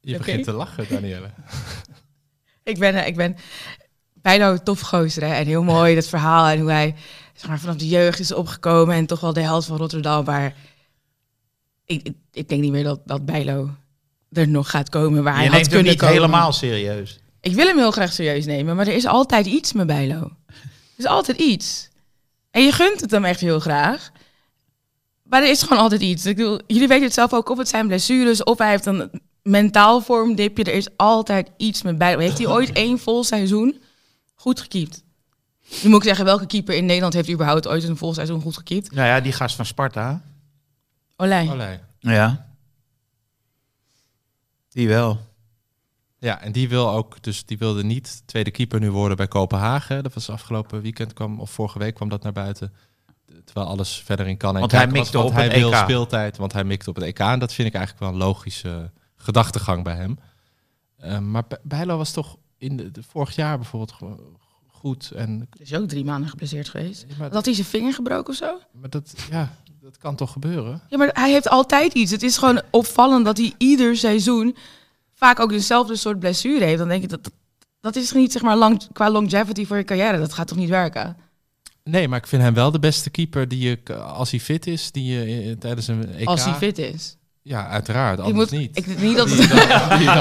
Je 0.00 0.16
begint 0.18 0.44
te 0.44 0.52
lachen, 0.52 0.86
Danielle. 0.88 1.30
Ik 2.68 2.78
ben, 2.78 2.94
eh, 2.94 3.06
ik 3.06 3.16
ben 3.16 3.36
bijna 4.14 4.50
een 4.50 4.62
tof 4.62 4.80
gozer 4.80 5.22
hè, 5.22 5.34
en 5.34 5.46
heel 5.46 5.62
mooi 5.62 5.94
dat 5.94 6.08
verhaal 6.08 6.46
en 6.46 6.60
hoe 6.60 6.70
hij 6.70 6.94
zeg 7.34 7.48
maar, 7.48 7.58
vanaf 7.58 7.76
de 7.76 7.88
jeugd 7.88 8.18
is 8.20 8.32
opgekomen 8.32 8.94
en 8.94 9.06
toch 9.06 9.20
wel 9.20 9.32
de 9.32 9.40
held 9.40 9.64
van 9.64 9.76
Rotterdam. 9.76 10.24
Maar 10.24 10.54
ik, 11.84 12.02
ik, 12.02 12.14
ik 12.32 12.48
denk 12.48 12.60
niet 12.60 12.72
meer 12.72 12.84
dat, 12.84 13.00
dat 13.04 13.24
Bijlo 13.24 13.70
er 14.32 14.48
nog 14.48 14.70
gaat 14.70 14.88
komen 14.88 15.22
waar 15.22 15.34
hij 15.34 15.44
Je 15.44 15.48
had 15.50 15.58
neemt 15.58 15.72
hem 15.72 15.74
kunnen 15.74 15.92
niet 15.92 16.00
komen. 16.02 16.14
helemaal 16.20 16.52
serieus. 16.52 17.18
Ik 17.40 17.54
wil 17.54 17.66
hem 17.66 17.78
heel 17.78 17.90
graag 17.90 18.12
serieus 18.12 18.46
nemen, 18.46 18.76
maar 18.76 18.86
er 18.86 18.94
is 18.94 19.06
altijd 19.06 19.46
iets 19.46 19.72
met 19.72 19.86
Bijlo. 19.86 20.30
Er 20.46 20.54
is 20.96 21.06
altijd 21.06 21.38
iets. 21.38 21.88
En 22.50 22.64
je 22.64 22.72
gunt 22.72 23.00
het 23.00 23.10
hem 23.10 23.24
echt 23.24 23.40
heel 23.40 23.60
graag. 23.60 24.10
Maar 25.22 25.42
er 25.42 25.50
is 25.50 25.62
gewoon 25.62 25.78
altijd 25.82 26.00
iets. 26.00 26.26
Ik 26.26 26.36
bedoel, 26.36 26.60
jullie 26.66 26.88
weten 26.88 27.04
het 27.04 27.14
zelf 27.14 27.32
ook, 27.32 27.48
of 27.48 27.58
het 27.58 27.68
zijn 27.68 27.86
blessures, 27.86 28.44
of 28.44 28.58
hij 28.58 28.70
heeft 28.70 28.86
een 28.86 29.10
mentaal 29.48 30.00
vormdipje. 30.00 30.64
Er 30.64 30.74
is 30.74 30.96
altijd 30.96 31.50
iets 31.56 31.82
met 31.82 31.98
Bijlo. 31.98 32.20
Heeft 32.20 32.38
hij 32.38 32.46
ooit 32.46 32.72
één 32.72 32.98
vol 32.98 33.24
seizoen 33.24 33.80
goed 34.34 34.60
gekiept? 34.60 35.02
Nu 35.82 35.88
moet 35.88 35.98
ik 35.98 36.06
zeggen, 36.06 36.24
welke 36.24 36.46
keeper 36.46 36.74
in 36.74 36.86
Nederland 36.86 37.14
heeft 37.14 37.30
überhaupt 37.30 37.68
ooit 37.68 37.84
een 37.84 37.96
vol 37.96 38.14
seizoen 38.14 38.40
goed 38.40 38.56
gekiept? 38.56 38.92
Nou 38.92 39.08
ja, 39.08 39.20
die 39.20 39.32
gast 39.32 39.56
van 39.56 39.66
Sparta. 39.66 40.22
Olij. 41.16 41.48
Olé. 41.50 41.80
Ja. 42.00 42.46
Die 44.68 44.88
wel. 44.88 45.20
Ja, 46.18 46.40
en 46.40 46.52
die 46.52 46.68
wil 46.68 46.90
ook, 46.90 47.22
dus 47.22 47.44
die 47.44 47.58
wilde 47.58 47.84
niet 47.84 48.22
tweede 48.26 48.50
keeper 48.50 48.80
nu 48.80 48.90
worden 48.90 49.16
bij 49.16 49.28
Kopenhagen. 49.28 50.02
Dat 50.02 50.14
was 50.14 50.30
afgelopen 50.30 50.80
weekend 50.80 51.12
kwam, 51.12 51.40
of 51.40 51.50
vorige 51.50 51.78
week 51.78 51.94
kwam 51.94 52.08
dat 52.08 52.22
naar 52.22 52.32
buiten. 52.32 52.72
Terwijl 53.44 53.66
alles 53.66 54.02
verder 54.04 54.26
in 54.26 54.36
kan 54.36 54.54
en 54.54 54.60
Want 54.60 54.72
hij 54.72 54.86
mikte 54.86 55.18
op 55.18 55.32
hij 55.32 55.44
het 55.44 55.52
wil 55.52 55.72
EK. 55.72 55.78
speeltijd, 55.78 56.36
want 56.36 56.52
hij 56.52 56.64
mikte 56.64 56.90
op 56.90 56.96
het 56.96 57.04
EK. 57.04 57.18
En 57.18 57.38
dat 57.38 57.52
vind 57.52 57.68
ik 57.68 57.74
eigenlijk 57.74 58.04
wel 58.04 58.12
een 58.12 58.26
logische 58.26 58.90
gedachtegang 59.18 59.84
bij 59.84 59.94
hem. 59.94 60.18
Eh, 60.96 61.18
maar 61.18 61.44
Bij- 61.48 61.58
Bijlo 61.62 61.96
was 61.96 62.12
toch 62.12 62.36
in 62.58 62.76
de, 62.76 62.90
de- 62.90 63.02
vorig 63.02 63.34
jaar 63.34 63.56
bijvoorbeeld 63.58 63.92
gewoon 63.92 64.20
goed. 64.66 65.10
En, 65.10 65.48
Er 65.52 65.60
is 65.60 65.74
ook 65.74 65.88
drie 65.88 66.04
maanden 66.04 66.30
geblesseerd 66.30 66.68
geweest. 66.68 67.06
maar, 67.18 67.32
Had 67.32 67.44
hij 67.44 67.54
zijn 67.54 67.66
vinger 67.66 67.92
gebroken 67.94 68.30
of 68.32 68.36
zo? 68.38 68.58
maar 68.72 68.90
dat, 68.90 69.14
ja, 69.30 69.54
dat 69.80 69.96
kan 69.98 70.16
toch 70.16 70.32
gebeuren? 70.32 70.82
Ja, 70.88 70.96
maar 70.98 71.10
hij 71.12 71.30
heeft 71.30 71.48
altijd 71.48 71.92
iets. 71.94 72.10
Het 72.10 72.22
is 72.22 72.36
gewoon 72.38 72.62
opvallend 72.70 73.24
dat 73.24 73.36
hij 73.36 73.54
ieder 73.58 73.96
seizoen 73.96 74.56
vaak 75.14 75.40
ook 75.40 75.50
dezelfde 75.50 75.96
soort 75.96 76.18
blessure 76.18 76.64
heeft. 76.64 76.78
Dan 76.78 76.88
denk 76.88 77.02
ik 77.02 77.08
dat 77.08 77.24
dat, 77.24 77.32
dat 77.80 77.96
is 77.96 78.12
niet 78.12 78.32
zeg 78.32 78.42
maar 78.42 78.56
lang, 78.56 78.88
qua 78.92 79.10
longevity 79.10 79.66
voor 79.66 79.76
je 79.76 79.84
carrière. 79.84 80.18
Dat 80.18 80.32
gaat 80.32 80.48
toch 80.48 80.58
niet 80.58 80.68
werken? 80.68 81.16
Nee, 81.84 82.08
maar 82.08 82.18
ik 82.18 82.26
vind 82.26 82.42
hem 82.42 82.54
wel 82.54 82.70
de 82.70 82.78
beste 82.78 83.10
keeper 83.10 83.48
die 83.48 83.58
je, 83.84 83.94
als 83.98 84.30
hij 84.30 84.40
fit 84.40 84.66
is, 84.66 84.92
die 84.92 85.04
je 85.12 85.50
eh, 85.50 85.56
tijdens 85.56 85.86
een 85.88 86.08
EK... 86.14 86.26
Als 86.26 86.44
hij 86.44 86.54
fit 86.54 86.78
is. 86.78 87.16
Ja, 87.48 87.68
uiteraard. 87.68 88.20
Anders 88.20 88.50
moet, 88.50 88.60
niet. 88.60 88.76
Ik 88.76 88.86
denk 88.86 88.98
niet 88.98 89.16
dat 89.16 89.28
dan 89.28 89.38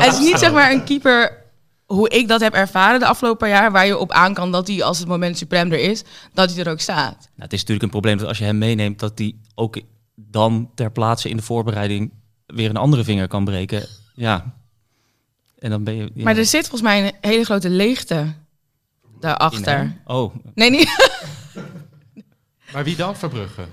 het 0.02 0.14
is 0.14 0.20
niet 0.20 0.40
zeg 0.40 0.52
maar 0.52 0.72
een 0.72 0.84
keeper 0.84 1.46
hoe 1.86 2.10
ik 2.10 2.28
dat 2.28 2.42
heb 2.42 2.54
ervaren 2.54 3.00
de 3.00 3.06
afgelopen 3.06 3.50
jaar, 3.50 3.72
waar 3.72 3.86
je 3.86 3.98
op 3.98 4.12
aan 4.12 4.34
kan 4.34 4.52
dat 4.52 4.68
hij 4.68 4.84
als 4.84 5.00
het 5.00 5.08
moment 5.08 5.38
suprem 5.38 5.72
er 5.72 5.80
is, 5.80 6.04
dat 6.34 6.54
hij 6.54 6.64
er 6.66 6.72
ook 6.72 6.80
staat. 6.80 7.16
Nou, 7.18 7.30
het 7.36 7.54
is 7.54 7.60
natuurlijk 7.60 7.84
een 7.84 7.90
probleem 7.90 8.18
dat 8.18 8.28
als 8.28 8.38
je 8.38 8.44
hem 8.44 8.58
meeneemt, 8.58 9.00
dat 9.00 9.18
hij 9.18 9.36
ook 9.56 9.80
dan 10.16 10.70
ter 10.76 10.92
plaatse 10.92 11.30
in 11.30 11.38
de 11.38 11.44
voorbereiding 11.44 12.12
weer 12.46 12.70
een 12.70 12.78
andere 12.78 13.04
vinger 13.04 13.28
kan 13.28 13.46
breken. 13.46 13.88
Ja. 14.14 14.56
En 15.60 15.70
dan 15.70 15.84
ben 15.84 15.96
je. 15.96 16.12
ja, 16.14 16.24
Maar 16.24 16.38
er 16.38 16.46
zit 16.46 16.68
volgens 16.68 16.82
mij 16.82 17.06
een 17.06 17.14
hele 17.22 17.44
grote 17.44 17.70
leegte 17.70 18.34
daarachter. 19.20 20.02
Oh, 20.06 20.36
Nee, 20.54 20.70
niet. 20.70 21.16
Maar 22.74 22.84
wie 22.84 22.96
dan? 22.96 23.16
Verbrugge. 23.16 23.66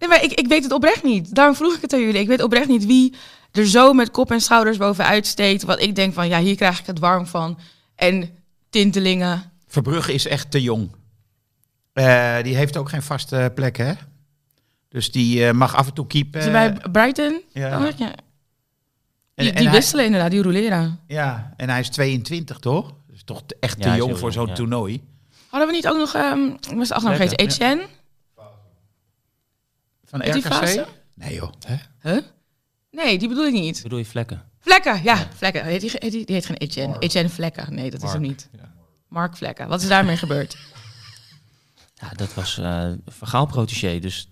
Nee, 0.00 0.08
maar 0.08 0.22
ik, 0.24 0.32
ik 0.32 0.46
weet 0.48 0.62
het 0.62 0.72
oprecht 0.72 1.02
niet. 1.02 1.34
Daarom 1.34 1.54
vroeg 1.54 1.74
ik 1.74 1.80
het 1.80 1.92
aan 1.92 2.00
jullie. 2.00 2.20
Ik 2.20 2.28
weet 2.28 2.42
oprecht 2.42 2.68
niet 2.68 2.86
wie 2.86 3.14
er 3.52 3.66
zo 3.66 3.92
met 3.92 4.10
kop 4.10 4.30
en 4.30 4.40
schouders 4.40 4.76
bovenuit 4.76 5.26
steekt. 5.26 5.62
Wat 5.62 5.80
ik 5.80 5.94
denk 5.94 6.14
van, 6.14 6.28
ja, 6.28 6.38
hier 6.40 6.56
krijg 6.56 6.80
ik 6.80 6.86
het 6.86 6.98
warm 6.98 7.26
van. 7.26 7.58
En 7.94 8.30
tintelingen. 8.70 9.52
Verbrugge 9.66 10.12
is 10.12 10.26
echt 10.26 10.50
te 10.50 10.62
jong. 10.62 10.90
Eh, 11.92 12.42
die 12.42 12.56
heeft 12.56 12.76
ook 12.76 12.88
geen 12.88 13.02
vaste 13.02 13.52
plek, 13.54 13.76
hè? 13.76 13.92
Dus 14.88 15.10
die 15.12 15.46
eh, 15.46 15.52
mag 15.52 15.74
af 15.76 15.86
en 15.86 15.92
toe 15.94 16.06
keepen. 16.06 16.40
Hij 16.40 16.50
bij 16.50 16.90
Brighton? 16.90 17.40
ja. 17.52 17.78
Oh, 17.86 17.90
ja. 17.96 18.06
En- 18.10 18.14
Die, 19.34 19.48
en 19.48 19.54
die 19.56 19.68
hij- 19.68 19.76
wisselen 19.78 20.04
inderdaad, 20.04 20.30
die 20.30 20.42
roleren. 20.42 21.00
Ja, 21.06 21.54
en 21.56 21.68
hij 21.70 21.80
is 21.80 21.88
22, 21.88 22.58
toch? 22.58 22.92
Dus 23.08 23.22
toch 23.24 23.42
echt 23.60 23.82
te 23.82 23.88
Ja, 23.88 23.96
jong 23.96 24.18
voor 24.18 24.32
zo'n 24.32 24.46
ja. 24.46 24.54
toernooi. 24.54 25.02
Hadden 25.48 25.68
we 25.68 25.74
niet 25.74 25.88
ook 25.88 25.96
nog, 25.96 26.14
ehm 26.14 26.44
ik 26.44 26.70
moest 26.74 26.88
de 26.88 26.94
achternaam 26.94 27.18
Lekker, 27.18 27.38
vergeten, 27.38 27.46
Etienne? 27.66 27.86
Van 30.10 30.20
die 30.20 30.30
RKC? 30.30 30.42
fase? 30.42 30.86
Nee, 31.14 31.34
joh. 31.34 31.52
Huh? 32.02 32.18
Nee, 32.90 33.18
die 33.18 33.28
bedoel 33.28 33.46
ik 33.46 33.52
niet. 33.52 33.82
bedoel 33.82 33.98
je 33.98 34.04
vlekken? 34.04 34.42
Vlekken, 34.60 35.02
ja, 35.02 35.28
Vlekken. 35.36 35.64
Heet 35.64 35.80
die, 35.80 35.90
heet 35.94 36.12
die, 36.12 36.24
die 36.26 36.34
heet 36.34 36.46
geen 36.46 36.56
Etienne. 36.56 36.96
Etienne 36.98 37.28
Vlekken. 37.30 37.74
Nee, 37.74 37.90
dat 37.90 38.02
is 38.02 38.12
hem 38.12 38.20
niet. 38.20 38.48
Ja. 38.56 38.72
Mark 39.08 39.36
Vlekken. 39.36 39.68
Wat 39.68 39.82
is 39.82 39.88
daarmee 39.88 40.16
gebeurd? 40.26 40.56
Ja, 41.94 42.08
dat 42.16 42.34
was 42.34 42.58
eh 42.58 42.92
vergaalprotégé. 43.06 43.98
Dus 43.98 44.28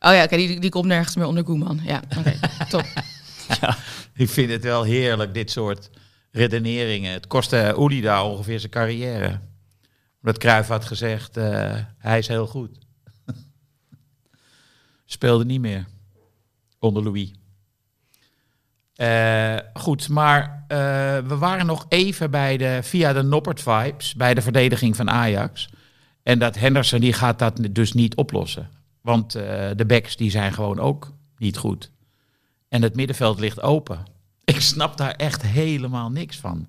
Oh 0.00 0.12
ja, 0.12 0.22
oké, 0.24 0.36
die, 0.36 0.60
die 0.60 0.70
komt 0.70 0.86
nergens 0.86 1.16
meer 1.16 1.26
onder 1.26 1.42
Koeman. 1.42 1.80
Ja, 1.82 2.02
oké, 2.18 2.38
top. 2.68 2.84
Ik 4.14 4.28
vind 4.28 4.50
het 4.50 4.62
wel 4.62 4.82
heerlijk, 4.82 5.34
dit 5.34 5.50
soort 5.50 5.90
redeneringen. 6.30 7.12
Het 7.12 7.26
kostte 7.26 8.00
daar 8.02 8.24
ongeveer 8.24 8.58
zijn 8.60 8.72
carrière. 8.72 9.40
Omdat 10.22 10.38
Cruijff 10.38 10.68
had 10.68 10.84
gezegd, 10.84 11.36
eh, 11.36 11.74
hij 11.98 12.18
is 12.18 12.28
heel 12.28 12.46
goed. 12.46 12.78
Speelde 15.06 15.44
niet 15.44 15.60
meer 15.60 15.86
onder 16.78 17.02
Louis. 17.02 17.32
Eh, 18.94 19.56
goed, 19.74 20.08
maar 20.08 20.64
eh, 20.68 20.78
we 21.18 21.36
waren 21.38 21.66
nog 21.66 21.86
even 21.88 22.30
bij 22.30 22.56
de, 22.56 22.78
via 22.82 23.12
de 23.12 23.22
Noppert 23.22 23.62
vibes, 23.62 24.14
bij 24.14 24.34
de 24.34 24.42
verdediging 24.42 24.96
van 24.96 25.10
Ajax. 25.10 25.68
En 26.22 26.38
dat 26.38 26.58
Henderson 26.58 27.00
die 27.00 27.12
gaat 27.12 27.38
dat 27.38 27.58
dus 27.70 27.92
niet 27.92 28.16
oplossen. 28.16 28.68
Want 29.00 29.34
eh, 29.34 29.70
de 29.76 29.86
backs 29.86 30.16
die 30.16 30.30
zijn 30.30 30.52
gewoon 30.52 30.78
ook 30.78 31.12
niet 31.38 31.56
goed. 31.56 31.90
En 32.68 32.82
het 32.82 32.96
middenveld 32.96 33.40
ligt 33.40 33.62
open. 33.62 34.04
Ik 34.44 34.60
snap 34.60 34.96
daar 34.96 35.14
echt 35.14 35.42
helemaal 35.42 36.10
niks 36.10 36.36
van. 36.36 36.68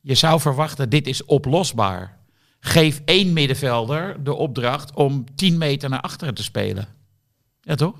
Je 0.00 0.14
zou 0.14 0.40
verwachten, 0.40 0.90
dit 0.90 1.06
is 1.06 1.24
oplosbaar. 1.24 2.18
Geef 2.60 3.02
één 3.04 3.32
middenvelder 3.32 4.24
de 4.24 4.34
opdracht 4.34 4.94
om 4.94 5.24
10 5.34 5.58
meter 5.58 5.88
naar 5.88 6.00
achteren 6.00 6.34
te 6.34 6.42
spelen. 6.42 6.88
Ja, 7.62 7.74
toch? 7.74 7.94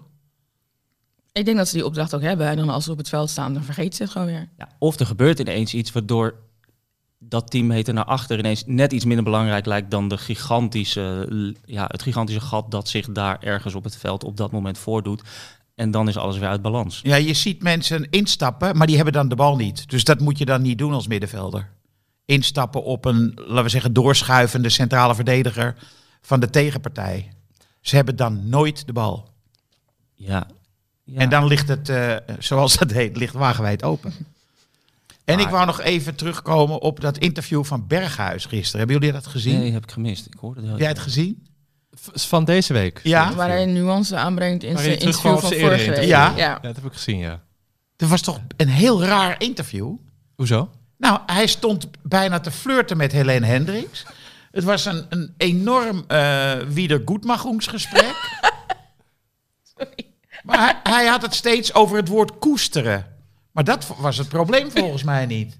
Ik 1.32 1.44
denk 1.44 1.56
dat 1.56 1.68
ze 1.68 1.74
die 1.74 1.84
opdracht 1.84 2.14
ook 2.14 2.22
hebben. 2.22 2.46
En 2.46 2.56
dan 2.56 2.68
als 2.68 2.84
ze 2.84 2.90
op 2.90 2.98
het 2.98 3.08
veld 3.08 3.30
staan, 3.30 3.54
dan 3.54 3.62
vergeet 3.62 3.96
ze 3.96 4.02
het 4.02 4.12
gewoon 4.12 4.26
weer. 4.26 4.48
Ja, 4.58 4.68
of 4.78 4.98
er 4.98 5.06
gebeurt 5.06 5.38
ineens 5.38 5.74
iets 5.74 5.92
waardoor 5.92 6.34
dat 7.18 7.50
10 7.50 7.66
meter 7.66 7.94
naar 7.94 8.04
achter 8.04 8.38
ineens 8.38 8.62
net 8.66 8.92
iets 8.92 9.04
minder 9.04 9.24
belangrijk 9.24 9.66
lijkt 9.66 9.90
dan 9.90 10.08
de 10.08 10.18
gigantische, 10.18 11.54
ja, 11.64 11.84
het 11.88 12.02
gigantische 12.02 12.40
gat 12.40 12.70
dat 12.70 12.88
zich 12.88 13.06
daar 13.12 13.38
ergens 13.40 13.74
op 13.74 13.84
het 13.84 13.96
veld 13.96 14.24
op 14.24 14.36
dat 14.36 14.52
moment 14.52 14.78
voordoet. 14.78 15.22
En 15.74 15.90
dan 15.90 16.08
is 16.08 16.16
alles 16.16 16.38
weer 16.38 16.48
uit 16.48 16.62
balans. 16.62 17.00
Ja, 17.02 17.16
je 17.16 17.34
ziet 17.34 17.62
mensen 17.62 18.10
instappen, 18.10 18.76
maar 18.76 18.86
die 18.86 18.96
hebben 18.96 19.14
dan 19.14 19.28
de 19.28 19.34
bal 19.34 19.56
niet. 19.56 19.90
Dus 19.90 20.04
dat 20.04 20.20
moet 20.20 20.38
je 20.38 20.44
dan 20.44 20.62
niet 20.62 20.78
doen 20.78 20.92
als 20.92 21.06
middenvelder. 21.06 21.68
Instappen 22.24 22.84
op 22.84 23.04
een, 23.04 23.32
laten 23.34 23.62
we 23.62 23.68
zeggen, 23.68 23.92
doorschuivende 23.92 24.68
centrale 24.68 25.14
verdediger 25.14 25.76
van 26.20 26.40
de 26.40 26.50
tegenpartij. 26.50 27.32
Ze 27.80 27.96
hebben 27.96 28.16
dan 28.16 28.48
nooit 28.48 28.86
de 28.86 28.92
bal. 28.92 29.31
Ja. 30.14 30.46
ja. 31.04 31.18
En 31.18 31.28
dan 31.28 31.46
ligt 31.46 31.68
het, 31.68 31.88
eh, 31.88 32.16
zoals 32.38 32.76
dat 32.76 32.90
heet, 32.90 33.16
ligt 33.16 33.34
wagenwijd 33.34 33.82
open. 33.82 34.12
En 35.24 35.38
ik 35.38 35.48
wou 35.48 35.66
nog 35.66 35.80
even 35.80 36.14
terugkomen 36.14 36.80
op 36.80 37.00
dat 37.00 37.18
interview 37.18 37.64
van 37.64 37.86
Berghuis 37.86 38.44
gisteren. 38.44 38.78
Hebben 38.78 38.96
jullie 38.96 39.12
dat 39.12 39.26
gezien? 39.26 39.58
Nee, 39.58 39.72
heb 39.72 39.82
ik 39.82 39.90
gemist. 39.90 40.26
Ik 40.26 40.34
hoorde 40.40 40.60
het 40.60 40.70
Heb 40.70 40.78
jij 40.78 40.88
het 40.88 40.98
gezien? 40.98 41.46
Van 42.14 42.44
deze 42.44 42.72
week. 42.72 43.00
Ja. 43.02 43.34
Waar 43.34 43.48
hij 43.48 43.62
een 43.62 43.72
nuance 43.72 44.16
aanbrengt 44.16 44.62
in 44.62 44.78
zijn 44.78 44.90
interview 44.90 45.38
van 45.38 45.40
vorige 45.40 45.90
week. 45.90 46.04
ja. 46.04 46.32
Ja, 46.36 46.58
dat 46.58 46.76
heb 46.76 46.84
ik 46.84 46.92
gezien, 46.92 47.18
ja. 47.18 47.42
Dat 47.96 48.08
was 48.08 48.20
toch 48.20 48.40
een 48.56 48.68
heel 48.68 49.04
raar 49.04 49.40
interview? 49.40 49.94
Hoezo? 50.34 50.70
Nou, 50.98 51.20
hij 51.26 51.46
stond 51.46 51.88
bijna 52.02 52.40
te 52.40 52.50
flirten 52.50 52.96
met 52.96 53.12
Helene 53.12 53.46
Hendricks. 53.46 54.04
Het 54.50 54.64
was 54.64 54.84
een, 54.84 55.06
een 55.08 55.34
enorm 55.36 56.04
uh, 56.08 56.52
maar 60.42 60.58
hij, 60.58 60.92
hij 60.92 61.06
had 61.06 61.22
het 61.22 61.34
steeds 61.34 61.74
over 61.74 61.96
het 61.96 62.08
woord 62.08 62.38
koesteren. 62.38 63.06
Maar 63.52 63.64
dat 63.64 63.86
was 63.96 64.18
het 64.18 64.28
probleem 64.28 64.70
volgens 64.70 65.02
mij 65.02 65.26
niet. 65.26 65.58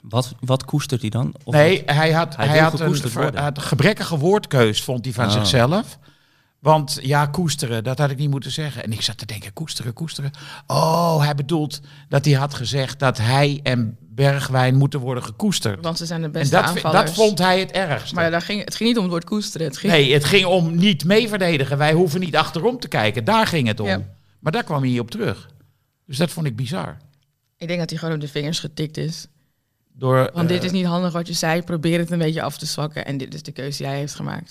Wat, 0.00 0.34
wat 0.40 0.64
koestert 0.64 1.00
hij 1.00 1.10
dan? 1.10 1.34
Of 1.44 1.54
nee, 1.54 1.82
wat? 1.86 1.94
hij 1.94 2.12
had, 2.12 2.36
Hij 2.36 2.46
hij 2.46 2.58
had, 2.58 2.80
een, 2.80 3.36
had 3.36 3.56
een 3.56 3.62
gebrekkige 3.62 4.18
woordkeus, 4.18 4.82
vond 4.82 5.04
hij 5.04 5.14
van 5.14 5.24
Oh. 5.26 5.32
zichzelf. 5.32 5.98
Want 6.58 6.98
ja, 7.02 7.26
koesteren, 7.26 7.84
dat 7.84 7.98
had 7.98 8.10
ik 8.10 8.16
niet 8.18 8.30
moeten 8.30 8.50
zeggen. 8.50 8.84
En 8.84 8.92
ik 8.92 9.02
zat 9.02 9.18
te 9.18 9.26
denken, 9.26 9.52
koesteren, 9.52 9.92
koesteren. 9.92 10.30
Oh, 10.66 11.22
hij 11.22 11.34
bedoelt 11.34 11.80
dat 12.08 12.24
hij 12.24 12.34
had 12.34 12.54
gezegd 12.54 12.98
dat 12.98 13.18
hij 13.18 13.60
en 13.62 13.98
Bergwijn 14.24 14.74
moeten 14.74 15.00
worden 15.00 15.24
gekoesterd. 15.24 15.84
Want 15.84 15.98
ze 15.98 16.06
zijn 16.06 16.20
de 16.20 16.26
En 16.26 16.32
beste 16.32 16.54
dat, 16.54 16.64
aanvallers. 16.64 17.04
dat 17.04 17.14
vond 17.14 17.38
hij 17.38 17.60
het 17.60 17.70
ergste. 17.70 18.14
Maar 18.14 18.30
daar 18.30 18.42
ging, 18.42 18.64
het 18.64 18.74
ging 18.74 18.88
niet 18.88 18.96
om 18.98 19.02
het 19.04 19.12
woord 19.12 19.24
koesteren. 19.24 19.66
Het 19.66 19.76
ging, 19.76 19.92
Nee, 19.92 20.12
het 20.12 20.24
ging 20.24 20.44
om 20.44 20.74
niet 20.76 21.04
mee 21.04 21.28
verdedigen. 21.28 21.78
Wij 21.78 21.92
hoeven 21.92 22.20
niet 22.20 22.36
achterom 22.36 22.78
te 22.78 22.88
kijken. 22.88 23.24
Daar 23.24 23.46
ging 23.46 23.66
het 23.68 23.80
om. 23.80 23.86
Ja. 23.86 24.02
Maar 24.40 24.52
daar 24.52 24.64
kwam 24.64 24.80
hij 24.80 24.90
niet 24.90 25.00
op 25.00 25.10
terug. 25.10 25.48
Dus 26.06 26.16
dat 26.16 26.30
vond 26.30 26.46
ik 26.46 26.56
bizar. 26.56 26.96
Ik 27.56 27.66
denk 27.68 27.78
dat 27.80 27.90
hij 27.90 27.98
gewoon 27.98 28.14
op 28.14 28.20
de 28.20 28.28
vingers 28.28 28.58
getikt 28.58 28.96
is. 28.96 29.26
Door, 29.92 30.30
Want 30.34 30.48
dit 30.48 30.58
eh, 30.58 30.64
is 30.64 30.70
niet 30.72 30.84
handig 30.86 31.12
wat 31.12 31.26
je 31.26 31.32
zei. 31.32 31.62
Probeer 31.62 31.98
het 31.98 32.10
een 32.10 32.18
beetje 32.18 32.42
af 32.42 32.58
te 32.58 32.66
zwakken. 32.66 33.04
En 33.06 33.16
dit 33.16 33.34
is 33.34 33.42
de 33.42 33.52
keuze 33.52 33.78
die 33.78 33.86
hij 33.86 33.96
heeft 33.98 34.14
gemaakt. 34.14 34.50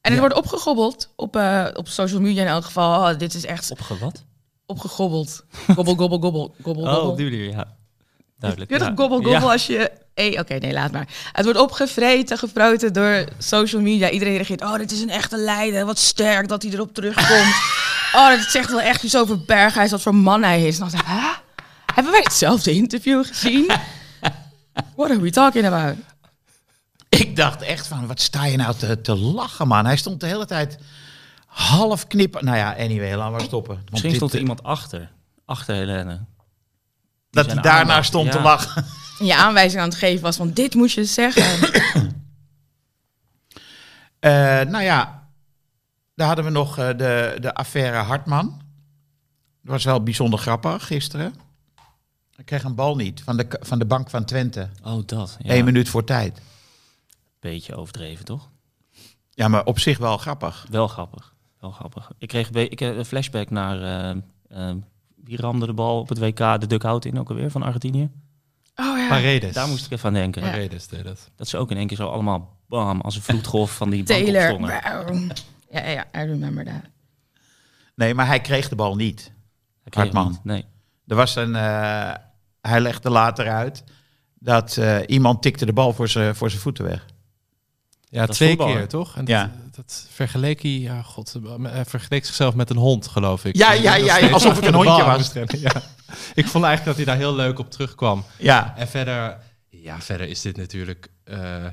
En 0.00 0.12
het 0.12 0.12
Ja. 0.12 0.18
wordt 0.20 0.34
opgegobbeld 0.34 1.12
op, 1.16 1.36
eh, 1.36 1.66
op 1.74 1.88
social 1.88 2.20
media 2.20 2.42
in 2.42 2.48
elk 2.48 2.64
geval. 2.64 3.10
Oh, 3.12 3.18
dit 3.18 3.34
is 3.34 3.44
echt 3.46 3.70
Opgewat? 3.70 4.24
opgegobbeld. 4.66 5.44
Gobbel, 5.74 5.94
gobbel, 5.94 6.18
gobbel, 6.18 6.54
gobbel, 6.62 6.82
Oh, 6.84 6.92
gobbel. 6.92 7.10
op 7.10 7.16
die 7.16 7.30
manier, 7.30 7.48
ja. 7.50 7.78
Duidelijk. 8.40 8.70
Je 8.70 8.78
ja. 8.78 8.86
toch 8.86 8.96
gobbel, 8.96 9.16
gobbel 9.16 9.46
Ja. 9.46 9.52
als 9.52 9.66
je... 9.66 9.90
Hey, 10.14 10.38
Oké, 10.38 10.54
nee, 10.54 10.72
laat 10.72 10.92
maar. 10.92 11.08
Het 11.32 11.44
wordt 11.44 11.60
opgevreten, 11.60 12.38
gefroten 12.38 12.92
door 12.92 13.24
social 13.38 13.82
media. 13.82 14.10
Iedereen 14.10 14.34
reageert, 14.34 14.62
oh, 14.62 14.76
dit 14.76 14.92
is 14.92 15.00
een 15.00 15.10
echte 15.10 15.36
leider. 15.36 15.86
Wat 15.86 15.98
sterk 15.98 16.48
dat 16.48 16.62
hij 16.62 16.72
erop 16.72 16.94
terugkomt. 16.94 17.54
oh, 18.16 18.28
dat 18.28 18.46
zegt 18.48 18.70
wel 18.70 18.80
echt 18.80 19.02
iets 19.02 19.16
over 19.16 19.44
Berghuis, 19.44 19.90
wat 19.90 20.02
voor 20.02 20.14
man 20.14 20.42
hij 20.42 20.66
is. 20.66 20.78
En 20.78 20.80
dan 20.80 20.90
dacht 20.90 21.02
ik, 21.02 21.10
hè? 21.10 21.28
Hebben 21.94 22.12
wij 22.12 22.22
hetzelfde 22.22 22.72
interview 22.72 23.24
gezien? 23.24 23.66
What 24.96 25.10
are 25.10 25.20
we 25.20 25.30
talking 25.30 25.66
about? 25.66 25.96
Ik 27.08 27.36
dacht 27.36 27.62
echt 27.62 27.86
van, 27.86 28.06
wat 28.06 28.20
sta 28.20 28.44
je 28.44 28.56
nou 28.56 28.74
te, 28.74 29.00
te 29.00 29.16
lachen, 29.16 29.68
man. 29.68 29.84
Hij 29.84 29.96
stond 29.96 30.20
de 30.20 30.26
hele 30.26 30.46
tijd 30.46 30.78
half 31.46 32.06
knippen. 32.06 32.44
Nou 32.44 32.56
ja, 32.56 32.74
anyway, 32.78 33.14
laten 33.14 33.36
we 33.36 33.42
stoppen. 33.42 33.82
Misschien 33.90 34.10
dit, 34.10 34.18
stond 34.18 34.32
er 34.32 34.40
iemand 34.40 34.62
achter. 34.62 35.10
Achter 35.44 35.74
Helene. 35.74 36.20
Dat 37.30 37.52
hij 37.52 37.62
aandacht, 37.62 38.06
stond 38.06 38.32
te 38.32 38.40
lachen. 38.40 38.84
En 39.18 39.26
je 39.30 39.36
aanwijzing 39.36 39.82
aan 39.82 39.88
het 39.88 39.98
geven 39.98 40.22
was 40.22 40.36
van, 40.36 40.52
dit 40.52 40.74
moest 40.74 40.94
je 40.94 41.04
zeggen. 41.04 41.44
Eh, 44.20 44.30
nou 44.60 44.82
ja, 44.82 45.28
daar 46.14 46.26
hadden 46.26 46.44
we 46.44 46.50
nog 46.50 46.78
eh, 46.78 46.86
de, 46.86 47.36
de 47.40 47.54
affaire 47.54 47.96
Hartman. 47.96 48.46
Dat 49.62 49.72
was 49.72 49.84
wel 49.84 50.02
bijzonder 50.02 50.38
grappig 50.38 50.86
gisteren. 50.86 51.34
Ik 52.36 52.44
kreeg 52.46 52.62
een 52.64 52.74
bal 52.74 52.96
niet 52.96 53.22
van 53.22 53.36
de, 53.36 53.46
van 53.60 53.78
de 53.78 53.84
bank 53.84 54.10
van 54.10 54.24
Twente. 54.24 54.68
Oh, 54.82 55.06
dat. 55.06 55.36
Ja. 55.38 55.54
Eén 55.54 55.64
minuut 55.64 55.88
voor 55.88 56.04
tijd. 56.04 56.40
Beetje 57.38 57.76
overdreven, 57.76 58.24
toch? 58.24 58.48
Ja, 59.30 59.48
maar 59.48 59.64
op 59.64 59.78
zich 59.78 59.98
wel 59.98 60.18
grappig. 60.18 60.66
Wel 60.70 60.88
grappig. 60.88 61.34
Wel 61.60 61.70
grappig. 61.70 62.10
Ik 62.18 62.28
kreeg 62.28 62.50
ik, 62.50 62.78
heb 62.78 62.96
een 62.96 63.04
flashback 63.04 63.50
naar... 63.50 63.82
eh, 63.82 64.16
eh, 64.48 64.76
wie 65.30 65.40
ramde 65.40 65.66
de 65.66 65.72
bal 65.72 65.98
op 65.98 66.08
het 66.08 66.18
WK 66.18 66.60
de 66.60 66.66
dugout 66.66 67.04
in 67.04 67.18
ook 67.18 67.28
alweer 67.28 67.50
van 67.50 67.62
Argentinië? 67.62 68.10
Oh 68.76 68.98
ja. 68.98 69.08
Paredes. 69.08 69.54
Daar 69.54 69.68
moest 69.68 69.86
ik 69.86 69.92
even 69.92 70.08
aan 70.08 70.14
denken. 70.14 70.42
Ja. 70.42 70.50
Paredes 70.50 70.88
deed 70.88 71.04
dat. 71.04 71.30
Dat 71.36 71.48
ze 71.48 71.56
ook 71.56 71.70
in 71.70 71.76
één 71.76 71.86
keer 71.86 71.96
zo 71.96 72.08
allemaal 72.08 72.56
bam, 72.68 73.00
als 73.00 73.16
een 73.16 73.22
vloedgolf 73.22 73.76
van 73.76 73.90
die 73.90 74.04
bank 74.04 74.24
Taylor. 74.24 74.70
Ja, 75.70 75.88
ja, 75.88 76.06
I 76.14 76.26
remember 76.26 76.64
that. 76.64 76.82
Nee, 77.94 78.14
maar 78.14 78.26
hij 78.26 78.40
kreeg 78.40 78.68
de 78.68 78.74
bal 78.74 78.96
niet. 78.96 79.32
Hij 79.82 79.90
kreeg 79.90 80.04
Hartman. 80.04 80.28
niet. 80.28 80.44
Nee. 80.44 80.64
Er 81.06 81.16
was 81.16 81.36
een, 81.36 81.54
eh, 81.54 82.14
hij 82.60 82.80
legde 82.80 83.10
later 83.10 83.48
uit 83.48 83.84
dat 84.38 84.76
eh, 84.76 84.98
iemand 85.06 85.42
tikte 85.42 85.66
de 85.66 85.72
bal 85.72 85.92
voor 85.92 86.08
zijn 86.08 86.34
voor 86.34 86.50
zijn 86.50 86.62
voeten 86.62 86.84
weg. 86.84 87.06
Ja, 88.10 88.26
Dat 88.26 88.36
twee 88.36 88.56
keer 88.56 88.88
toch? 88.88 89.16
En 89.16 89.26
Ja. 89.26 89.50
dat, 89.64 89.74
dat 89.76 90.06
vergeleek 90.10 90.62
hij, 90.62 90.70
ja, 90.70 91.02
god, 91.02 91.36
hij 91.62 91.84
vergeleek 91.84 92.24
zichzelf 92.24 92.54
met 92.54 92.70
een 92.70 92.76
hond, 92.76 93.06
geloof 93.06 93.44
ik. 93.44 93.56
Ja, 93.56 93.72
ja, 93.72 93.94
ja, 93.94 94.16
steeds 94.16 94.32
alsof 94.32 94.58
ik 94.58 94.64
een 94.66 94.74
hondje 94.74 95.04
was. 95.04 95.32
Ja. 95.32 95.72
Ik 96.34 96.46
vond 96.46 96.64
eigenlijk 96.64 96.84
dat 96.84 96.96
hij 96.96 97.04
daar 97.04 97.16
heel 97.16 97.34
leuk 97.34 97.58
op 97.58 97.70
terugkwam. 97.70 98.24
Ja, 98.38 98.74
En 98.76 98.88
verder, 98.88 99.38
ja, 99.68 100.00
verder 100.00 100.28
is 100.28 100.40
dit 100.40 100.56
natuurlijk 100.56 101.08
eh, 101.24 101.66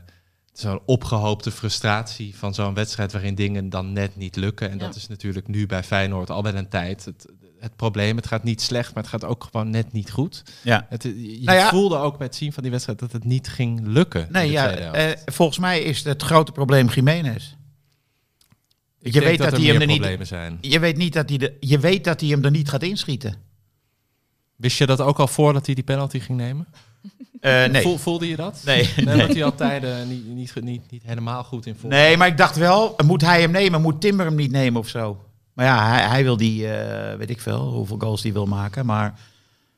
zo'n 0.54 0.80
opgehoopte 0.86 1.52
frustratie 1.52 2.36
van 2.38 2.54
zo'n 2.54 2.74
wedstrijd 2.74 3.12
waarin 3.12 3.36
dingen 3.36 3.70
dan 3.70 3.94
net 3.94 4.16
niet 4.16 4.36
lukken. 4.36 4.70
En 4.70 4.78
Ja. 4.78 4.86
dat 4.86 4.96
is 4.96 5.08
natuurlijk 5.08 5.48
nu 5.48 5.66
bij 5.66 5.84
Feyenoord 5.84 6.30
al 6.30 6.44
wel 6.44 6.56
een 6.56 6.70
tijd. 6.70 7.06
Het, 7.06 7.26
het 7.60 7.76
probleem, 7.76 8.16
het 8.16 8.28
gaat 8.28 8.44
niet 8.44 8.62
slecht, 8.62 8.94
maar 8.94 9.04
het 9.04 9.12
gaat 9.12 9.26
ook 9.26 9.48
gewoon 9.52 9.70
net 9.70 9.92
niet 9.92 10.12
goed. 10.12 10.44
ja. 10.64 10.86
Het, 10.90 11.04
je 11.04 11.40
Nou 11.44 11.58
ja. 11.58 11.70
voelde 11.70 11.98
ook 11.98 12.18
bij 12.18 12.28
het 12.28 12.36
zien 12.36 12.54
van 12.54 12.64
die 12.64 12.72
wedstrijd 12.72 13.00
dat 13.00 13.12
het 13.12 13.24
niet 13.24 13.48
ging 13.48 13.80
lukken. 13.88 14.28
Nee, 14.32 14.52
ja, 14.52 14.70
eh, 14.70 15.18
volgens 15.26 15.60
mij 15.60 15.82
is 15.82 16.04
het 16.04 16.22
grote 16.24 16.52
probleem 16.52 16.88
Jiménez. 16.88 17.56
Ik 19.02 19.14
je 19.14 19.20
weet 19.20 19.38
dat, 19.38 19.48
er 19.52 19.58
hij 19.60 19.68
hem 19.68 19.82
er 19.82 19.88
niet. 20.18 20.28
zijn. 20.28 20.58
Je 20.62 20.80
weet 20.80 20.98
niet 20.98 21.14
dat 21.14 21.30
hij 21.30 21.38
de, 21.38 21.58
je 21.60 21.80
weet 21.80 22.04
dat 22.04 22.20
hij 22.22 22.30
hem 22.30 22.44
er 22.44 22.52
niet 22.52 22.70
gaat 22.70 22.84
inschieten. 22.84 23.36
Wist 24.56 24.78
je 24.78 24.86
dat 24.86 25.02
ook 25.02 25.20
al 25.20 25.28
voordat 25.28 25.66
hij 25.66 25.76
die 25.76 25.84
penalty 25.84 26.20
ging 26.20 26.38
nemen? 26.38 26.68
Eh, 27.40 27.66
nee. 27.66 27.82
Voel- 27.82 27.98
voelde 27.98 28.28
je 28.28 28.36
dat? 28.36 28.62
Nee, 28.66 28.90
Nee, 28.96 29.06
nee. 29.06 29.18
dat 29.18 29.34
hij 29.36 29.44
al 29.44 29.56
tijden 29.56 30.08
niet, 30.08 30.26
niet, 30.26 30.62
niet, 30.64 30.92
niet 30.92 31.04
helemaal 31.06 31.44
goed 31.44 31.66
in 31.66 31.76
voelde. 31.76 31.96
nee, 31.96 32.18
maar 32.18 32.28
ik 32.28 32.38
dacht 32.38 32.56
wel, 32.56 32.96
moet 33.06 33.22
hij 33.22 33.42
hem 33.42 33.52
nemen? 33.52 33.82
Moet 33.82 34.02
Timber 34.02 34.26
hem 34.26 34.36
niet 34.36 34.52
nemen 34.52 34.80
of 34.82 34.88
zo? 34.88 35.26
Maar 35.58 35.66
ja, 35.66 35.88
hij, 35.90 36.08
hij 36.08 36.24
wil 36.24 36.38
die, 36.38 36.68
eh, 36.68 37.18
weet 37.18 37.30
ik 37.30 37.42
veel, 37.42 37.60
hoeveel 37.72 37.98
goals 38.00 38.24
hij 38.24 38.34
wil 38.34 38.46
maken. 38.46 38.86
Maar 38.86 39.06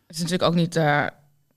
Het 0.08 0.16
is 0.16 0.22
natuurlijk 0.22 0.50
ook 0.50 0.56
niet 0.58 0.76
eh 0.76 1.06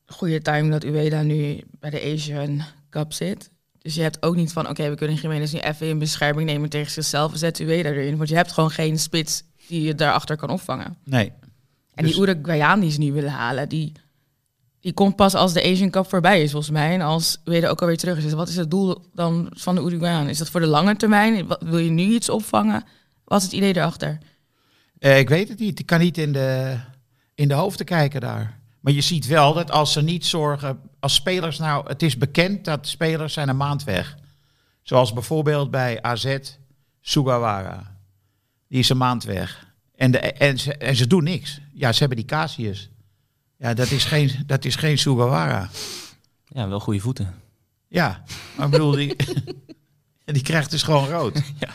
goede 0.07 0.43
timing 0.43 0.73
dat 0.73 0.85
Ueda 0.85 1.23
nu 1.23 1.61
bij 1.81 1.91
de 1.91 2.13
Asian 2.15 2.63
Cup 2.91 3.13
zit. 3.13 3.51
Dus 3.79 3.95
je 3.95 4.03
hebt 4.03 4.23
ook 4.23 4.37
niet 4.37 4.53
van, 4.53 4.69
oké, 4.69 4.89
we 4.91 4.95
kunnen 4.97 5.17
Jiménez 5.17 5.53
nu 5.53 5.59
even 5.59 5.87
in 5.87 5.99
bescherming 5.99 6.49
nemen 6.51 6.69
tegen 6.71 6.91
zichzelf. 6.93 7.33
Zet 7.35 7.61
Ueda 7.61 7.89
erin, 7.89 8.17
want 8.17 8.29
je 8.29 8.35
hebt 8.35 8.53
gewoon 8.53 8.71
geen 8.71 8.99
spits 8.99 9.43
die 9.69 9.83
je 9.83 9.95
daarachter 9.95 10.37
kan 10.37 10.51
opvangen. 10.51 10.97
nee. 11.05 11.33
En 11.95 12.05
Dus- 12.05 12.13
die 12.15 12.23
Uruguayaan 12.23 12.81
die 12.81 12.91
ze 12.91 12.99
nu 12.99 13.13
willen 13.13 13.31
halen, 13.31 13.69
die 13.69 13.93
Die 14.81 14.93
komt 14.93 15.17
pas 15.17 15.35
als 15.35 15.53
de 15.53 15.63
Asian 15.63 15.91
Cup 15.91 16.09
voorbij 16.09 16.43
is, 16.43 16.51
volgens 16.51 16.73
mij. 16.73 16.95
En 16.95 17.01
als 17.01 17.41
weer 17.45 17.69
ook 17.71 17.81
alweer 17.81 17.97
terug 17.97 18.17
is. 18.17 18.23
Dus 18.23 18.33
wat 18.33 18.49
is 18.49 18.57
het 18.57 18.71
doel 18.71 19.05
dan 19.15 19.47
van 19.51 19.75
de 19.75 19.81
Uruguayan? 19.83 20.29
Is 20.29 20.39
dat 20.39 20.49
voor 20.51 20.61
de 20.61 20.67
lange 20.67 20.97
termijn? 20.97 21.47
Wat- 21.47 21.63
Wil 21.63 21.79
je 21.79 21.91
nu 21.91 22.03
iets 22.03 22.29
opvangen? 22.29 22.85
Wat 23.25 23.39
is 23.39 23.45
het 23.45 23.55
idee 23.55 23.77
erachter? 23.77 24.19
Eh, 24.99 25.19
ik 25.19 25.29
weet 25.29 25.49
het 25.49 25.59
niet. 25.59 25.79
Ik 25.79 25.87
kan 25.87 26.01
niet 26.01 26.19
in 26.19 26.33
de, 26.33 26.79
in 27.35 27.49
de 27.49 27.55
hoofden 27.55 27.87
kijken 27.87 28.21
daar. 28.21 28.61
Maar 28.81 28.93
je 28.93 29.01
ziet 29.01 29.27
wel 29.27 29.55
dat 29.55 29.71
als 29.71 29.93
ze 29.93 30.03
niet 30.03 30.27
zorgen, 30.27 30.81
als 31.01 31.15
spelers 31.15 31.59
nou, 31.59 31.89
het 31.89 32.03
is 32.03 32.17
bekend 32.17 32.65
dat 32.65 32.89
spelers 32.89 33.33
zijn 33.33 33.49
een 33.49 33.57
maand 33.57 33.85
weg. 33.85 34.17
Zoals 34.83 35.13
bijvoorbeeld 35.13 35.71
bij 35.71 36.03
AZ 36.03 36.37
Sugawara. 37.01 37.97
Die 38.69 38.79
is 38.79 38.89
een 38.89 38.97
maand 38.97 39.25
weg. 39.25 39.67
En, 39.95 40.11
de, 40.11 40.19
en, 40.19 40.59
ze, 40.59 40.77
en 40.77 40.97
ze 40.97 41.07
doen 41.07 41.25
niks. 41.25 41.61
Ja, 41.73 41.93
ze 41.93 41.99
hebben 41.99 42.17
die 42.17 42.27
Casius. 42.27 42.91
Ja, 43.57 43.75
dat 43.75 43.91
is 43.91 44.05
geen, 44.05 44.31
dat 44.47 44.65
is 44.65 44.77
geen 44.77 44.99
Sugawara. 44.99 45.71
Ja, 46.47 46.69
wel 46.69 46.81
goede 46.81 47.01
voeten. 47.01 47.35
Ja, 47.89 48.23
maar 48.57 48.67
ik 48.67 48.73
bedoel, 48.73 48.91
die, 48.91 49.17
die 50.25 50.43
krijgt 50.43 50.71
dus 50.71 50.83
gewoon 50.83 51.09
rood. 51.09 51.43
Ja. 51.59 51.69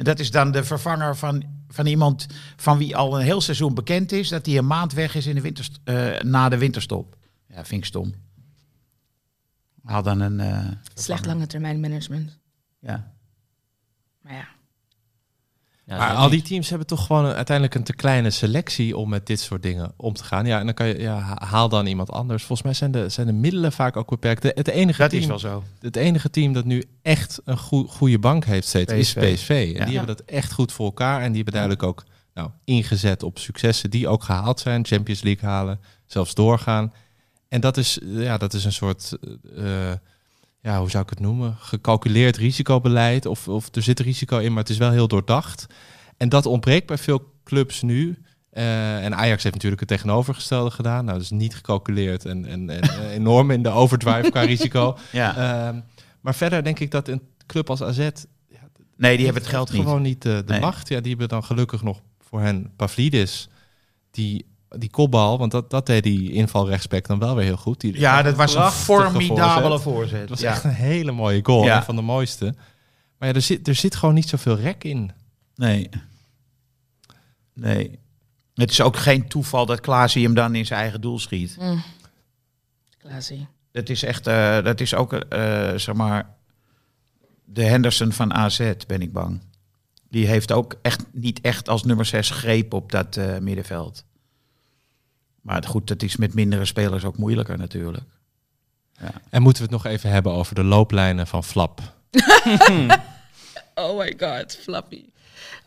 En 0.00 0.06
dat 0.06 0.18
is 0.18 0.30
dan 0.30 0.52
de 0.52 0.64
vervanger 0.64 1.16
van, 1.16 1.44
van 1.68 1.86
iemand 1.86 2.26
van 2.56 2.78
wie 2.78 2.96
al 2.96 3.18
een 3.18 3.24
heel 3.24 3.40
seizoen 3.40 3.74
bekend 3.74 4.12
is 4.12 4.28
dat 4.28 4.46
hij 4.46 4.56
een 4.58 4.66
maand 4.66 4.92
weg 4.92 5.14
is 5.14 5.26
in 5.26 5.34
de 5.34 5.40
winterst, 5.40 5.78
eh, 5.84 6.20
na 6.20 6.48
de 6.48 6.58
winterstop. 6.58 7.16
Ja, 7.46 7.64
vind 7.64 7.80
ik 7.80 7.86
stom. 7.86 8.14
Haal 9.84 10.02
dan 10.02 10.20
een. 10.20 10.40
eh, 10.40 10.68
Slecht 10.94 11.26
lange 11.26 11.46
termijn 11.46 11.80
management. 11.80 12.38
ja. 12.78 13.12
Maar 14.20 14.32
ja. 14.34 14.48
Ja, 15.90 15.96
Maar 15.96 16.14
al 16.14 16.28
die 16.30 16.42
teams 16.42 16.68
hebben 16.68 16.86
toch 16.86 17.06
gewoon 17.06 17.24
een- 17.24 17.34
uiteindelijk 17.34 17.76
een 17.76 17.82
te 17.84 17.94
kleine 17.94 18.30
selectie 18.30 18.96
om 18.96 19.08
met 19.08 19.26
dit 19.26 19.40
soort 19.40 19.62
dingen 19.62 19.92
om 19.96 20.12
te 20.14 20.24
gaan. 20.24 20.46
Ja, 20.46 20.58
en 20.58 20.64
dan 20.64 20.74
kan 20.74 20.86
je, 20.86 20.98
ja, 20.98 21.18
ha- 21.18 21.46
haal 21.46 21.68
dan 21.68 21.86
iemand 21.86 22.10
anders. 22.10 22.42
Volgens 22.44 22.62
mij 22.62 22.74
zijn 22.76 22.90
de, 22.90 23.08
zijn 23.08 23.26
de 23.26 23.32
middelen 23.32 23.72
vaak 23.72 23.96
ook 23.96 24.08
beperkt. 24.08 24.42
De- 24.42 24.52
het, 24.54 24.68
enige 24.68 25.00
Dat 25.00 25.10
team, 25.10 25.22
is 25.22 25.28
wel 25.28 25.38
zo. 25.38 25.62
het 25.80 25.96
enige 25.96 26.30
team 26.30 26.52
dat 26.52 26.64
nu 26.64 26.84
echt 27.02 27.40
een 27.44 27.58
goe- 27.58 27.88
goede 27.88 28.18
bank 28.18 28.44
heeft 28.44 28.66
steeds 28.68 28.92
is 28.92 29.12
PSV. 29.12 29.48
En 29.50 29.78
Ja. 29.80 29.84
die 29.84 29.96
hebben 29.96 30.16
dat 30.16 30.26
echt 30.26 30.52
goed 30.52 30.72
voor 30.72 30.86
elkaar. 30.86 31.16
En 31.20 31.26
die 31.26 31.34
hebben 31.42 31.52
duidelijk 31.52 31.82
ook 31.82 32.04
nou, 32.34 32.50
ingezet 32.64 33.22
op 33.22 33.38
successen 33.38 33.90
die 33.90 34.08
ook 34.08 34.22
gehaald 34.22 34.60
zijn. 34.60 34.86
Champions 34.86 35.22
League 35.22 35.48
halen, 35.48 35.80
zelfs 36.06 36.34
doorgaan. 36.34 36.92
En 37.48 37.60
dat 37.60 37.76
is, 37.76 37.98
eh, 38.00 38.22
ja, 38.22 38.38
dat 38.38 38.52
is 38.54 38.64
een 38.64 38.72
soort, 38.72 39.18
eh, 39.56 39.92
ja, 40.62 40.78
hoe 40.78 40.90
zou 40.90 41.02
ik 41.02 41.10
het 41.10 41.20
noemen? 41.20 41.56
Gecalculeerd 41.58 42.36
risicobeleid. 42.36 43.26
Of, 43.26 43.48
of 43.48 43.74
er 43.74 43.82
zit 43.82 44.00
risico 44.00 44.38
in, 44.38 44.48
maar 44.52 44.62
het 44.62 44.72
is 44.72 44.78
wel 44.78 44.90
heel 44.90 45.08
doordacht. 45.08 45.66
En 46.16 46.28
dat 46.28 46.46
ontbreekt 46.46 46.86
bij 46.86 46.98
veel 46.98 47.32
clubs 47.44 47.82
nu. 47.82 48.18
Eh, 48.50 49.04
en 49.04 49.14
Ajax 49.14 49.42
heeft 49.42 49.54
natuurlijk 49.54 49.80
het 49.80 49.88
tegenovergestelde 49.90 50.70
gedaan. 50.70 51.04
Nou, 51.04 51.18
dus 51.18 51.30
niet 51.30 51.54
gecalculeerd 51.54 52.24
en, 52.24 52.46
en, 52.46 52.70
en 52.70 52.80
eh, 52.80 53.10
enorm 53.18 53.50
in 53.50 53.62
de 53.62 53.68
overdrive 53.68 54.30
qua 54.30 54.40
risico. 54.40 54.96
Ja. 55.12 55.36
Ehm, 55.36 55.80
maar 56.20 56.34
verder 56.34 56.64
denk 56.64 56.78
ik 56.78 56.90
dat 56.90 57.08
een 57.08 57.22
club 57.46 57.70
als 57.70 57.82
AZ... 57.82 57.98
nee, 58.96 59.16
die 59.16 59.24
hebben 59.24 59.42
het 59.42 59.50
geld 59.52 59.72
niet. 59.72 59.82
Gewoon 59.82 60.02
niet 60.02 60.22
de, 60.22 60.42
de 60.46 60.52
Nee. 60.52 60.60
macht. 60.60 60.88
Ja, 60.88 61.00
die 61.00 61.10
hebben 61.10 61.28
dan 61.28 61.44
gelukkig 61.44 61.82
nog 61.82 62.00
voor 62.18 62.40
hen 62.40 62.72
Pavlidis. 62.76 63.48
Die, 64.10 64.46
die 64.78 64.90
kopbal, 64.90 65.38
want 65.38 65.50
dat, 65.50 65.70
dat 65.70 65.86
deed 65.86 66.02
die 66.02 66.32
invalrechtsback 66.32 67.06
dan 67.06 67.18
wel 67.18 67.34
weer 67.34 67.44
heel 67.44 67.56
goed. 67.56 67.80
Die, 67.80 67.98
Ja, 67.98 68.22
dat 68.22 68.36
was 68.36 68.54
een 68.54 68.70
formidabele 68.70 69.78
voorzet. 69.78 69.82
voorzet. 69.82 70.20
Het 70.20 70.28
was 70.28 70.40
ja. 70.40 70.50
echt 70.50 70.64
een 70.64 70.70
hele 70.70 71.12
mooie 71.12 71.40
goal. 71.42 71.64
Ja. 71.64 71.76
Een 71.76 71.82
van 71.82 71.96
de 71.96 72.02
mooiste. 72.02 72.54
Maar 73.18 73.28
ja, 73.28 73.34
er 73.34 73.42
zit, 73.42 73.68
er 73.68 73.74
zit 73.74 73.96
gewoon 73.96 74.14
niet 74.14 74.28
zoveel 74.28 74.56
rek 74.56 74.84
in. 74.84 75.10
Nee. 75.54 75.88
Nee. 77.54 77.98
Het 78.54 78.70
is 78.70 78.80
ook 78.80 78.96
geen 78.96 79.28
toeval 79.28 79.66
dat 79.66 79.80
Klaasie 79.80 80.24
hem 80.24 80.34
dan 80.34 80.54
in 80.54 80.66
zijn 80.66 80.80
eigen 80.80 81.00
doel 81.00 81.18
schiet. 81.18 81.56
Mm. 81.60 81.82
Klaasie. 82.98 83.46
Dat 83.72 83.88
is 83.88 84.02
echt, 84.02 84.26
eh, 84.26 84.62
dat 84.62 84.80
is 84.80 84.94
ook, 84.94 85.12
eh, 85.12 85.74
zeg 85.74 85.94
maar, 85.94 86.34
de 87.44 87.64
Henderson 87.64 88.12
van 88.12 88.34
AZ, 88.34 88.72
ben 88.86 89.02
ik 89.02 89.12
bang. 89.12 89.40
Die 90.08 90.26
heeft 90.26 90.52
ook 90.52 90.74
echt 90.82 91.04
niet 91.12 91.40
echt 91.40 91.68
als 91.68 91.84
nummer 91.84 92.04
6 92.04 92.30
greep 92.30 92.72
op 92.72 92.92
dat 92.92 93.16
eh, 93.16 93.38
middenveld. 93.38 94.04
Maar 95.40 95.64
goed, 95.64 95.88
dat 95.88 96.02
is 96.02 96.16
met 96.16 96.34
mindere 96.34 96.64
spelers 96.64 97.04
ook 97.04 97.16
moeilijker 97.16 97.58
natuurlijk. 97.58 98.04
En 99.30 99.42
moeten 99.42 99.62
we 99.66 99.72
het 99.74 99.82
nog 99.82 99.92
even 99.92 100.10
hebben 100.10 100.32
over 100.32 100.54
de 100.54 100.64
looplijnen 100.64 101.26
van 101.26 101.44
Flap. 101.44 101.80
Oh 103.74 103.98
my 103.98 104.14
god, 104.18 104.58
Flappy. 104.62 105.04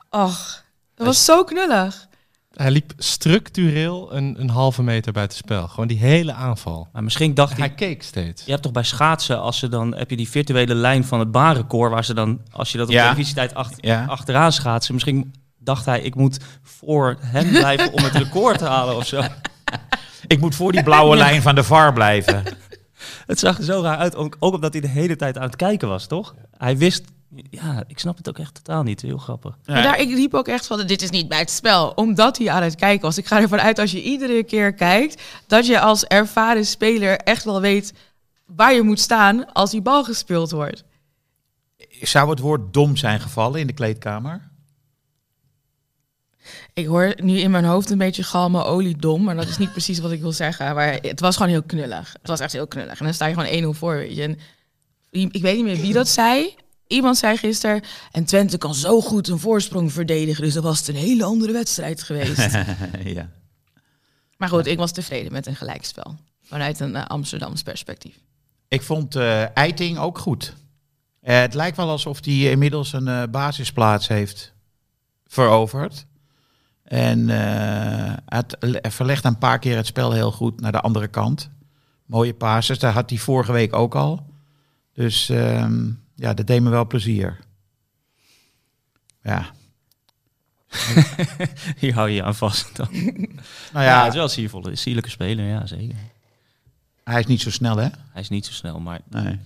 Och, 0.09 0.63
dat 0.95 1.05
was 1.05 1.25
zo 1.25 1.43
knullig. 1.43 2.07
Hij 2.53 2.71
liep 2.71 2.93
structureel 2.97 4.13
een, 4.15 4.35
een 4.39 4.49
halve 4.49 4.83
meter 4.83 5.11
buiten 5.13 5.37
spel. 5.37 5.67
Gewoon 5.67 5.87
die 5.87 5.97
hele 5.97 6.33
aanval. 6.33 6.87
Maar 6.93 7.03
misschien 7.03 7.33
dacht 7.33 7.57
Hij 7.57 7.65
hij... 7.67 7.75
keek 7.75 8.03
steeds. 8.03 8.43
Je 8.45 8.51
hebt 8.51 8.63
toch 8.63 8.71
bij 8.71 8.83
schaatsen, 8.83 9.39
als 9.41 9.59
ze 9.59 9.67
dan 9.69 9.95
heb 9.95 10.09
je 10.09 10.15
die 10.17 10.29
virtuele 10.29 10.75
lijn 10.75 11.03
van 11.05 11.19
het 11.19 11.31
baanrecord, 11.31 11.91
waar 11.91 12.05
ze 12.05 12.13
dan, 12.13 12.41
als 12.51 12.71
je 12.71 12.77
dat 12.77 12.87
op 12.87 12.93
Ja. 12.93 13.03
televisietijd 13.03 13.53
ach- 13.53 13.71
Ja. 13.77 14.05
achteraan 14.05 14.51
schaatsen, 14.51 14.93
misschien 14.93 15.33
dacht 15.57 15.85
hij, 15.85 16.01
ik 16.01 16.15
moet 16.15 16.39
voor 16.61 17.17
hem 17.19 17.49
blijven 17.49 17.93
om 17.93 18.03
het 18.03 18.13
record 18.15 18.57
te 18.57 18.65
halen 18.65 18.95
of 18.95 19.07
zo. 19.07 19.21
Ik 20.27 20.39
moet 20.39 20.55
voor 20.55 20.71
die 20.71 20.83
blauwe 20.83 21.15
lijn 21.15 21.41
van 21.41 21.55
de 21.55 21.63
VAR 21.63 21.93
blijven. 21.93 22.43
Het 23.25 23.39
zag 23.39 23.57
er 23.57 23.63
zo 23.63 23.81
raar 23.81 23.97
uit, 23.97 24.15
ook, 24.15 24.35
ook 24.39 24.53
omdat 24.53 24.73
hij 24.73 24.81
de 24.81 24.87
hele 24.87 25.15
tijd 25.15 25.37
aan 25.37 25.43
het 25.43 25.55
kijken 25.55 25.87
was, 25.87 26.07
toch? 26.07 26.35
Hij 26.57 26.77
wist, 26.77 27.03
ja, 27.49 27.83
ik 27.87 27.99
snap 27.99 28.17
het 28.17 28.29
ook 28.29 28.39
echt 28.39 28.53
totaal 28.53 28.83
niet. 28.83 29.01
Heel 29.01 29.17
grappig. 29.17 29.57
Maar 29.65 29.83
daar, 29.83 29.99
ik 29.99 30.09
riep 30.09 30.33
ook 30.33 30.47
echt 30.47 30.67
van, 30.67 30.87
dit 30.87 31.01
is 31.01 31.09
niet 31.09 31.27
bij 31.27 31.39
het 31.39 31.51
spel. 31.51 31.89
Omdat 31.89 32.37
hij 32.37 32.49
aan 32.49 32.63
het 32.63 32.75
kijken 32.75 33.01
was. 33.01 33.17
Ik 33.17 33.25
ga 33.25 33.41
ervan 33.41 33.61
uit, 33.61 33.79
als 33.79 33.91
je 33.91 34.03
iedere 34.03 34.43
keer 34.43 34.73
kijkt... 34.73 35.21
dat 35.47 35.65
je 35.65 35.79
als 35.79 36.05
ervaren 36.05 36.65
speler 36.65 37.17
echt 37.17 37.43
wel 37.43 37.61
weet 37.61 37.93
waar 38.45 38.73
je 38.73 38.81
moet 38.81 38.99
staan... 38.99 39.53
als 39.53 39.71
die 39.71 39.81
bal 39.81 40.03
gespeeld 40.03 40.51
wordt. 40.51 40.83
Zou 42.01 42.29
het 42.29 42.39
woord 42.39 42.73
dom 42.73 42.95
zijn 42.95 43.19
gevallen 43.19 43.59
in 43.59 43.67
de 43.67 43.73
kleedkamer? 43.73 44.51
Ik 46.73 46.85
hoor 46.85 47.13
nu 47.21 47.39
in 47.39 47.51
mijn 47.51 47.65
hoofd 47.65 47.89
een 47.89 47.97
beetje 47.97 48.23
galme 48.23 48.63
oliedom... 48.63 49.23
maar 49.23 49.35
dat 49.35 49.47
is 49.47 49.57
niet 49.57 49.71
precies 49.71 49.99
wat 49.99 50.11
ik 50.11 50.21
wil 50.21 50.31
zeggen. 50.31 50.75
Maar 50.75 50.93
het 51.01 51.19
was 51.19 51.35
gewoon 51.35 51.51
heel 51.51 51.63
knullig. 51.63 52.13
Het 52.13 52.27
was 52.27 52.39
echt 52.39 52.53
heel 52.53 52.67
knullig. 52.67 52.99
En 52.99 53.05
dan 53.05 53.13
sta 53.13 53.25
je 53.25 53.33
gewoon 53.33 53.73
1-0 53.75 53.77
voor, 53.77 53.95
weet 53.95 54.15
je. 54.15 54.21
En 54.21 54.37
ik 55.09 55.41
weet 55.41 55.55
niet 55.55 55.65
meer 55.65 55.77
wie 55.77 55.93
dat 55.93 56.07
zei... 56.07 56.55
Iemand 56.87 57.17
zei 57.17 57.37
gisteren, 57.37 57.81
en 58.11 58.25
Twente 58.25 58.57
kan 58.57 58.75
zo 58.75 59.01
goed 59.01 59.27
een 59.27 59.39
voorsprong 59.39 59.91
verdedigen, 59.93 60.43
dus 60.43 60.53
dan 60.53 60.63
was 60.63 60.79
het 60.79 60.87
een 60.87 60.95
hele 60.95 61.23
andere 61.23 61.51
wedstrijd 61.51 62.03
geweest. 62.03 62.51
ja. 63.03 63.29
Maar 64.37 64.49
goed, 64.49 64.65
ik 64.65 64.77
was 64.77 64.91
tevreden 64.91 65.31
met 65.31 65.47
een 65.47 65.55
gelijkspel. 65.55 66.15
Vanuit 66.41 66.79
een 66.79 66.95
eh, 66.95 67.05
Amsterdams 67.05 67.63
perspectief. 67.63 68.15
Ik 68.67 68.81
vond 68.81 69.15
eh 69.15 69.57
Eiting 69.57 69.97
ook 69.97 70.17
goed. 70.17 70.53
Eh, 71.19 71.39
het 71.39 71.53
lijkt 71.53 71.77
wel 71.77 71.89
alsof 71.89 72.25
hij 72.25 72.51
inmiddels 72.51 72.93
een 72.93 73.31
basisplaats 73.31 74.07
heeft 74.07 74.53
veroverd. 75.27 76.05
En 76.93 77.29
eh, 77.29 78.13
het 78.25 78.55
le- 78.59 78.79
verlegt 78.91 79.23
een 79.25 79.37
paar 79.37 79.59
keer 79.59 79.75
het 79.75 79.85
spel 79.85 80.11
heel 80.11 80.31
goed 80.31 80.61
naar 80.61 80.71
de 80.71 80.81
andere 80.81 81.07
kant. 81.07 81.49
Mooie 82.05 82.33
passes, 82.33 82.79
daar 82.79 82.93
had 82.93 83.09
hij 83.09 83.19
vorige 83.19 83.51
week 83.51 83.73
ook 83.73 83.95
al. 83.95 84.25
Dus 84.93 85.29
ehm, 85.29 85.91
ja, 86.15 86.33
dat 86.33 86.47
deed 86.47 86.61
me 86.61 86.69
wel 86.69 86.87
plezier. 86.87 87.39
Ja, 89.23 89.45
Hier 91.79 91.93
hou 91.93 92.09
je 92.09 92.15
je 92.15 92.23
aan 92.23 92.35
vast. 92.35 92.75
Dan. 92.75 92.87
nou 92.93 93.15
Ja, 93.73 93.81
ja, 93.83 93.97
het 94.03 94.07
is 94.13 94.51
wel 94.51 94.65
een 94.67 94.77
sierlijke 94.77 95.09
speler, 95.09 95.45
ja 95.45 95.65
zeker. 95.65 95.95
hij 97.03 97.19
is 97.19 97.25
niet 97.25 97.41
zo 97.41 97.49
snel 97.51 97.77
hè? 97.77 97.87
Hij 98.11 98.21
is 98.21 98.29
niet 98.29 98.45
zo 98.45 98.51
snel, 98.51 98.79
maar 98.79 99.01
Nee. 99.09 99.39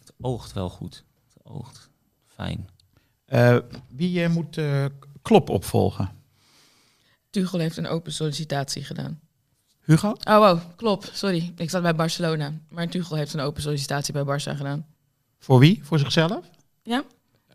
het 0.00 0.12
oogt 0.20 0.52
wel 0.52 0.68
goed. 0.68 1.04
Het 1.34 1.42
oogt 1.44 1.90
fijn. 2.26 2.68
Eh, 3.26 3.56
wie 3.88 4.22
eh, 4.24 4.30
moet 4.30 4.60
Klop 5.22 5.48
opvolgen? 5.48 6.10
Tuchel 7.36 7.58
heeft 7.58 7.76
een 7.76 7.86
open 7.86 8.12
sollicitatie 8.12 8.84
gedaan. 8.84 9.20
Hugo? 9.80 10.08
Oh, 10.08 10.36
wow, 10.36 10.60
klopt. 10.76 11.10
Sorry, 11.14 11.52
ik 11.56 11.70
zat 11.70 11.82
bij 11.82 11.94
Barcelona. 11.94 12.52
Maar 12.68 12.88
Tuchel 12.88 13.16
heeft 13.16 13.34
een 13.34 13.40
open 13.40 13.62
sollicitatie 13.62 14.12
bij 14.12 14.22
Barça 14.22 14.56
gedaan. 14.56 14.86
Voor 15.38 15.58
wie? 15.58 15.80
Voor 15.84 15.98
zichzelf? 15.98 16.44
Ja, 16.82 17.04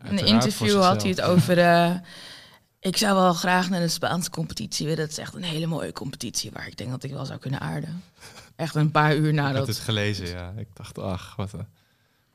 in 0.04 0.18
een 0.18 0.26
interview 0.26 0.82
had 0.82 1.02
hij 1.02 1.10
het 1.10 1.20
over... 1.20 1.58
eh, 1.68 1.94
ik 2.80 2.96
zou 2.96 3.14
wel 3.14 3.32
graag 3.32 3.70
naar 3.70 3.80
de 3.80 3.88
Spaanse 3.88 4.30
competitie 4.30 4.86
willen. 4.86 5.02
Het 5.02 5.10
is 5.10 5.18
echt 5.18 5.34
een 5.34 5.42
hele 5.42 5.66
mooie 5.66 5.92
competitie 5.92 6.50
waar 6.50 6.66
ik 6.66 6.76
denk 6.76 6.90
dat 6.90 7.02
ik 7.02 7.10
wel 7.10 7.26
zou 7.26 7.38
kunnen 7.38 7.60
aarden. 7.60 8.02
Echt 8.56 8.74
een 8.74 8.90
paar 8.90 9.16
uur 9.16 9.32
Ik 9.32 9.38
had 9.38 9.46
nadat... 9.46 9.66
het 9.66 9.78
gelezen, 9.78 10.28
ja. 10.28 10.52
Ik 10.56 10.68
dacht, 10.74 10.98
ach, 10.98 11.36
wat 11.36 11.52
een... 11.52 11.66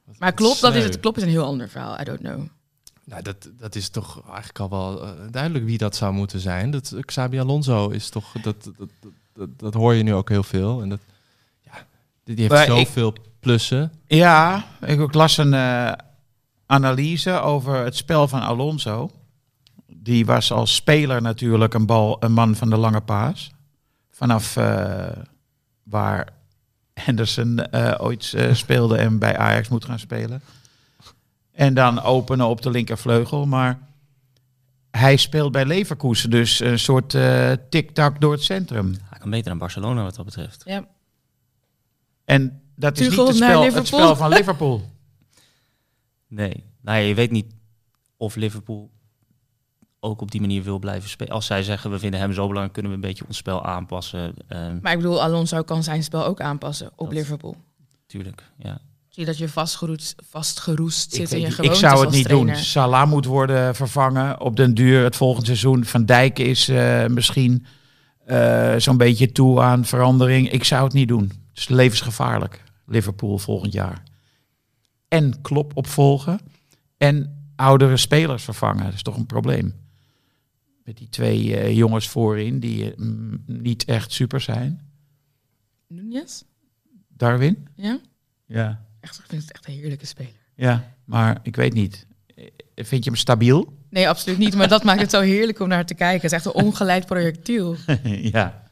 wat 0.05 0.19
Maar 0.19 0.33
klopt, 0.33 0.61
dat 0.61 0.75
is, 0.75 0.83
het 0.83 0.99
klopt 0.99 1.17
is 1.17 1.23
een 1.23 1.29
heel 1.29 1.45
ander 1.45 1.69
verhaal. 1.69 1.99
I 1.99 2.03
don't 2.03 2.19
know. 2.19 2.47
Nou, 3.09 3.21
dat, 3.21 3.49
dat 3.57 3.75
is 3.75 3.89
toch 3.89 4.21
eigenlijk 4.27 4.59
al 4.59 4.69
wel 4.69 5.03
eh, 5.03 5.09
duidelijk 5.31 5.65
wie 5.65 5.77
dat 5.77 5.95
zou 5.95 6.13
moeten 6.13 6.39
zijn. 6.39 6.71
Dat 6.71 6.91
eh, 6.91 7.01
Xabi 7.01 7.39
Alonso 7.39 7.89
is 7.89 8.09
toch, 8.09 8.31
dat, 8.41 8.71
dat, 8.77 8.89
dat, 9.33 9.49
dat, 9.57 9.73
hoor 9.73 9.93
je 9.93 10.03
nu 10.03 10.13
ook 10.13 10.29
heel 10.29 10.43
veel. 10.43 10.81
En 10.81 10.89
dat, 10.89 10.99
ja, 11.61 11.71
die 12.23 12.35
heeft 12.35 12.49
Maar 12.51 12.63
ik- 12.63 12.69
zoveel 12.87 13.13
plussen. 13.39 13.91
Ja, 14.07 14.65
ik 14.81 14.99
ook 14.99 15.13
las 15.13 15.37
een 15.37 15.53
eh, 15.53 15.91
analyse 16.65 17.31
over 17.39 17.75
het 17.75 17.95
spel 17.95 18.27
van 18.27 18.41
Alonso. 18.41 19.11
Die 19.87 20.25
was 20.25 20.51
als 20.51 20.75
speler 20.75 21.21
natuurlijk 21.21 21.73
een, 21.73 21.85
bal, 21.85 22.17
een 22.23 22.33
man 22.33 22.55
van 22.55 22.69
de 22.69 22.77
lange 22.77 23.01
paas. 23.01 23.51
Vanaf, 24.11 24.53
waar 25.83 26.27
Henderson 26.93 27.75
ooit 27.99 28.33
speelde 28.51 28.97
en 28.97 29.19
bij 29.19 29.37
Ajax 29.37 29.67
moet 29.67 29.85
gaan 29.85 29.99
spelen. 29.99 30.41
En 31.57 31.73
dan 31.73 32.01
openen 32.01 32.47
op 32.47 32.61
de 32.61 32.69
linkervleugel. 32.69 33.45
Maar 33.45 33.79
hij 34.91 35.15
speelt 35.17 35.51
bij 35.51 35.65
Leverkusen, 35.65 36.29
dus 36.29 36.59
een 36.59 36.79
soort 36.79 37.13
eh 37.13 37.51
tik-tak 37.69 38.21
door 38.21 38.31
het 38.31 38.43
centrum. 38.43 38.95
Hij 39.09 39.19
kan 39.19 39.29
beter 39.29 39.49
dan 39.49 39.57
Barcelona 39.57 40.03
wat 40.03 40.15
dat 40.15 40.25
betreft. 40.25 40.61
Ja. 40.65 40.87
En 42.25 42.61
dat 42.75 42.99
is 42.99 43.07
Tuchel 43.07 43.23
niet 43.23 43.33
het 43.39 43.43
spel, 43.43 43.61
het 43.73 43.87
spel 43.87 44.15
van 44.15 44.29
Liverpool. 44.29 44.81
Nee. 46.27 46.63
Nou 46.81 46.99
je 46.99 47.13
weet 47.13 47.31
niet 47.31 47.53
of 48.17 48.35
Liverpool 48.35 48.89
ook 49.99 50.21
op 50.21 50.31
die 50.31 50.41
manier 50.41 50.63
wil 50.63 50.79
blijven 50.79 51.09
spelen. 51.09 51.33
Als 51.33 51.45
zij 51.45 51.63
zeggen, 51.63 51.91
we 51.91 51.99
vinden 51.99 52.19
hem 52.19 52.33
zo 52.33 52.41
belangrijk, 52.47 52.73
kunnen 52.73 52.91
we 52.91 52.97
een 52.97 53.03
beetje 53.03 53.25
ons 53.27 53.37
spel 53.37 53.65
aanpassen. 53.65 54.33
Ehm 54.47 54.79
Maar 54.81 54.91
ik 54.91 54.97
bedoel, 54.97 55.21
Alonso 55.21 55.61
kan 55.63 55.83
zijn 55.83 56.03
spel 56.03 56.25
ook 56.25 56.41
aanpassen 56.41 56.91
op 56.95 57.05
Dat- 57.05 57.13
Liverpool. 57.17 57.55
tuurlijk, 58.05 58.43
ja. 58.57 58.79
Zie 59.17 59.25
dat 59.25 59.37
je 59.37 59.49
vastgeroest, 59.49 60.15
vastgeroest 60.29 61.13
Ik, 61.13 61.19
zit 61.19 61.31
in 61.31 61.39
je 61.39 61.51
gewoontes 61.51 61.79
ik 61.81 61.89
zou 61.89 62.05
het 62.05 62.15
niet 62.15 62.25
trainer. 62.25 62.53
doen. 62.53 62.63
Salah 62.63 63.09
moet 63.09 63.25
worden 63.25 63.75
vervangen 63.75 64.41
op 64.41 64.55
den 64.55 64.73
duur 64.73 65.03
het 65.03 65.15
volgende 65.15 65.45
seizoen. 65.45 65.85
Van 65.85 66.05
Dijk 66.05 66.39
is 66.39 66.69
eh, 66.69 67.05
misschien 67.05 67.65
eh, 68.25 68.75
zo'n 68.77 68.97
beetje 68.97 69.31
toe 69.31 69.61
aan 69.61 69.85
verandering. 69.85 70.49
Ik 70.49 70.63
zou 70.63 70.83
het 70.83 70.93
niet 70.93 71.07
doen. 71.07 71.23
Het 71.23 71.57
is 71.57 71.67
levensgevaarlijk. 71.67 72.63
Liverpool 72.85 73.37
volgend 73.37 73.73
jaar. 73.73 74.03
En 75.07 75.41
Klop 75.41 75.71
opvolgen. 75.75 76.39
En 76.97 77.49
oudere 77.55 77.97
spelers 77.97 78.43
vervangen. 78.43 78.83
Dat 78.83 78.93
is 78.93 79.03
toch 79.03 79.17
een 79.17 79.25
probleem. 79.25 79.73
Met 80.83 80.97
die 80.97 81.09
twee 81.09 81.57
eh, 81.57 81.75
jongens 81.75 82.07
voorin 82.07 82.59
die 82.59 82.93
mm, 82.97 83.43
niet 83.45 83.85
echt 83.85 84.11
super 84.11 84.41
zijn. 84.41 84.81
Nunez? 85.87 86.43
Darwin? 87.07 87.67
Ja? 87.75 87.99
Ja. 88.45 88.85
Echt, 89.07 89.19
ik 89.19 89.25
vind 89.27 89.41
het 89.41 89.51
echt 89.51 89.67
een 89.67 89.73
heerlijke 89.73 90.05
speler. 90.05 90.31
Ja, 90.55 90.93
maar 91.05 91.39
ik 91.43 91.55
weet 91.55 91.73
niet. 91.73 92.05
Vind 92.75 93.03
je 93.03 93.09
hem 93.09 93.19
stabiel? 93.19 93.73
Nee, 93.89 94.09
absoluut 94.09 94.37
niet. 94.37 94.55
Maar 94.55 94.67
dat 94.67 94.83
maakt 94.83 95.01
het 95.01 95.11
zo 95.11 95.21
heerlijk 95.21 95.59
om 95.59 95.67
naar 95.67 95.85
te 95.85 95.93
kijken. 95.93 96.21
Het 96.21 96.31
is 96.31 96.37
echt 96.37 96.45
een 96.45 96.63
ongeleid 96.63 97.05
projectiel. 97.05 97.75
ja. 98.33 98.65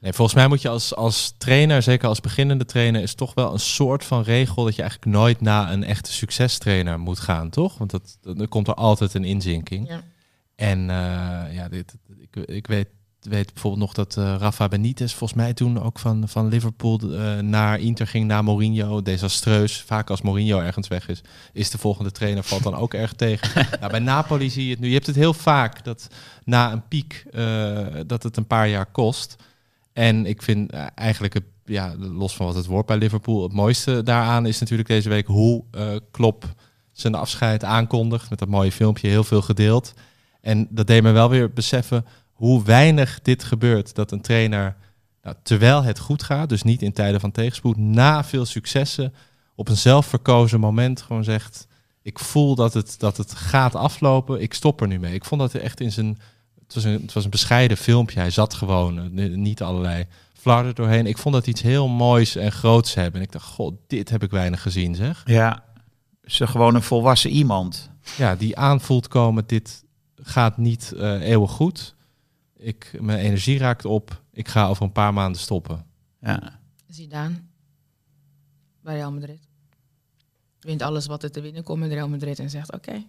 Nee, 0.00 0.12
volgens 0.12 0.36
mij 0.36 0.48
moet 0.48 0.62
je 0.62 0.68
als, 0.68 0.94
als 0.94 1.34
trainer, 1.38 1.82
zeker 1.82 2.08
als 2.08 2.20
beginnende 2.20 2.64
trainer, 2.64 3.02
is 3.02 3.14
toch 3.14 3.34
wel 3.34 3.52
een 3.52 3.60
soort 3.60 4.04
van 4.04 4.22
regel 4.22 4.64
dat 4.64 4.74
je 4.74 4.82
eigenlijk 4.82 5.12
nooit 5.12 5.40
na 5.40 5.72
een 5.72 5.84
echte 5.84 6.12
succestrainer 6.12 6.98
moet 6.98 7.18
gaan, 7.18 7.50
toch? 7.50 7.78
Want 7.78 7.90
dat, 7.90 8.18
dan 8.22 8.48
komt 8.48 8.68
er 8.68 8.74
altijd 8.74 9.14
een 9.14 9.24
inzinking. 9.24 9.88
Ja. 9.88 10.00
En 10.54 10.90
eh, 10.90 11.54
ja, 11.54 11.68
dit, 11.68 11.94
ik, 12.18 12.36
ik 12.36 12.66
weet, 12.66 12.88
weet 13.20 13.52
bijvoorbeeld 13.52 13.82
nog 13.82 13.92
dat 13.92 14.16
eh, 14.16 14.34
Rafa 14.38 14.68
Benitez 14.68 15.14
volgens 15.14 15.40
mij 15.40 15.54
toen 15.54 15.82
ook 15.82 15.98
van, 15.98 16.28
van 16.28 16.48
Liverpool 16.48 17.00
eh, 17.00 17.38
naar 17.38 17.80
Inter 17.80 18.06
ging, 18.06 18.26
naar 18.26 18.44
Mourinho. 18.44 19.02
Desastreus. 19.02 19.82
Vaak 19.82 20.10
als 20.10 20.22
Mourinho 20.22 20.60
ergens 20.60 20.88
weg 20.88 21.08
is, 21.08 21.20
is 21.52 21.70
de 21.70 21.78
volgende 21.78 22.10
trainer 22.10 22.42
valt 22.42 22.62
dan 22.62 22.74
ook 22.74 22.94
erg 22.94 23.12
tegen. 23.12 23.66
nou, 23.80 23.90
bij 23.90 24.00
Napoli 24.00 24.50
zie 24.50 24.64
je 24.64 24.70
het 24.70 24.80
nu. 24.80 24.86
Je 24.86 24.94
hebt 24.94 25.06
het 25.06 25.16
heel 25.16 25.34
vaak 25.34 25.84
dat 25.84 26.08
na 26.44 26.72
een 26.72 26.88
piek 26.88 27.24
uh, 27.32 27.86
dat 28.06 28.22
het 28.22 28.36
een 28.36 28.46
paar 28.46 28.68
jaar 28.68 28.86
kost. 28.86 29.36
En 29.92 30.26
ik 30.26 30.42
vind 30.42 30.70
eigenlijk, 30.94 31.34
het, 31.34 31.44
ja, 31.64 31.94
los 31.96 32.36
van 32.36 32.46
wat 32.46 32.54
het 32.54 32.66
wordt 32.66 32.86
bij 32.86 32.96
Liverpool, 32.96 33.42
het 33.42 33.52
mooiste 33.52 34.02
daaraan 34.02 34.46
is 34.46 34.58
natuurlijk 34.58 34.88
deze 34.88 35.08
week 35.08 35.26
hoe 35.26 35.64
Klopp 36.10 36.44
zijn 36.92 37.14
afscheid 37.14 37.64
aankondigt. 37.64 38.30
Met 38.30 38.38
dat 38.38 38.48
mooie 38.48 38.72
filmpje, 38.72 39.08
heel 39.08 39.24
veel 39.24 39.42
gedeeld. 39.42 39.94
En 40.40 40.68
dat 40.70 40.86
deed 40.86 41.02
me 41.02 41.10
wel 41.10 41.30
weer 41.30 41.52
beseffen 41.52 42.04
hoe 42.38 42.64
weinig 42.64 43.20
dit 43.22 43.44
gebeurt. 43.44 43.94
Dat 43.94 44.12
een 44.12 44.20
trainer, 44.20 44.76
nou, 45.22 45.36
terwijl 45.42 45.82
het 45.82 45.98
goed 45.98 46.22
gaat, 46.22 46.48
dus 46.48 46.62
niet 46.62 46.82
in 46.82 46.92
tijden 46.92 47.20
van 47.20 47.30
tegenspoed, 47.30 47.76
na 47.76 48.24
veel 48.24 48.44
successen, 48.44 49.14
op 49.54 49.68
een 49.68 49.76
zelfverkozen 49.76 50.60
moment 50.60 51.02
gewoon 51.02 51.24
zegt: 51.24 51.66
Ik 52.02 52.18
voel 52.18 52.54
dat 52.54 52.74
het, 52.74 52.94
dat 52.98 53.16
het 53.16 53.34
gaat 53.34 53.74
aflopen, 53.74 54.40
ik 54.40 54.54
stop 54.54 54.80
er 54.80 54.86
nu 54.86 54.98
mee. 54.98 55.14
Ik 55.14 55.24
vond 55.24 55.40
dat 55.40 55.52
hij 55.52 55.60
echt 55.60 55.80
in 55.80 55.92
zijn. 55.92 56.18
Het 56.60 56.74
was, 56.74 56.84
een, 56.84 57.00
het 57.02 57.12
was 57.12 57.24
een 57.24 57.30
bescheiden 57.30 57.76
filmpje. 57.76 58.20
Hij 58.20 58.30
zat 58.30 58.54
gewoon, 58.54 59.10
niet 59.42 59.62
allerlei 59.62 60.06
flarden 60.34 60.74
doorheen. 60.74 61.06
Ik 61.06 61.18
vond 61.18 61.34
dat 61.34 61.46
iets 61.46 61.62
heel 61.62 61.88
moois 61.88 62.36
en 62.36 62.52
groots 62.52 62.94
hebben. 62.94 63.20
En 63.20 63.26
ik 63.26 63.32
dacht, 63.32 63.46
god, 63.46 63.74
dit 63.86 64.10
heb 64.10 64.22
ik 64.22 64.30
weinig 64.30 64.62
gezien, 64.62 64.94
zeg. 64.94 65.22
Ja, 65.24 65.64
ze 66.24 66.46
gewoon 66.46 66.74
een 66.74 66.82
volwassen 66.82 67.30
iemand. 67.30 67.90
Ja, 68.16 68.36
die 68.36 68.56
aanvoelt 68.56 69.08
komen, 69.08 69.44
dit 69.46 69.84
gaat 70.22 70.56
niet 70.56 70.92
uh, 70.96 71.28
eeuwig 71.28 71.50
goed. 71.50 71.96
Ik, 72.58 73.00
mijn 73.00 73.18
energie 73.18 73.58
raakt 73.58 73.84
op. 73.84 74.22
Ik 74.32 74.48
ga 74.48 74.66
over 74.66 74.82
een 74.82 74.92
paar 74.92 75.12
maanden 75.12 75.40
stoppen. 75.40 75.86
Ja. 76.20 76.60
Zidane. 76.88 77.42
Bij 78.80 78.94
Real 78.94 79.12
Madrid. 79.12 79.40
Wint 80.60 80.82
alles 80.82 81.06
wat 81.06 81.22
er 81.22 81.30
te 81.30 81.40
winnen 81.40 81.62
komt 81.62 81.80
met 81.80 81.92
Real 81.92 82.08
Madrid 82.08 82.38
en 82.38 82.50
zegt, 82.50 82.72
oké, 82.72 82.88
okay, 82.88 83.06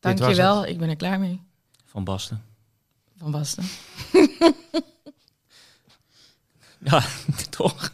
dankjewel, 0.00 0.66
ik 0.66 0.78
ben 0.78 0.88
er 0.88 0.96
klaar 0.96 1.20
mee. 1.20 1.40
Van 1.84 2.04
Basten. 2.04 2.42
Van 3.16 3.30
Basten. 3.30 3.64
ja, 6.90 7.04
toch? 7.50 7.90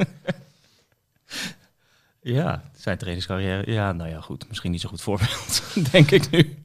ja, 2.21 2.71
zijn 2.77 2.99
trainingscarrière. 2.99 3.73
Ja, 3.73 3.93
nou 3.93 4.11
ja, 4.11 4.21
goed. 4.21 4.49
Misschien 4.49 4.71
niet 4.71 4.81
zo 4.81 4.89
goed 4.89 5.01
voorbeeld, 5.01 5.62
denk 5.93 6.11
ik 6.11 6.31
nu. 6.31 6.64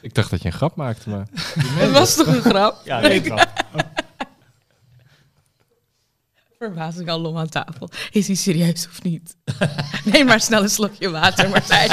Ik 0.00 0.14
dacht 0.14 0.30
dat 0.30 0.42
je 0.42 0.46
een 0.46 0.54
grap 0.54 0.76
maakte, 0.76 1.10
maar... 1.10 1.26
Het 1.80 1.90
was 1.90 2.14
toch 2.14 2.26
een 2.26 2.42
grap? 2.42 2.80
Ja, 2.84 3.04
een 3.10 3.24
grap. 3.24 3.64
Verbazing 6.58 7.08
al 7.08 7.24
om 7.24 7.36
aan 7.38 7.48
tafel. 7.48 7.90
Is 8.10 8.26
hij 8.26 8.36
serieus 8.36 8.86
of 8.86 9.02
niet? 9.02 9.36
Neem 10.12 10.26
maar 10.26 10.40
snel 10.40 10.62
een 10.62 10.68
slokje 10.68 11.10
water, 11.10 11.48
Martijn. 11.48 11.90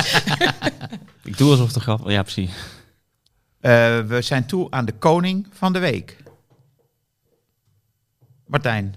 ik 1.24 1.38
doe 1.38 1.52
alsof 1.52 1.68
het 1.68 1.76
een 1.76 1.82
grap 1.82 2.10
Ja, 2.10 2.22
precies. 2.22 2.50
Uh, 3.62 4.00
we 4.00 4.22
zijn 4.22 4.46
toe 4.46 4.72
aan 4.72 4.86
de 4.86 4.92
koning 4.92 5.48
van 5.52 5.74
de 5.74 5.80
week. 5.80 6.24
Martijn. 8.46 8.96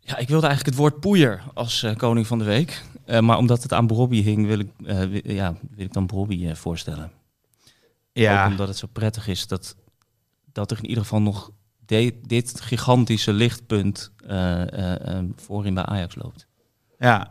Ja, 0.00 0.16
ik 0.16 0.28
wilde 0.28 0.46
eigenlijk 0.46 0.76
het 0.76 0.84
woord 0.84 1.00
poeier 1.00 1.42
als 1.54 1.82
uh, 1.82 1.96
koning 1.96 2.26
van 2.26 2.38
de 2.38 2.44
week. 2.44 2.82
Uh, 3.06 3.20
maar 3.20 3.38
omdat 3.38 3.62
het 3.62 3.72
aan 3.72 3.86
Brobby 3.86 4.22
hing, 4.22 4.46
wil 4.46 4.58
ik, 4.58 4.70
ja, 5.24 5.54
wil 5.74 5.84
ik 5.84 5.92
dan 5.92 6.06
Brobby 6.06 6.54
voorstellen. 6.54 7.17
Ja. 8.20 8.44
Ook 8.44 8.50
omdat 8.50 8.68
het 8.68 8.76
zo 8.76 8.86
prettig 8.92 9.28
is 9.28 9.46
dat, 9.46 9.76
dat 10.52 10.70
er 10.70 10.76
in 10.78 10.86
ieder 10.86 11.02
geval 11.02 11.20
nog 11.20 11.50
de, 11.86 12.18
dit 12.22 12.60
gigantische 12.60 13.32
lichtpunt 13.32 14.12
voorin 15.36 15.74
bij 15.74 15.84
Ajax 15.84 16.14
loopt. 16.14 16.46
Ja. 16.98 17.28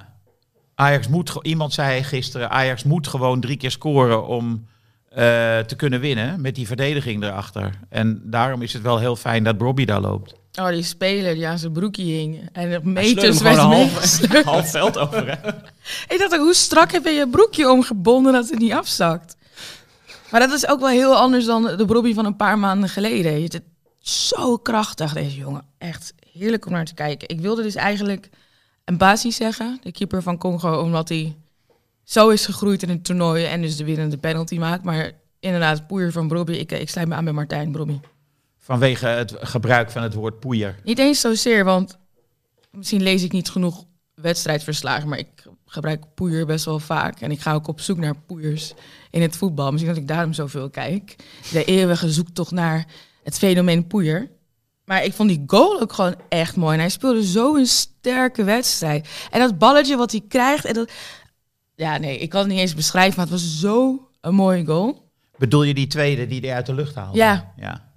Ajax 0.75 1.07
moet, 1.07 1.39
iemand 1.41 1.73
zei 1.73 2.03
gisteren, 2.03 2.49
Ajax 2.49 2.83
moet 2.83 3.07
gewoon 3.07 3.39
drie 3.39 3.57
keer 3.57 3.71
scoren 3.71 4.27
om 4.27 4.67
uh, 5.09 5.15
te 5.59 5.75
kunnen 5.75 5.99
winnen 5.99 6.41
met 6.41 6.55
die 6.55 6.67
verdediging 6.67 7.23
erachter. 7.23 7.79
En 7.89 8.21
daarom 8.23 8.61
is 8.61 8.73
het 8.73 8.81
wel 8.81 8.99
heel 8.99 9.15
fijn 9.15 9.43
dat 9.43 9.57
Bobby 9.57 9.85
daar 9.85 10.01
loopt. 10.01 10.35
Oh, 10.59 10.67
die 10.67 10.83
speler 10.83 11.35
die 11.35 11.47
aan 11.47 11.59
zijn 11.59 11.71
broekje 11.71 12.03
hing. 12.03 12.49
En 12.51 12.69
er 12.69 12.87
meters 12.87 13.41
werd 13.41 13.57
half, 13.57 14.43
half 14.43 14.71
veld 14.71 14.97
over. 14.97 15.27
Hè? 15.27 15.49
ik 16.13 16.19
dacht 16.19 16.33
ook, 16.33 16.39
hoe 16.39 16.53
strak 16.53 16.91
heb 16.91 17.03
je 17.03 17.11
je 17.11 17.27
broekje 17.29 17.71
omgebonden 17.71 18.33
dat 18.33 18.49
het 18.49 18.59
niet 18.59 18.71
afzakt? 18.71 19.35
Maar 20.31 20.39
dat 20.39 20.51
is 20.51 20.67
ook 20.67 20.79
wel 20.79 20.89
heel 20.89 21.15
anders 21.15 21.45
dan 21.45 21.63
de 21.77 21.85
Bobby 21.85 22.13
van 22.13 22.25
een 22.25 22.35
paar 22.35 22.59
maanden 22.59 22.89
geleden. 22.89 23.43
Het 23.43 23.61
is 24.01 24.27
zo 24.27 24.57
krachtig, 24.57 25.13
deze 25.13 25.37
jongen. 25.37 25.65
Echt 25.77 26.13
heerlijk 26.31 26.65
om 26.65 26.71
naar 26.71 26.85
te 26.85 26.93
kijken. 26.93 27.29
Ik 27.29 27.39
wilde 27.39 27.61
dus 27.61 27.75
eigenlijk 27.75 28.29
een 28.85 28.97
basis 28.97 29.35
zeggen, 29.35 29.77
de 29.81 29.91
keeper 29.91 30.21
van 30.21 30.37
Congo, 30.37 30.81
omdat 30.81 31.09
hij 31.09 31.35
zo 32.03 32.29
is 32.29 32.45
gegroeid 32.45 32.83
in 32.83 32.89
het 32.89 33.03
toernooi 33.03 33.45
en 33.45 33.61
dus 33.61 33.75
de 33.75 33.83
winnende 33.83 34.17
penalty 34.17 34.57
maakt. 34.57 34.83
Maar 34.83 35.11
inderdaad, 35.39 35.87
poeier 35.87 36.11
van 36.11 36.27
Brobby. 36.27 36.53
Ik, 36.53 36.71
ik 36.71 36.89
sluit 36.89 37.07
me 37.07 37.15
aan 37.15 37.23
bij 37.23 37.33
Martijn 37.33 37.71
Brobby. 37.71 37.99
Vanwege 38.57 39.07
het 39.07 39.35
gebruik 39.39 39.91
van 39.91 40.03
het 40.03 40.13
woord 40.13 40.39
poeier. 40.39 40.75
Niet 40.83 40.99
eens 40.99 41.19
zozeer, 41.19 41.63
want 41.63 41.97
misschien 42.71 43.03
lees 43.03 43.23
ik 43.23 43.31
niet 43.31 43.49
genoeg 43.49 43.83
wedstrijdverslagen, 44.13 45.09
maar 45.09 45.19
ik 45.19 45.43
gebruik 45.67 46.03
poeier 46.15 46.45
best 46.45 46.65
wel 46.65 46.79
vaak. 46.79 47.21
En 47.21 47.31
ik 47.31 47.41
ga 47.41 47.53
ook 47.53 47.67
op 47.67 47.81
zoek 47.81 47.97
naar 47.97 48.15
poeiers 48.15 48.73
in 49.11 49.21
het 49.21 49.35
voetbal. 49.35 49.71
Misschien 49.71 49.93
dat 49.93 50.01
ik 50.01 50.07
daarom 50.07 50.33
zoveel 50.33 50.69
kijk. 50.69 51.15
De 51.51 51.63
eeuwige 51.63 52.11
zoektocht 52.11 52.51
naar 52.51 52.85
het 53.23 53.37
fenomeen 53.37 53.87
poeier. 53.87 54.29
Maar 54.85 55.03
ik 55.03 55.13
vond 55.13 55.29
die 55.29 55.43
goal 55.47 55.81
ook 55.81 55.93
gewoon 55.93 56.15
echt 56.29 56.55
mooi. 56.55 56.73
En 56.73 56.79
hij 56.79 56.89
speelde 56.89 57.25
zo 57.25 57.55
een 57.55 57.65
sterke 57.65 58.43
wedstrijd. 58.43 59.09
En 59.31 59.39
dat 59.39 59.57
balletje 59.57 59.97
wat 59.97 60.11
hij 60.11 60.23
krijgt. 60.27 60.65
En 60.65 60.73
dat... 60.73 60.91
Ja, 61.75 61.97
nee, 61.97 62.17
ik 62.17 62.29
kan 62.29 62.39
het 62.39 62.49
niet 62.49 62.59
eens 62.59 62.75
beschrijven, 62.75 63.15
maar 63.15 63.25
het 63.25 63.33
was 63.33 63.59
zo 63.59 64.09
een 64.21 64.35
mooie 64.35 64.65
goal. 64.65 65.11
Bedoel 65.37 65.63
je 65.63 65.73
die 65.73 65.87
tweede 65.87 66.27
die 66.27 66.39
hij 66.39 66.53
uit 66.53 66.65
de 66.65 66.73
lucht 66.73 66.95
haalde? 66.95 67.17
Ja. 67.17 67.53
ja. 67.57 67.91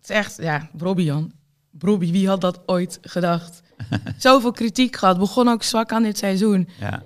Het 0.00 0.10
is 0.10 0.16
echt, 0.16 0.36
ja, 0.36 0.70
Robbie 0.78 1.04
Jan. 1.04 1.32
Robbie, 1.78 2.12
wie 2.12 2.28
had 2.28 2.40
dat 2.40 2.60
ooit 2.66 2.98
gedacht? 3.02 3.62
Zoveel 4.18 4.52
kritiek 4.52 4.96
gehad. 4.96 5.18
Begon 5.18 5.48
ook 5.48 5.62
zwak 5.62 5.92
aan 5.92 6.02
dit 6.02 6.18
seizoen. 6.18 6.68
Ja. 6.80 7.02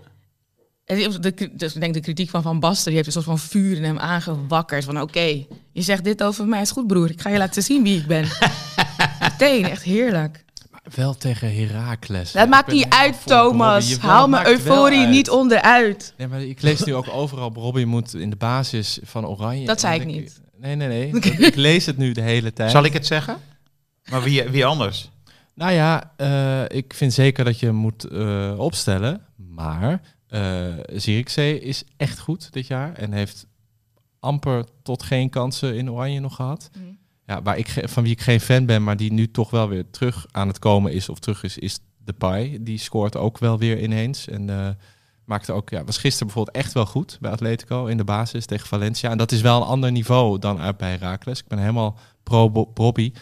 En 0.85 1.21
de, 1.21 1.51
dus 1.53 1.75
ik 1.75 1.81
denk 1.81 1.95
de 1.95 2.01
kritiek 2.01 2.31
van 2.31 2.43
Van 2.43 2.61
Basten, 2.61 2.87
die 2.87 2.95
heeft 2.95 3.07
een 3.07 3.13
soort 3.13 3.25
van 3.25 3.39
vuur 3.39 3.77
in 3.77 3.85
hem 3.85 3.99
aangewakkerd. 3.99 4.85
Van 4.85 5.01
oké, 5.01 5.05
okay, 5.05 5.47
je 5.73 5.83
zegt 5.83 6.05
dit 6.05 6.23
over 6.23 6.47
mij, 6.47 6.61
is 6.61 6.71
goed 6.71 6.87
broer. 6.87 7.11
Ik 7.11 7.21
ga 7.21 7.31
je 7.31 7.39
laten 7.39 7.63
zien 7.63 7.83
wie 7.83 7.99
ik 7.99 8.07
ben. 8.07 8.29
Meteen, 9.21 9.65
echt 9.65 9.83
heerlijk. 9.83 10.45
Wel 10.95 11.15
tegen 11.15 11.55
Heracles. 11.55 12.33
Dat 12.33 12.49
maakt 12.49 12.73
niet 12.73 12.87
uit. 12.89 13.17
Thomas. 13.25 13.99
Haal 13.99 14.29
mijn 14.29 14.47
euforie 14.47 15.01
uit. 15.01 15.11
niet 15.11 15.31
onderuit. 15.31 16.15
Nee, 16.17 16.29
maar 16.29 16.43
ik 16.43 16.63
lees 16.63 16.85
nu 16.85 16.95
ook 16.95 17.09
overal, 17.09 17.53
Robbie 17.55 17.87
moet 17.87 18.15
in 18.15 18.31
de 18.31 18.37
basis 18.37 18.99
van 19.03 19.27
Oranje. 19.27 19.67
Dat 19.67 19.81
zei 19.81 20.01
ik 20.01 20.07
niet. 20.07 20.41
Nee, 20.57 20.75
nee, 20.75 20.89
nee. 20.89 21.23
Ik 21.47 21.55
lees 21.55 21.87
het 21.87 21.97
nu 21.97 22.13
de 22.13 22.21
hele 22.21 22.53
tijd. 22.53 22.71
Zal 22.71 22.85
ik 22.85 22.93
het 22.93 23.07
zeggen? 23.07 23.37
Maar 24.11 24.23
wie, 24.23 24.43
wie 24.43 24.65
anders? 24.67 25.11
Nou 25.57 25.73
ja, 25.73 26.13
eh, 26.17 26.77
ik 26.77 26.95
vind 26.95 27.13
zeker 27.13 27.45
dat 27.45 27.59
je 27.61 27.71
moet 27.73 28.05
eh, 28.05 28.55
opstellen. 28.59 29.21
Maar 29.37 30.01
eh 30.27 30.75
Zierikzee 30.93 31.61
is 31.61 31.85
echt 31.97 32.19
goed 32.19 32.53
dit 32.53 32.67
jaar. 32.67 32.93
En 32.93 33.13
heeft 33.13 33.47
amper 34.21 34.65
tot 34.83 35.03
geen 35.03 35.31
kansen 35.31 35.77
in 35.77 35.91
Oranje 35.91 36.21
nog 36.21 36.35
gehad. 36.35 36.71
Mhm. 36.77 36.85
Ja, 37.27 37.43
waar 37.43 37.59
ik, 37.59 37.69
van 37.85 38.03
wie 38.03 38.13
ik 38.13 38.21
geen 38.21 38.41
fan 38.41 38.67
ben, 38.67 38.85
maar 38.85 38.97
die 38.97 39.13
nu 39.13 39.31
toch 39.31 39.51
wel 39.51 39.69
weer 39.69 39.91
terug 39.91 40.27
aan 40.31 40.49
het 40.49 40.59
komen 40.59 40.93
is 40.93 41.09
of 41.09 41.19
terug 41.19 41.43
is, 41.43 41.59
is 41.59 41.79
de 42.05 42.13
Pai. 42.13 42.63
Die 42.63 42.79
scoort 42.79 43.17
ook 43.17 43.39
wel 43.39 43.59
weer 43.59 43.83
ineens. 43.83 44.29
En 44.29 44.77
maakte 45.25 45.53
ook, 45.53 45.71
ja, 45.71 45.85
was 45.85 45.99
gisteren 45.99 46.27
bijvoorbeeld 46.27 46.57
echt 46.57 46.73
wel 46.73 46.87
goed 46.87 47.19
bij 47.21 47.31
Atletico 47.31 47.87
in 47.87 47.97
de 47.97 48.05
basis 48.05 48.47
tegen 48.47 48.67
Valencia. 48.67 49.11
En 49.11 49.19
dat 49.19 49.33
is 49.33 49.41
wel 49.41 49.57
een 49.61 49.67
ander 49.67 49.93
niveau 49.93 50.39
dan 50.39 50.61
uit 50.61 50.77
bij 50.77 50.91
Herakles. 50.91 51.39
Ik 51.41 51.49
ben 51.49 51.59
helemaal 51.59 51.99
pro 52.23 52.51
Bo- 52.51 52.71
Bobby. 52.75 53.13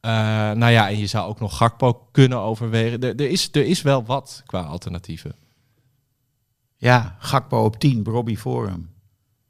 Eh, 0.00 0.10
nou 0.52 0.72
ja, 0.72 0.88
en 0.88 0.98
je 0.98 1.06
zou 1.06 1.28
ook 1.28 1.40
nog 1.40 1.56
Gakpo 1.56 2.08
kunnen 2.12 2.38
overwegen. 2.38 3.00
Er, 3.00 3.16
er, 3.16 3.30
is, 3.30 3.48
er 3.52 3.66
is 3.66 3.82
wel 3.82 4.04
wat 4.04 4.42
qua 4.46 4.62
alternatieven. 4.62 5.34
Ja, 6.76 7.16
Gakpo 7.18 7.64
op 7.64 7.78
10, 7.78 8.04
Robbie 8.04 8.38
voor 8.38 8.66
hem. 8.66 8.94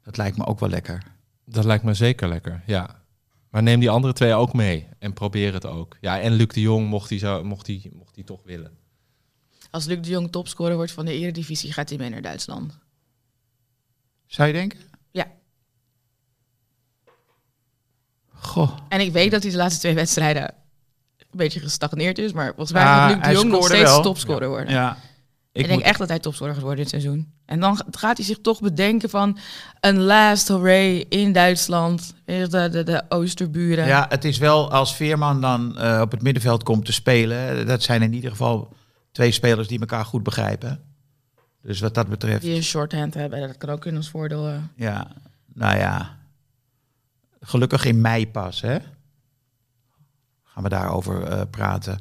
Dat 0.03 0.17
lijkt 0.17 0.37
me 0.37 0.45
ook 0.45 0.59
wel 0.59 0.69
lekker. 0.69 1.03
Dat 1.45 1.65
lijkt 1.65 1.83
me 1.83 1.93
zeker 1.93 2.27
lekker, 2.27 2.63
ja. 2.65 3.03
Maar 3.49 3.63
neem 3.63 3.79
die 3.79 3.89
andere 3.89 4.13
twee 4.13 4.33
ook 4.33 4.53
mee 4.53 4.87
en 4.99 5.13
probeer 5.13 5.53
het 5.53 5.65
ook. 5.65 5.97
Ja, 6.01 6.19
en 6.19 6.33
Luc 6.33 6.47
de 6.47 6.61
Jong 6.61 6.87
mocht 6.87 7.09
hij 7.09 7.19
zo, 7.19 7.43
mocht 7.43 7.67
hij, 7.67 7.91
mocht 7.93 8.15
hij 8.15 8.23
toch 8.23 8.43
willen. 8.43 8.77
Als 9.71 9.85
Luc 9.85 10.01
de 10.01 10.09
Jong 10.09 10.31
topscorer 10.31 10.75
wordt 10.75 10.91
van 10.91 11.05
de 11.05 11.13
Eredivisie, 11.13 11.73
gaat 11.73 11.89
hij 11.89 11.97
mee 11.97 12.09
naar 12.09 12.21
Duitsland. 12.21 12.79
Zou 14.25 14.47
je 14.47 14.53
denken? 14.53 14.79
Ja. 15.11 15.31
Goh. 18.39 18.77
En 18.89 18.99
ik 18.99 19.11
weet 19.11 19.31
dat 19.31 19.41
hij 19.43 19.51
de 19.51 19.57
laatste 19.57 19.79
twee 19.79 19.95
wedstrijden 19.95 20.43
een 20.43 21.37
beetje 21.37 21.59
gestagneerd 21.59 22.17
is, 22.17 22.33
maar 22.33 22.47
volgens 22.47 22.71
mij 22.71 22.83
gaat 22.83 23.15
Luc 23.15 23.23
de 23.23 23.31
Jong 23.31 23.49
nog 23.49 23.65
steeds 23.65 23.83
wel. 23.83 24.01
topscorer 24.01 24.47
worden. 24.49 24.73
Ja. 24.73 24.97
Ik, 25.51 25.67
denk 25.67 25.81
echt 25.81 25.99
dat 25.99 26.07
hij 26.09 26.19
topscorer 26.19 26.53
gaat 26.53 26.63
worden 26.63 26.79
dit 26.79 26.89
seizoen. 26.89 27.31
En 27.45 27.59
dan 27.59 27.81
gaat 27.91 28.17
hij 28.17 28.25
zich 28.25 28.39
toch 28.41 28.59
bedenken 28.61 29.09
van 29.09 29.37
een 29.79 29.99
last 30.01 30.47
hooray 30.47 31.05
in 31.09 31.31
Duitsland. 31.33 32.13
De, 32.25 32.69
de, 32.71 32.83
de 32.83 33.03
Oosterburen. 33.09 33.85
Ja, 33.87 34.05
het 34.09 34.25
is 34.25 34.37
wel 34.37 34.71
als 34.71 34.95
Veerman 34.95 35.41
dan 35.41 35.77
eh, 35.77 36.01
op 36.01 36.11
het 36.11 36.21
middenveld 36.21 36.63
komt 36.63 36.85
te 36.85 36.93
spelen. 36.93 37.67
Dat 37.67 37.83
zijn 37.83 38.01
in 38.01 38.13
ieder 38.13 38.29
geval 38.29 38.73
twee 39.11 39.31
spelers 39.31 39.67
die 39.67 39.79
elkaar 39.79 40.05
goed 40.05 40.23
begrijpen. 40.23 40.79
Dus 41.61 41.79
wat 41.79 41.93
dat 41.93 42.07
betreft, 42.07 42.41
Die 42.41 42.55
een 42.55 42.63
shorthand 42.63 43.13
hebben. 43.13 43.39
Dat 43.39 43.57
kan 43.57 43.69
ook 43.69 43.85
in 43.85 43.95
ons 43.95 44.09
voordeel. 44.09 44.47
eh. 44.47 44.53
ja, 44.75 45.07
nou 45.53 45.77
ja. 45.77 46.17
Gelukkig 47.39 47.85
in 47.85 48.01
mei 48.01 48.27
pas, 48.27 48.61
hè? 48.61 48.77
Gaan 50.43 50.63
we 50.63 50.69
daarover 50.69 51.23
eh, 51.23 51.41
praten. 51.49 51.99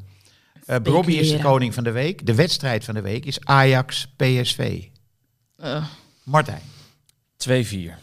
Uh, 0.66 0.76
Robbie 0.82 1.18
is 1.20 1.30
de 1.30 1.38
koning 1.38 1.74
van 1.74 1.84
de 1.84 1.90
week. 1.90 2.26
De 2.26 2.34
wedstrijd 2.34 2.84
van 2.84 2.94
de 2.94 3.00
week 3.00 3.24
is 3.24 3.44
Ajax-PSV. 3.44 4.84
Eh, 5.56 5.86
Martijn. 6.22 6.62
2-4. 7.36 7.94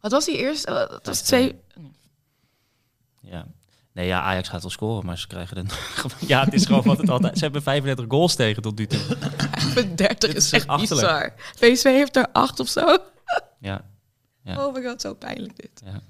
wat 0.00 0.10
was 0.10 0.24
die 0.24 0.36
eerst? 0.36 0.64
Eh, 0.64 0.74
dat 0.74 1.06
was 1.06 1.20
twee. 1.20 1.60
Ja. 3.20 3.46
Nee, 3.92 4.06
ja, 4.06 4.20
Ajax 4.22 4.48
gaat 4.48 4.60
wel 4.62 4.70
scoren, 4.70 5.06
maar 5.06 5.18
ze 5.18 5.26
krijgen 5.26 5.56
dan... 5.56 5.66
ja, 6.28 6.44
het 6.44 6.54
is 6.54 6.66
gewoon 6.66 6.82
wat 6.82 6.98
het 6.98 7.10
altijd... 7.10 7.36
Ze 7.38 7.44
hebben 7.44 7.62
35 7.62 8.04
goals 8.08 8.34
tegen 8.34 8.62
tot 8.62 8.78
nu 8.78 8.86
toe. 8.86 9.00
30 9.74 10.06
Dit 10.18 10.24
is 10.24 10.44
is 10.44 10.52
echt 10.52 10.66
achterlijk. 10.66 11.34
bizar. 11.56 11.72
PSV 11.72 11.82
heeft 11.84 12.16
er 12.16 12.26
acht 12.32 12.60
of 12.60 12.68
zo. 12.68 12.98
Ja. 13.60 13.84
Ja. 14.42 14.66
Oh 14.66 14.74
my 14.74 14.82
god, 14.82 15.00
zo 15.00 15.14
pijnlijk 15.14 15.56
dit. 15.56 15.82
ja. 15.84 16.00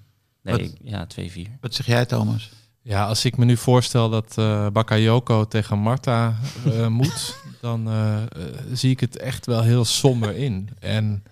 Nee, 0.42 0.72
ja, 0.82 1.06
2-4. 1.06 1.60
Wat 1.60 1.74
zeg 1.74 1.86
jij, 1.86 2.06
Thomas? 2.06 2.50
Ja, 2.82 3.06
als 3.06 3.24
ik 3.24 3.36
me 3.36 3.44
nu 3.44 3.56
voorstel 3.56 4.10
dat 4.10 4.38
eh 4.38 4.66
Bakayoko 4.72 5.44
tegen 5.44 5.78
Marta 5.78 6.36
eh, 6.64 6.86
moet, 7.00 7.36
dan 7.60 7.88
eh, 7.90 8.22
zie 8.72 8.90
ik 8.90 9.00
het 9.00 9.16
echt 9.16 9.46
wel 9.46 9.62
heel 9.62 9.84
somber 9.84 10.36
in. 10.36 10.68
En 10.78 11.24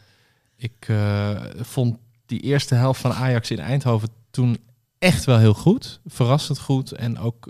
ik 0.57 0.86
eh, 0.88 1.40
vond 1.61 1.96
die 2.26 2.40
eerste 2.40 2.74
helft 2.74 3.01
van 3.01 3.12
Ajax 3.12 3.51
in 3.51 3.59
Eindhoven 3.59 4.09
toen 4.30 4.59
echt 4.99 5.24
wel 5.24 5.38
heel 5.38 5.55
goed. 5.55 6.01
Verrassend 6.07 6.59
goed. 6.59 6.92
En 6.92 7.18
ook 7.18 7.49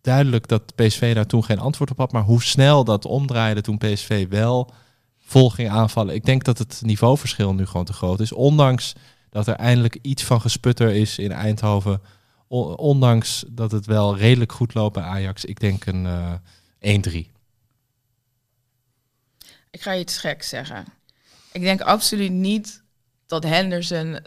duidelijk 0.00 0.48
dat 0.48 0.74
PSV 0.74 1.14
daar 1.14 1.26
toen 1.26 1.44
geen 1.44 1.58
antwoord 1.58 1.90
op 1.90 1.98
had. 1.98 2.12
Maar 2.12 2.22
hoe 2.22 2.42
snel 2.42 2.84
dat 2.84 3.04
omdraaide 3.04 3.60
toen 3.60 3.78
PSV 3.78 4.28
wel 4.28 4.72
vol 5.26 5.50
ging 5.50 5.70
aanvallen. 5.70 6.14
Ik 6.14 6.24
denk 6.24 6.44
dat 6.44 6.58
het 6.58 6.80
niveauverschil 6.84 7.54
nu 7.54 7.66
gewoon 7.66 7.84
te 7.84 7.92
groot 7.92 8.20
is. 8.20 8.32
Ondanks 8.32 8.92
dat 9.30 9.46
er 9.46 9.54
eindelijk 9.54 9.98
iets 10.02 10.24
van 10.24 10.40
gesputter 10.40 10.92
is 10.92 11.18
in 11.18 11.32
Eindhoven. 11.32 12.00
Ondanks 12.76 13.44
dat 13.48 13.72
het 13.72 13.86
wel 13.86 14.16
redelijk 14.16 14.52
goed 14.52 14.74
loopt 14.74 14.94
bij 14.94 15.02
Ajax. 15.02 15.44
Ik 15.44 15.60
denk 15.60 15.86
een 15.86 16.06
eh 16.06 16.98
1-3. 17.24 17.34
Ik 19.70 19.82
ga 19.82 19.96
iets 19.96 20.18
geks 20.18 20.48
zeggen. 20.48 20.84
Ik 21.52 21.60
denk 21.60 21.80
absoluut 21.80 22.32
niet 22.32 22.82
dat 23.26 23.44
Henderson 23.44 24.18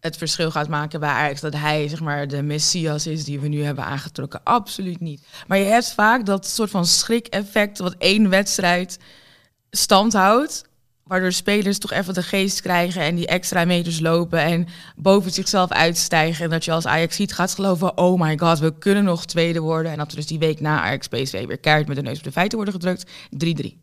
het 0.00 0.16
verschil 0.16 0.50
gaat 0.50 0.68
maken 0.68 1.00
bij 1.00 1.08
Ajax. 1.08 1.40
Dat 1.40 1.54
hij 1.54 1.88
zeg 1.88 2.00
maar 2.00 2.28
de 2.28 2.42
messias 2.42 3.06
is 3.06 3.24
die 3.24 3.40
we 3.40 3.48
nu 3.48 3.62
hebben 3.64 3.84
aangetrokken. 3.84 4.40
Absoluut 4.44 5.00
niet. 5.00 5.26
Maar 5.46 5.58
je 5.58 5.64
hebt 5.64 5.92
vaak 5.92 6.26
dat 6.26 6.46
soort 6.46 6.70
van 6.70 6.86
schrik-effect 6.86 7.78
wat 7.78 7.94
één 7.98 8.28
wedstrijd 8.28 8.98
stand 9.76 10.12
houdt. 10.12 10.70
Waardoor 11.02 11.32
spelers 11.32 11.78
toch 11.78 11.90
even 11.92 12.14
de 12.14 12.22
geest 12.22 12.60
krijgen 12.60 13.02
en 13.02 13.14
die 13.14 13.26
extra 13.26 13.64
meters 13.64 14.00
lopen 14.00 14.40
en 14.40 14.66
boven 14.96 15.30
zichzelf 15.30 15.70
uitstijgen. 15.70 16.44
En 16.44 16.50
dat 16.50 16.64
je 16.64 16.72
als 16.72 16.86
Ajax 16.86 17.16
ziet 17.16 17.32
gaat 17.32 17.54
geloven, 17.54 17.98
oh 17.98 18.20
my 18.20 18.38
god, 18.38 18.58
we 18.58 18.78
kunnen 18.78 19.04
nog 19.04 19.24
tweede 19.26 19.60
worden. 19.60 19.92
En 19.92 19.98
dat 19.98 20.10
we 20.10 20.16
dus 20.16 20.26
die 20.26 20.38
week 20.38 20.60
na 20.60 20.80
Ajax 20.80 21.08
PSV 21.08 21.46
weer 21.46 21.58
keihard 21.58 21.86
met 21.88 21.96
de 21.96 22.02
neus 22.02 22.18
op 22.18 22.24
de 22.24 22.32
feiten 22.32 22.56
worden 22.58 22.74
gedrukt. 22.74 23.10
3-3. 23.30 23.78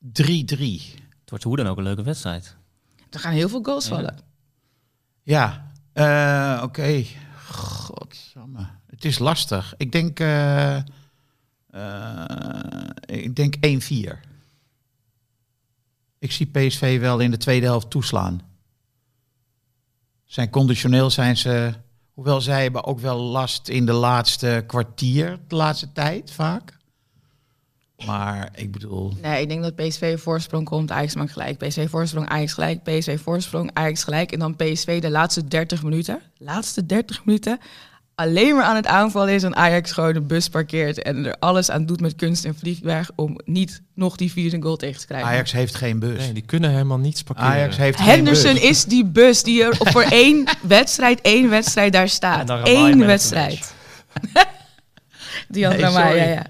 3-3. 0.00 0.98
Het 1.20 1.30
wordt 1.30 1.44
hoe 1.44 1.56
dan 1.56 1.66
ook 1.66 1.76
een 1.76 1.82
leuke 1.82 2.02
wedstrijd. 2.02 2.56
Er 3.10 3.20
gaan 3.20 3.32
heel 3.32 3.48
veel 3.48 3.62
goals 3.62 3.88
Ja. 3.88 3.94
vallen. 3.94 4.18
Ja, 5.22 5.66
eh, 5.92 6.62
oké. 6.64 7.04
Godsamme. 7.46 8.66
Het 8.86 9.04
is 9.04 9.18
lastig. 9.18 9.74
Ik 9.76 9.92
denk, 9.92 10.20
eh, 10.20 10.76
eh, 10.76 10.82
ik 13.06 13.36
denk 13.36 13.54
1-4. 13.60 14.20
Ik 16.20 16.32
zie 16.32 16.46
PSV 16.46 17.00
wel 17.00 17.18
in 17.18 17.30
de 17.30 17.36
tweede 17.36 17.66
helft 17.66 17.90
toeslaan. 17.90 18.40
Zijn 20.24 20.50
conditioneel 20.50 21.10
zijn 21.10 21.36
ze, 21.36 21.72
hoewel 22.12 22.40
zij 22.40 22.62
hebben 22.62 22.84
ook 22.84 22.98
wel 23.00 23.18
last 23.18 23.68
in 23.68 23.86
de 23.86 23.92
laatste 23.92 24.64
kwartier, 24.66 25.38
de 25.48 25.54
laatste 25.54 25.92
tijd 25.92 26.32
vaak. 26.32 26.78
Maar 28.06 28.50
ik 28.54 28.72
bedoel, 28.72 29.12
Nee, 29.22 29.42
ik 29.42 29.48
denk 29.48 29.62
dat 29.62 29.74
PSV 29.74 30.20
voorsprong 30.20 30.64
komt, 30.64 30.90
Ajax 30.90 31.14
maakt 31.14 31.32
gelijk. 31.32 31.58
PSV 31.58 31.88
voorsprong, 31.90 32.28
Ajax 32.28 32.52
gelijk. 32.52 32.82
PSV 32.82 33.20
voorsprong, 33.20 33.70
Ajax 33.72 34.04
gelijk. 34.04 34.32
En 34.32 34.38
dan 34.38 34.56
PSV 34.56 35.00
de 35.00 35.10
laatste 35.10 35.44
30 35.44 35.82
minuten. 35.82 36.20
Laatste 36.36 36.86
30 36.86 37.24
minuten. 37.24 37.58
Alleen 38.20 38.54
maar 38.54 38.64
aan 38.64 38.76
het 38.76 38.86
aanvallen 38.86 39.34
is 39.34 39.42
en 39.42 39.56
Ajax 39.56 39.92
gewoon 39.92 40.12
de 40.12 40.20
bus 40.20 40.48
parkeert. 40.48 41.02
En 41.02 41.26
er 41.26 41.36
alles 41.38 41.70
aan 41.70 41.86
doet 41.86 42.00
met 42.00 42.16
kunst 42.16 42.44
en 42.44 42.54
vliegwerk 42.54 43.10
om 43.14 43.40
niet 43.44 43.82
nog 43.94 44.16
die 44.16 44.32
vierde 44.32 44.62
goal 44.62 44.76
tegen 44.76 45.00
te 45.00 45.06
krijgen. 45.06 45.28
Ajax 45.28 45.52
heeft 45.52 45.74
geen 45.74 45.98
bus. 45.98 46.18
Nee, 46.18 46.32
die 46.32 46.42
kunnen 46.42 46.70
helemaal 46.70 46.98
niets 46.98 47.22
parkeren. 47.22 47.50
Ajax 47.50 47.76
heeft 47.76 47.98
geen 47.98 48.08
Henderson 48.08 48.52
bus. 48.52 48.62
is 48.62 48.84
die 48.84 49.04
bus 49.04 49.42
die 49.42 49.64
er 49.64 49.76
voor 49.78 50.02
één 50.24 50.44
wedstrijd, 50.62 51.20
één 51.20 51.50
wedstrijd 51.50 51.92
daar 51.92 52.08
staat. 52.08 52.50
Eén 52.50 52.92
een 52.92 53.06
wedstrijd. 53.06 53.74
Die 55.48 55.64
had 55.64 55.72
Nee, 55.72 55.82
ja, 55.82 55.90
sorry. 55.90 56.28
ja. 56.28 56.46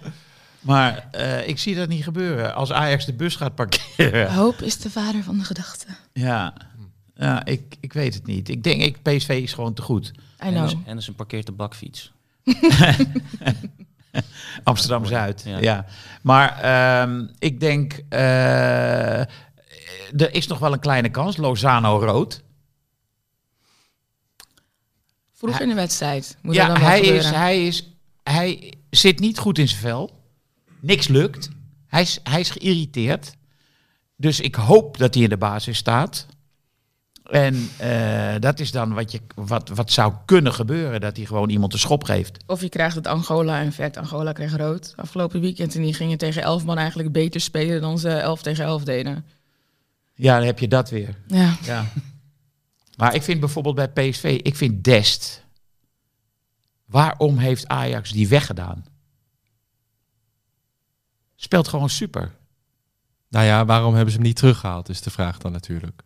Maar 0.61 1.09
eh, 1.11 1.49
ik 1.49 1.59
zie 1.59 1.75
dat 1.75 1.89
niet 1.89 2.05
gebeuren. 2.05 2.55
Als 2.55 2.73
Ajax 2.73 3.07
de 3.07 3.13
bus 3.13 3.37
gaat 3.37 3.55
parkeren. 3.55 4.33
Hoop 4.35 4.63
is 4.63 4.79
de 4.79 4.91
vader 4.91 5.23
van 5.23 5.39
de 5.39 5.45
gedachte. 5.45 5.87
Ja, 6.13 6.53
ja 7.21 7.45
ik, 7.45 7.77
ik 7.81 7.93
weet 7.93 8.15
het 8.15 8.27
niet. 8.27 8.49
Ik 8.49 8.63
denk, 8.63 8.83
ik, 8.83 9.03
PSV 9.03 9.29
is 9.43 9.53
gewoon 9.53 9.75
te 9.75 9.83
goed. 9.83 10.07
I 10.07 10.13
know. 10.37 10.53
Henderson, 10.53 10.83
Henderson 10.85 11.15
parkeert 11.15 11.47
de 11.47 11.53
bakfiets. 11.53 12.13
Amsterdam-Zuid, 14.65 15.43
ja. 15.45 15.59
Ja. 15.59 15.87
Maar 16.23 16.59
ehm, 16.61 17.27
ik 17.39 17.61
denk, 17.61 18.01
eh, 18.09 19.21
er 19.21 20.35
is 20.35 20.47
nog 20.47 20.59
wel 20.59 20.73
een 20.73 20.81
kleine 20.81 21.11
kans. 21.11 21.37
Lozano 21.37 21.99
rood. 21.99 22.43
Vroeg 25.33 25.53
Hij- 25.53 25.63
in 25.63 25.69
de 25.69 25.75
wedstrijd. 25.75 26.37
Moet 26.43 26.57
er 26.57 26.61
ja, 26.61 26.67
dan 26.67 26.79
wel 26.79 26.89
hij 26.89 27.01
is, 27.01 27.31
hij, 27.31 27.67
is, 27.67 27.89
hij 28.23 28.73
zit 28.91 29.19
niet 29.19 29.39
goed 29.39 29.59
in 29.59 29.69
zijn 29.69 29.81
vel. 29.81 30.11
Niks 30.81 31.09
lukt. 31.09 31.49
Hij 31.87 32.03
is, 32.03 32.21
hij 32.23 32.41
is 32.41 32.51
geïrriteerd. 32.51 33.35
Dus 34.17 34.41
ik 34.41 34.55
hoop 34.55 34.99
dat 34.99 35.15
hij 35.15 35.23
in 35.23 35.29
de 35.29 35.37
basis 35.37 35.77
staat. 35.77 36.27
En 37.31 37.71
eh, 37.77 38.35
dat 38.39 38.61
is 38.61 38.71
dan 38.71 38.95
wat, 38.95 39.13
je, 39.13 39.21
wat, 39.35 39.69
wat 39.69 39.93
zou 39.93 40.13
kunnen 40.25 40.53
gebeuren, 40.53 41.01
dat 41.01 41.17
hij 41.17 41.27
gewoon 41.27 41.49
iemand 41.51 41.73
de 41.73 41.79
schop 41.79 42.05
geeft. 42.05 42.45
Of 42.47 42.61
je 42.61 42.69
krijgt 42.69 42.95
het 42.95 43.07
Angola-effect. 43.07 43.97
Angola 43.97 44.33
kreeg 44.33 44.57
rood 44.57 44.93
afgelopen 44.97 45.41
weekend. 45.41 45.75
En 45.75 45.83
die 45.83 45.95
gingen 45.95 46.19
tegen 46.19 46.43
elf 46.43 46.65
man 46.65 46.79
eigenlijk 46.79 47.13
beter 47.13 47.41
spelen 47.41 47.81
dan 47.81 47.99
ze 47.99 48.09
11 48.09 48.43
tegen 48.43 48.65
11 48.65 48.85
deden. 48.85 49.25
Ja, 50.15 50.37
dan 50.37 50.47
heb 50.47 50.59
je 50.59 50.69
dat 50.69 50.91
weer. 50.91 51.17
Ja. 51.27 51.57
Ja. 51.63 51.85
Maar 52.97 53.15
ik 53.15 53.23
vind 53.23 53.41
bijvoorbeeld 53.41 53.75
bij 53.75 53.89
PSV, 53.89 54.41
ik 54.43 54.57
vind 54.57 54.85
Dest. 54.85 55.45
Waarom 56.87 57.39
heeft 57.39 57.69
Ajax 57.69 58.11
die 58.11 58.29
weggedaan? 58.29 58.85
Speelt 61.37 61.69
gewoon 61.69 61.91
super. 61.91 62.33
Nou 63.29 63.47
ja, 63.47 63.65
waarom 63.65 63.95
hebben 63.95 64.11
ze 64.13 64.19
hem 64.19 64.27
niet 64.27 64.37
teruggehaald, 64.37 64.89
is 64.89 65.01
de 65.01 65.11
vraag 65.11 65.39
dan 65.39 65.53
natuurlijk. 65.53 66.03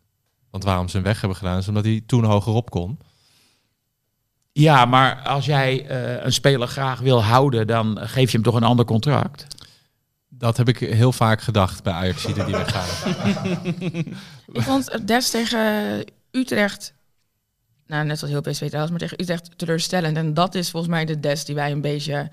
Want 0.54 0.66
waarom 0.66 0.88
ze 0.88 0.96
hem 0.96 1.04
weg 1.04 1.20
hebben 1.20 1.38
gedaan, 1.38 1.58
is 1.58 1.68
omdat 1.68 1.84
hij 1.84 2.02
toen 2.06 2.24
hogerop 2.24 2.70
kon. 2.70 2.98
Ja, 4.52 4.84
maar 4.84 5.22
als 5.22 5.46
jij 5.46 5.86
eh, 5.86 6.24
een 6.24 6.32
speler 6.32 6.68
graag 6.68 7.00
wil 7.00 7.22
houden, 7.22 7.66
dan 7.66 7.98
geef 8.00 8.30
je 8.30 8.36
hem 8.36 8.46
toch 8.46 8.54
een 8.54 8.62
ander 8.62 8.84
contract. 8.84 9.46
Dat 10.28 10.56
heb 10.56 10.68
ik 10.68 10.78
heel 10.78 11.12
vaak 11.12 11.40
gedacht 11.40 11.82
bij 11.82 11.92
Ajax 11.92 12.22
die 12.24 12.34
weggaan. 12.34 13.14
Ik 14.52 14.62
vond 14.62 15.06
Des 15.06 15.30
tegen 15.30 16.04
Utrecht, 16.30 16.94
nou 17.86 18.04
net 18.04 18.22
als 18.22 18.30
heel 18.30 18.40
PSV 18.40 18.66
trouwens, 18.66 18.90
maar 18.90 19.00
tegen 19.00 19.20
Utrecht 19.20 19.58
teleurstellend. 19.58 20.16
En 20.16 20.34
dat 20.34 20.54
is 20.54 20.70
volgens 20.70 20.92
mij 20.92 21.04
de 21.04 21.20
Des 21.20 21.44
die 21.44 21.54
wij 21.54 21.72
een 21.72 21.80
beetje 21.80 22.30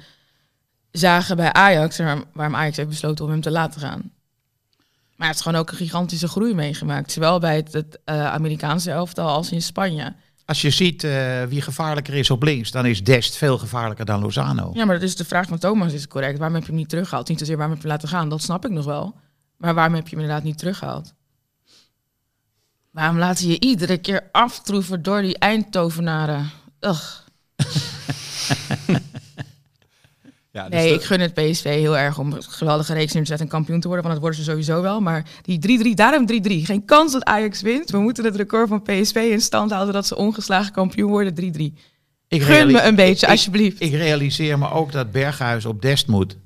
zagen 0.92 1.36
bij 1.36 1.54
Ajax, 1.54 2.00
en 2.00 2.24
waarom 2.34 2.56
Ajax 2.56 2.78
heeft 2.78 2.90
besloten 2.90 3.26
om 3.26 3.32
hem 3.32 3.42
te 3.42 3.52
laten 3.52 3.82
gaan. 3.82 4.12
Maar 5.22 5.30
hij 5.30 5.40
heeft 5.40 5.50
gewoon 5.50 5.66
ook 5.66 5.72
een 5.72 5.88
gigantische 5.88 6.28
groei 6.28 6.54
meegemaakt. 6.54 7.12
Zowel 7.12 7.40
bij 7.40 7.56
het, 7.56 7.74
het 7.74 8.00
eh, 8.06 8.26
Amerikaanse 8.26 8.92
elftal 8.92 9.28
als 9.28 9.52
in 9.52 9.62
Spanje. 9.62 10.14
Als 10.46 10.62
je 10.62 10.70
ziet 10.70 11.04
eh, 11.04 11.44
wie 11.44 11.62
gevaarlijker 11.62 12.14
is 12.14 12.30
op 12.30 12.44
links, 12.44 12.72
dan 12.72 12.86
is 12.86 13.04
Dest 13.04 13.38
veel 13.38 13.58
gevaarlijker 13.58 14.06
dan 14.06 14.22
Lozano. 14.22 14.72
Ja, 14.74 14.86
maar 14.86 14.96
dat 15.00 15.10
is 15.10 15.16
de 15.16 15.26
vraag 15.26 15.48
van 15.48 15.58
Thomas 15.58 15.94
is 15.94 16.08
correct. 16.08 16.38
Waarom 16.38 16.56
heb 16.56 16.64
je 16.64 16.72
hem 16.72 16.80
niet 16.80 16.90
teruggehaald? 16.90 17.28
Niet 17.28 17.40
zozeer 17.40 17.58
waarom 17.58 17.74
heb 17.74 17.84
je 17.84 17.90
hem 17.90 17.98
laten 17.98 18.18
gaan, 18.18 18.30
dat 18.30 18.42
snap 18.42 18.66
ik 18.66 18.72
nog 18.72 18.86
wel. 18.86 19.16
Maar 19.58 19.74
waarom 19.74 19.96
heb 19.96 20.08
je 20.08 20.16
hem 20.16 20.20
inderdaad 20.20 20.46
niet 20.46 20.58
teruggehaald? 20.58 21.14
Waarom 22.92 23.18
laten 23.18 23.48
je 23.48 23.60
iedere 23.60 23.98
keer 23.98 24.30
aftroeven 24.32 25.02
door 25.02 25.22
die 25.22 25.38
Eindhovenaren? 25.38 26.52
Ugh. 26.80 27.20
Ja, 30.54 30.70
dus 30.70 30.80
Nee, 30.80 30.88
de- 30.90 30.94
ik 30.96 31.04
gun 31.04 31.20
het 31.20 31.34
PSV 31.34 31.64
heel 31.64 31.98
erg 31.98 32.18
om 32.20 32.34
een 32.34 32.44
geweldige 32.44 32.94
reeks 32.94 33.14
neer 33.14 33.22
te 33.22 33.28
zetten 33.28 33.46
en 33.46 33.52
kampioen 33.52 33.80
te 33.80 33.88
worden. 33.88 34.06
Want 34.06 34.20
dat 34.20 34.24
worden 34.30 34.46
ze 34.46 34.52
sowieso 34.52 34.82
wel. 34.82 35.00
Maar 35.02 35.26
die 35.42 35.60
3-3, 35.60 35.94
daarom 35.96 36.26
3-3. 36.26 36.66
Geen 36.66 36.86
kans 36.86 37.12
dat 37.12 37.24
Ajax 37.24 37.62
wint. 37.62 37.90
We 37.92 37.98
moeten 38.00 38.24
het 38.26 38.36
record 38.36 38.68
van 38.70 38.82
PSV 38.82 39.16
in 39.32 39.42
stand 39.42 39.72
houden 39.72 39.94
dat 39.94 40.08
ze 40.08 40.16
ongeslagen 40.16 40.72
kampioen 40.72 41.10
worden. 41.10 41.34
3-3. 41.34 41.74
Ik 42.28 42.42
Gun 42.42 42.72
me 42.72 42.82
een 42.82 42.96
beetje, 42.96 43.26
ik- 43.26 43.32
alsjeblieft. 43.32 43.82
Ik 43.82 43.92
realiseer 43.92 44.58
me 44.60 44.70
ook 44.70 44.92
dat 44.92 45.12
Berghuis 45.12 45.66
op 45.66 45.82
Dest 45.82 46.08
moet. 46.08 46.38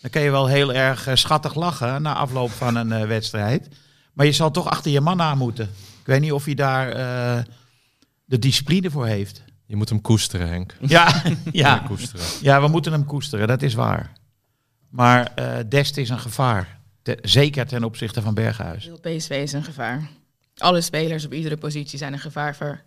Dan 0.00 0.10
kan 0.10 0.22
je 0.22 0.30
wel 0.30 0.46
heel 0.46 0.72
erg 0.72 1.06
eh, 1.06 1.14
schattig 1.14 1.54
lachen 1.54 2.02
na 2.02 2.14
afloop 2.14 2.50
van 2.50 2.74
een 2.76 2.92
eh, 2.92 3.06
wedstrijd. 3.06 3.68
Maar 4.12 4.26
je 4.26 4.32
zal 4.32 4.50
toch 4.50 4.66
achter 4.68 4.90
je 4.90 5.00
man 5.00 5.20
aan 5.20 5.38
moeten. 5.38 5.64
Ik 6.00 6.06
weet 6.06 6.20
niet 6.20 6.32
of 6.32 6.44
hij 6.44 6.54
daar 6.54 6.88
eh, 6.92 7.42
de 8.24 8.38
discipline 8.38 8.90
voor 8.90 9.06
heeft. 9.06 9.42
Je 9.70 9.76
moet 9.76 9.88
hem 9.88 10.00
koesteren, 10.00 10.48
Henk. 10.48 10.76
Ja, 10.80 11.22
Ja, 11.24 11.34
ja. 11.52 11.78
koesteren. 11.78 12.26
ja, 12.40 12.60
we 12.60 12.68
moeten 12.68 12.92
hem 12.92 13.04
koesteren, 13.04 13.48
dat 13.48 13.62
is 13.62 13.74
waar. 13.74 14.12
Maar 14.88 15.32
eh, 15.34 15.58
Dest 15.68 15.96
is 15.96 16.08
een 16.08 16.18
gevaar. 16.18 16.80
Te- 17.02 17.18
zeker 17.22 17.66
ten 17.66 17.84
opzichte 17.84 18.22
van 18.22 18.34
Berghuis. 18.34 18.84
Heel 18.84 19.00
PSV 19.00 19.30
is 19.30 19.52
een 19.52 19.64
gevaar. 19.64 20.08
Alle 20.56 20.80
spelers 20.80 21.24
op 21.24 21.32
iedere 21.32 21.56
positie 21.56 21.98
zijn 21.98 22.12
een 22.12 22.18
gevaar 22.18 22.56
voor 22.56 22.82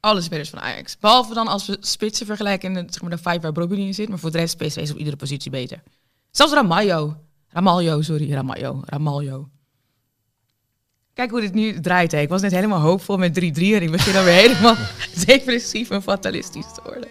alle 0.00 0.20
spelers 0.20 0.50
van 0.50 0.60
Ajax. 0.60 0.98
Behalve 0.98 1.34
dan 1.34 1.48
als 1.48 1.66
we 1.66 1.76
spitsen 1.80 2.26
vergelijken 2.26 2.68
in 2.68 2.74
de, 2.86 2.92
zeg 2.92 3.02
maar, 3.02 3.10
de 3.10 3.18
vijf 3.18 3.42
waar 3.42 3.52
Brobby 3.52 3.74
in 3.76 3.94
zit. 3.94 4.08
Maar 4.08 4.18
voor 4.18 4.30
de 4.30 4.38
rest 4.38 4.56
PSV 4.56 4.76
is 4.76 4.90
op 4.90 4.96
iedere 4.98 5.16
positie 5.16 5.50
beter. 5.50 5.82
Zelfs 6.30 6.52
Ramaljo. 6.52 7.16
Ramaljo, 7.48 8.02
sorry. 8.02 8.32
Ramaljo. 8.32 8.80
Ramaljo. 8.84 9.48
Kijk 11.14 11.30
hoe 11.30 11.40
dit 11.40 11.54
nu 11.54 11.80
draait. 11.80 12.12
Hè. 12.12 12.20
Ik 12.20 12.28
was 12.28 12.42
net 12.42 12.52
helemaal 12.52 12.80
hoopvol 12.80 13.16
met 13.16 13.40
3-3 13.40 13.42
en 13.42 13.82
ik 13.82 13.90
begin 13.90 14.12
dan 14.12 14.24
weer 14.24 14.34
helemaal 14.34 14.76
depressief 15.26 15.90
en 15.90 16.02
fatalistisch 16.02 16.72
te 16.74 16.80
worden. 16.84 17.08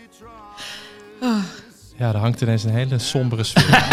Ja, 1.98 2.14
er 2.14 2.18
hangt 2.18 2.42
ineens 2.42 2.64
een 2.64 2.72
hele 2.72 3.00
sombere 3.00 3.44
sfeer. 3.44 3.84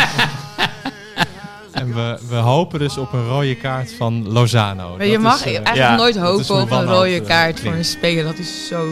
en 1.72 1.94
we, 1.94 2.18
we 2.28 2.34
hopen 2.34 2.78
dus 2.78 2.96
op 2.96 3.12
een 3.12 3.26
rode 3.26 3.56
kaart 3.56 3.92
van 3.92 4.28
Lozano. 4.28 4.96
Maar 4.96 5.06
je 5.06 5.12
Dat 5.12 5.22
mag 5.22 5.34
is, 5.34 5.40
eh, 5.40 5.46
eigenlijk 5.46 5.76
ja, 5.76 5.96
nooit 5.96 6.16
hopen 6.16 6.60
op 6.60 6.70
een 6.70 6.84
rode 6.84 7.20
eh, 7.20 7.26
kaart 7.26 7.60
voor 7.60 7.72
een 7.72 7.84
speler. 7.84 8.24
Dat 8.24 8.38
is 8.38 8.66
zo... 8.66 8.86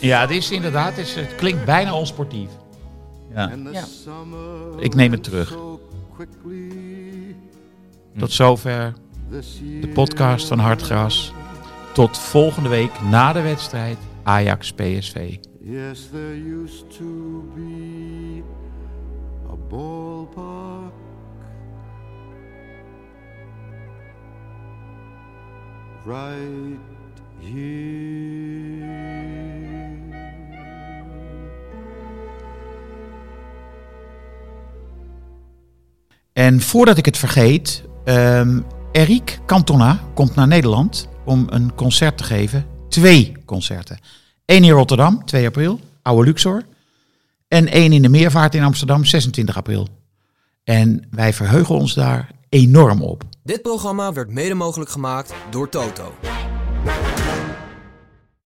Ja, 0.00 0.20
het 0.20 0.30
is 0.30 0.50
inderdaad, 0.50 0.96
het, 0.96 1.06
is, 1.06 1.14
het 1.14 1.34
klinkt 1.34 1.64
bijna 1.64 1.94
onsportief. 1.94 2.48
Ja. 3.34 3.52
Ik 4.78 4.94
neem 4.94 5.12
het 5.12 5.22
terug. 5.22 5.54
Tot 8.18 8.32
zover 8.32 8.92
de 9.30 9.88
podcast 9.94 10.48
van 10.48 10.58
Hartgras. 10.58 11.32
Tot 11.94 12.18
volgende 12.18 12.68
week 12.68 13.00
na 13.02 13.32
de 13.32 13.40
wedstrijd 13.40 13.98
Ajax-PSV. 14.22 15.36
Yes, 15.60 16.08
there 16.12 16.62
used 16.62 16.90
to 16.98 17.44
be 17.54 18.42
a 19.50 19.56
ballpark 19.68 20.92
right 26.04 26.80
here. 27.38 27.78
En 36.32 36.60
voordat 36.60 36.98
ik 36.98 37.04
het 37.04 37.18
vergeet, 37.18 37.84
ehm 38.04 38.58
Eric 38.92 39.38
Cantona 39.46 40.00
komt 40.14 40.34
naar 40.34 40.46
Nederland 40.46 41.08
om 41.24 41.46
een 41.50 41.74
concert 41.74 42.18
te 42.18 42.24
geven. 42.24 42.66
Twee 42.88 43.32
concerten. 43.44 43.98
Eén 44.44 44.64
in 44.64 44.70
Rotterdam, 44.70 45.24
2 45.24 45.46
april, 45.46 45.80
Oude 46.02 46.26
Luxor. 46.26 46.62
En 47.48 47.66
één 47.66 47.92
in 47.92 48.02
de 48.02 48.08
Meervaart 48.08 48.54
in 48.54 48.62
Amsterdam, 48.62 49.04
26 49.04 49.56
april. 49.56 49.88
En 50.64 51.06
wij 51.10 51.32
verheugen 51.32 51.74
ons 51.74 51.94
daar 51.94 52.30
enorm 52.48 53.02
op. 53.02 53.22
Dit 53.42 53.62
programma 53.62 54.12
werd 54.12 54.30
mede 54.30 54.54
mogelijk 54.54 54.90
gemaakt 54.90 55.34
door 55.50 55.68
Toto. 55.68 56.14